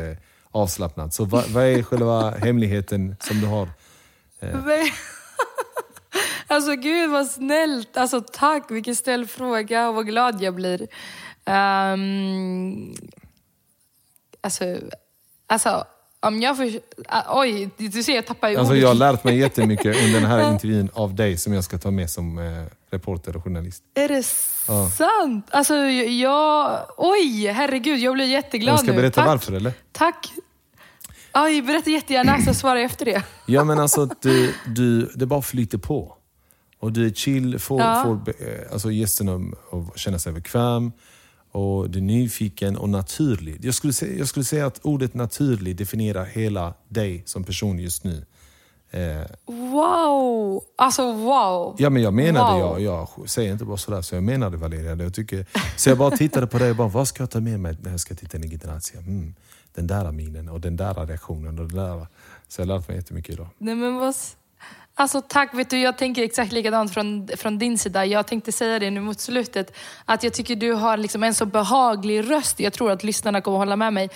avslappnad. 0.50 1.14
Så 1.14 1.24
vad, 1.24 1.48
vad 1.48 1.64
är 1.64 1.82
själva 1.82 2.30
hemligheten 2.30 3.16
som 3.20 3.40
du 3.40 3.46
har? 3.46 3.68
Eh? 4.40 4.58
Alltså 6.46 6.74
gud 6.76 7.10
vad 7.10 7.26
snällt. 7.26 7.96
Alltså 7.96 8.20
tack, 8.20 8.70
vilken 8.70 8.96
snäll 8.96 9.26
fråga 9.26 9.88
och 9.88 9.94
vad 9.94 10.06
glad 10.06 10.42
jag 10.42 10.54
blir. 10.54 10.80
Um, 11.46 12.94
alltså, 14.40 14.64
alltså 15.46 15.86
om 16.26 16.42
jag 16.42 16.56
för... 16.56 16.80
Ah, 17.08 17.40
oj, 17.40 17.70
du 17.76 18.02
ser 18.02 18.14
jag 18.14 18.26
tappar 18.26 18.48
ju 18.48 18.56
alltså, 18.56 18.76
Jag 18.76 18.88
har 18.88 18.94
lärt 18.94 19.24
mig 19.24 19.38
jättemycket 19.38 19.86
under 20.04 20.20
den 20.20 20.30
här 20.30 20.52
intervjun 20.52 20.90
av 20.94 21.14
dig 21.14 21.38
som 21.38 21.52
jag 21.52 21.64
ska 21.64 21.78
ta 21.78 21.90
med 21.90 22.10
som 22.10 22.38
eh, 22.38 22.64
reporter 22.90 23.36
och 23.36 23.44
journalist. 23.44 23.82
Är 23.94 24.08
det 24.08 24.24
ja. 24.68 24.90
sant? 24.90 25.46
Alltså 25.50 25.74
jag... 25.74 26.80
Oj, 26.96 27.46
herregud, 27.46 27.98
jag 27.98 28.14
blir 28.14 28.26
jätteglad 28.26 28.72
nu. 28.72 28.72
Jag 28.72 28.80
ska 28.80 28.90
nu. 28.90 28.96
berätta 28.96 29.20
Tack. 29.20 29.26
varför 29.26 29.52
eller? 29.52 29.72
Tack. 29.92 30.32
Oj, 31.34 31.62
berätta 31.62 31.90
jättegärna 31.90 32.40
så 32.40 32.54
svarar 32.54 32.76
jag 32.76 32.84
efter 32.84 33.04
det. 33.04 33.22
ja 33.46 33.64
men 33.64 33.78
alltså, 33.78 34.08
du, 34.20 34.54
du, 34.66 35.12
det 35.14 35.26
bara 35.26 35.42
flyter 35.42 35.78
på. 35.78 36.16
Och 36.78 36.92
du 36.92 37.06
är 37.06 37.10
chill, 37.10 37.58
får, 37.58 37.80
ja. 37.80 38.02
får 38.04 38.34
eh, 38.44 38.72
alltså, 38.72 38.90
gästerna 38.90 39.56
att 39.72 39.98
känna 39.98 40.18
sig 40.18 40.32
bekväm 40.32 40.92
och 41.54 41.90
du 41.90 41.98
är 41.98 42.02
nyfiken 42.02 42.76
och 42.76 42.88
naturlig. 42.88 43.64
Jag 43.64 43.74
skulle, 43.74 43.92
säga, 43.92 44.18
jag 44.18 44.28
skulle 44.28 44.44
säga 44.44 44.66
att 44.66 44.80
ordet 44.82 45.14
naturlig 45.14 45.76
definierar 45.76 46.24
hela 46.24 46.74
dig 46.88 47.22
som 47.26 47.44
person 47.44 47.78
just 47.78 48.04
nu. 48.04 48.24
Eh, 48.90 49.26
wow! 49.46 50.64
Alltså 50.76 51.12
wow! 51.12 51.76
Ja 51.78 51.90
men 51.90 52.02
jag 52.02 52.14
menade, 52.14 52.62
wow. 52.62 52.80
jag, 52.80 53.08
jag 53.18 53.28
säger 53.30 53.52
inte 53.52 53.64
bara 53.64 53.76
sådär, 53.76 54.02
så 54.02 54.14
jag 54.14 54.22
menade 54.22 54.56
Valeria. 54.56 54.94
Jag 54.94 55.14
tycker, 55.14 55.46
så 55.76 55.88
jag 55.88 55.98
bara 55.98 56.16
tittade 56.16 56.46
på 56.46 56.58
dig 56.58 56.70
och 56.70 56.76
bara, 56.76 56.88
vad 56.88 57.08
ska 57.08 57.22
jag 57.22 57.30
ta 57.30 57.40
med 57.40 57.60
mig 57.60 57.76
när 57.82 57.90
jag 57.90 58.00
ska 58.00 58.14
titta 58.14 58.36
in 58.36 58.44
i 58.44 58.46
Grazia? 58.46 59.00
Mm, 59.00 59.34
den 59.74 59.86
där 59.86 60.12
minen 60.12 60.48
och 60.48 60.60
den 60.60 60.76
där 60.76 60.94
reaktionen 60.94 61.58
och 61.58 61.68
den 61.68 61.76
där. 61.76 62.06
Så 62.48 62.60
jag 62.60 62.66
har 62.66 62.78
lärt 62.78 62.88
mig 62.88 62.96
jättemycket 62.96 63.34
idag. 63.34 63.48
Nej 63.58 63.74
men 63.74 63.94
vad... 63.94 64.14
Alltså 64.96 65.20
tack, 65.20 65.54
vet 65.54 65.70
du, 65.70 65.78
jag 65.78 65.98
tänker 65.98 66.22
exakt 66.22 66.52
likadant 66.52 66.94
från, 66.94 67.28
från 67.36 67.58
din 67.58 67.78
sida. 67.78 68.06
Jag 68.06 68.26
tänkte 68.26 68.52
säga 68.52 68.78
det 68.78 68.90
nu 68.90 69.00
mot 69.00 69.20
slutet, 69.20 69.76
att 70.04 70.22
jag 70.22 70.32
tycker 70.32 70.56
du 70.56 70.72
har 70.72 70.96
liksom 70.96 71.22
en 71.22 71.34
så 71.34 71.46
behaglig 71.46 72.30
röst. 72.30 72.60
Jag 72.60 72.72
tror 72.72 72.90
att 72.90 73.04
lyssnarna 73.04 73.40
kommer 73.40 73.58
hålla 73.58 73.76
med 73.76 73.92
mig. 73.92 74.10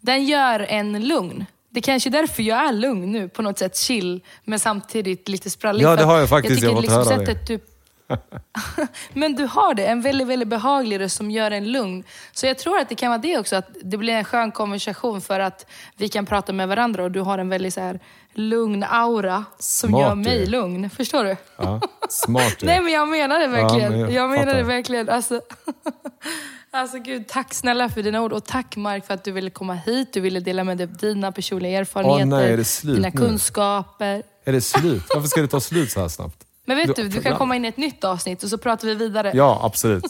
Den 0.00 0.24
gör 0.24 0.60
en 0.60 1.08
lugn. 1.08 1.44
Det 1.70 1.80
är 1.80 1.82
kanske 1.82 2.08
är 2.08 2.10
därför 2.10 2.42
jag 2.42 2.68
är 2.68 2.72
lugn 2.72 3.12
nu, 3.12 3.28
på 3.28 3.42
något 3.42 3.58
sätt 3.58 3.76
chill, 3.76 4.20
men 4.44 4.58
samtidigt 4.58 5.28
lite 5.28 5.50
sprallig. 5.50 5.84
Ja, 5.84 5.96
det 5.96 6.04
har 6.04 6.18
jag 6.18 6.28
faktiskt. 6.28 6.62
Jag, 6.62 6.68
jag 6.70 6.76
fått 6.76 6.82
liksom 6.82 7.04
höra 7.04 7.24
det. 7.24 7.46
Du, 7.46 7.60
men 9.12 9.34
du 9.34 9.44
har 9.44 9.74
det, 9.74 9.86
en 9.86 10.02
väldigt, 10.02 10.26
väldigt 10.26 10.48
behaglig 10.48 11.00
röst 11.00 11.16
som 11.16 11.30
gör 11.30 11.50
en 11.50 11.72
lugn. 11.72 12.04
Så 12.32 12.46
jag 12.46 12.58
tror 12.58 12.78
att 12.78 12.88
det 12.88 12.94
kan 12.94 13.10
vara 13.10 13.18
det 13.18 13.38
också, 13.38 13.56
att 13.56 13.68
det 13.82 13.96
blir 13.96 14.14
en 14.14 14.24
skön 14.24 14.52
konversation 14.52 15.20
för 15.20 15.40
att 15.40 15.66
vi 15.96 16.08
kan 16.08 16.26
prata 16.26 16.52
med 16.52 16.68
varandra 16.68 17.04
och 17.04 17.10
du 17.10 17.20
har 17.20 17.38
en 17.38 17.48
väldigt 17.48 17.74
så 17.74 17.80
här, 17.80 18.00
lugn 18.34 18.84
aura 18.88 19.44
som 19.58 19.88
smart 19.88 20.00
gör 20.00 20.14
mig 20.14 20.46
lugn. 20.46 20.90
Förstår 20.90 21.24
du? 21.24 21.36
Ja, 21.56 21.80
smart 22.08 22.56
Nej 22.62 22.80
men 22.80 22.92
jag 22.92 23.08
menar 23.08 23.40
det 23.40 23.46
verkligen. 23.46 23.92
Ja, 23.92 23.98
jag, 23.98 24.12
jag 24.12 24.30
menar 24.30 24.54
det 24.54 24.62
verkligen. 24.62 25.08
Alltså, 25.08 25.40
alltså 26.70 26.98
gud, 26.98 27.28
tack 27.28 27.54
snälla 27.54 27.88
för 27.88 28.02
dina 28.02 28.22
ord 28.22 28.32
och 28.32 28.44
tack 28.44 28.76
Mark 28.76 29.06
för 29.06 29.14
att 29.14 29.24
du 29.24 29.32
ville 29.32 29.50
komma 29.50 29.74
hit. 29.74 30.12
Du 30.12 30.20
ville 30.20 30.40
dela 30.40 30.64
med 30.64 30.78
dig 30.78 30.86
av 30.86 30.96
dina 30.96 31.32
personliga 31.32 31.78
erfarenheter, 31.78 32.24
oh, 32.24 32.56
nej, 32.86 32.94
dina 32.96 33.10
kunskaper. 33.10 34.22
Är 34.44 34.52
det 34.52 34.60
slut? 34.60 35.02
Varför 35.14 35.28
ska 35.28 35.40
det 35.40 35.48
ta 35.48 35.60
slut 35.70 35.90
så 35.90 36.00
här 36.00 36.08
snabbt? 36.08 36.44
Men 36.66 36.76
vet 36.76 36.96
du, 36.96 37.08
du 37.08 37.22
kan 37.22 37.36
komma 37.36 37.56
in 37.56 37.64
i 37.64 37.68
ett 37.68 37.76
nytt 37.76 38.04
avsnitt 38.04 38.42
och 38.42 38.48
så 38.48 38.58
pratar 38.58 38.88
vi 38.88 38.94
vidare. 38.94 39.30
Ja, 39.34 39.60
absolut. 39.62 40.04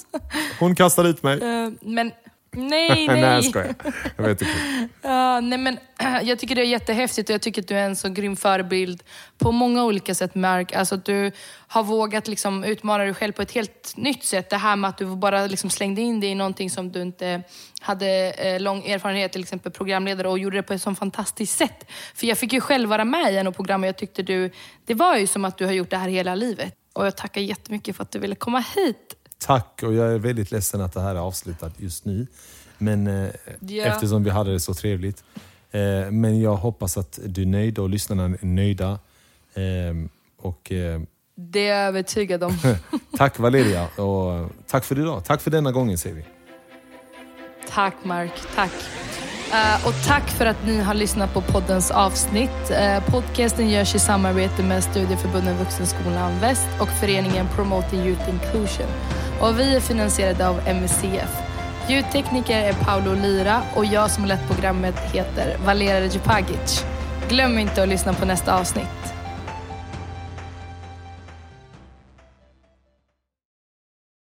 Hon 0.60 0.74
kastar 0.74 1.04
ut 1.04 1.22
mig. 1.22 1.40
Uh, 1.40 1.72
men 1.80 2.12
nej, 2.56 3.06
nej. 3.06 3.06
nej, 3.08 3.20
jag 3.20 3.44
skojar. 3.44 3.74
Jag 4.16 4.24
vet 4.24 4.42
inte. 4.42 4.54
Uh, 5.04 5.40
nej, 5.40 5.58
men, 5.58 5.78
jag 6.22 6.38
tycker 6.38 6.54
det 6.54 6.60
är 6.60 6.66
jättehäftigt 6.66 7.30
och 7.30 7.34
jag 7.34 7.42
tycker 7.42 7.62
att 7.62 7.68
du 7.68 7.74
är 7.74 7.84
en 7.84 7.96
så 7.96 8.08
grym 8.08 8.36
förebild 8.36 9.02
på 9.38 9.52
många 9.52 9.84
olika 9.84 10.14
sätt, 10.14 10.34
Mark. 10.34 10.72
Alltså 10.72 10.94
att 10.94 11.04
du 11.04 11.30
har 11.68 11.82
vågat 11.82 12.28
liksom 12.28 12.64
utmana 12.64 13.04
dig 13.04 13.14
själv 13.14 13.32
på 13.32 13.42
ett 13.42 13.52
helt 13.52 13.96
nytt 13.96 14.24
sätt. 14.24 14.50
Det 14.50 14.56
här 14.56 14.76
med 14.76 14.88
att 14.88 14.98
du 14.98 15.16
bara 15.16 15.46
liksom 15.46 15.70
slängde 15.70 16.00
in 16.00 16.20
dig 16.20 16.30
i 16.30 16.34
någonting 16.34 16.70
som 16.70 16.92
du 16.92 17.02
inte 17.02 17.42
hade 17.80 18.30
eh, 18.30 18.60
lång 18.60 18.86
erfarenhet, 18.86 19.32
till 19.32 19.42
exempel 19.42 19.72
programledare, 19.72 20.28
och 20.28 20.38
gjorde 20.38 20.56
det 20.56 20.62
på 20.62 20.72
ett 20.72 20.82
så 20.82 20.94
fantastiskt 20.94 21.58
sätt. 21.58 21.90
För 22.14 22.26
jag 22.26 22.38
fick 22.38 22.52
ju 22.52 22.60
själv 22.60 22.88
vara 22.88 23.04
med 23.04 23.32
i 23.32 23.36
en 23.36 23.46
av 23.46 23.52
programmen. 23.52 23.86
Jag 23.86 23.96
tyckte 23.96 24.22
du, 24.22 24.50
det 24.84 24.94
var 24.94 25.16
ju 25.16 25.26
som 25.26 25.44
att 25.44 25.58
du 25.58 25.64
har 25.64 25.72
gjort 25.72 25.90
det 25.90 25.96
här 25.96 26.08
hela 26.08 26.34
livet. 26.34 26.74
Och 26.92 27.06
jag 27.06 27.16
tackar 27.16 27.40
jättemycket 27.40 27.96
för 27.96 28.02
att 28.02 28.10
du 28.10 28.18
ville 28.18 28.34
komma 28.34 28.64
hit. 28.74 29.14
Tack, 29.46 29.82
och 29.82 29.94
jag 29.94 30.12
är 30.12 30.18
väldigt 30.18 30.50
ledsen 30.50 30.80
att 30.80 30.92
det 30.92 31.00
här 31.00 31.14
är 31.14 31.18
avslutat 31.18 31.72
just 31.76 32.04
nu. 32.04 32.26
Men 32.78 33.06
eh, 33.06 33.30
ja. 33.60 33.84
eftersom 33.84 34.24
vi 34.24 34.30
hade 34.30 34.52
det 34.52 34.60
så 34.60 34.74
trevligt. 34.74 35.24
Eh, 35.70 36.10
men 36.10 36.40
jag 36.40 36.56
hoppas 36.56 36.98
att 36.98 37.18
du 37.24 37.42
är 37.42 37.46
nöjd 37.46 37.78
och 37.78 37.88
lyssnarna 37.88 38.24
är 38.24 38.46
nöjda. 38.46 38.98
Eh, 39.54 39.94
och, 40.36 40.72
eh, 40.72 41.00
det 41.36 41.68
är 41.68 41.78
jag 41.78 41.88
övertygad 41.88 42.44
om. 42.44 42.58
tack 43.16 43.38
Valeria 43.38 43.86
och 43.86 44.50
tack 44.66 44.84
för 44.84 44.98
idag. 44.98 45.24
Tack 45.24 45.40
för 45.40 45.50
denna 45.50 45.72
gången 45.72 45.98
säger 45.98 46.16
vi. 46.16 46.24
Tack 47.68 48.04
Mark, 48.04 48.32
tack. 48.54 48.72
Uh, 49.54 49.86
och 49.86 49.94
tack 50.06 50.30
för 50.30 50.46
att 50.46 50.66
ni 50.66 50.80
har 50.80 50.94
lyssnat 50.94 51.34
på 51.34 51.40
poddens 51.40 51.90
avsnitt. 51.90 52.70
Uh, 52.70 53.10
podcasten 53.10 53.70
görs 53.70 53.94
i 53.94 53.98
samarbete 53.98 54.62
med 54.62 54.84
Studieförbundet 54.84 55.60
Vuxenskolan 55.60 56.38
Väst 56.40 56.68
och 56.80 56.88
föreningen 56.88 57.48
Promoting 57.56 58.00
Youth 58.00 58.28
Inclusion. 58.28 58.86
Och 59.40 59.60
vi 59.60 59.76
är 59.76 59.80
finansierade 59.80 60.48
av 60.48 60.60
MUCF. 60.66 61.42
Ljudtekniker 61.88 62.58
är 62.58 62.72
Paolo 62.72 63.14
Lira 63.14 63.62
och 63.74 63.84
jag 63.84 64.10
som 64.10 64.24
lett 64.24 64.48
programmet 64.50 64.98
heter 65.12 65.56
Valera 65.64 66.04
Djupagic. 66.04 66.84
Glöm 67.28 67.58
inte 67.58 67.82
att 67.82 67.88
lyssna 67.88 68.12
på 68.12 68.24
nästa 68.24 68.58
avsnitt. 68.58 69.03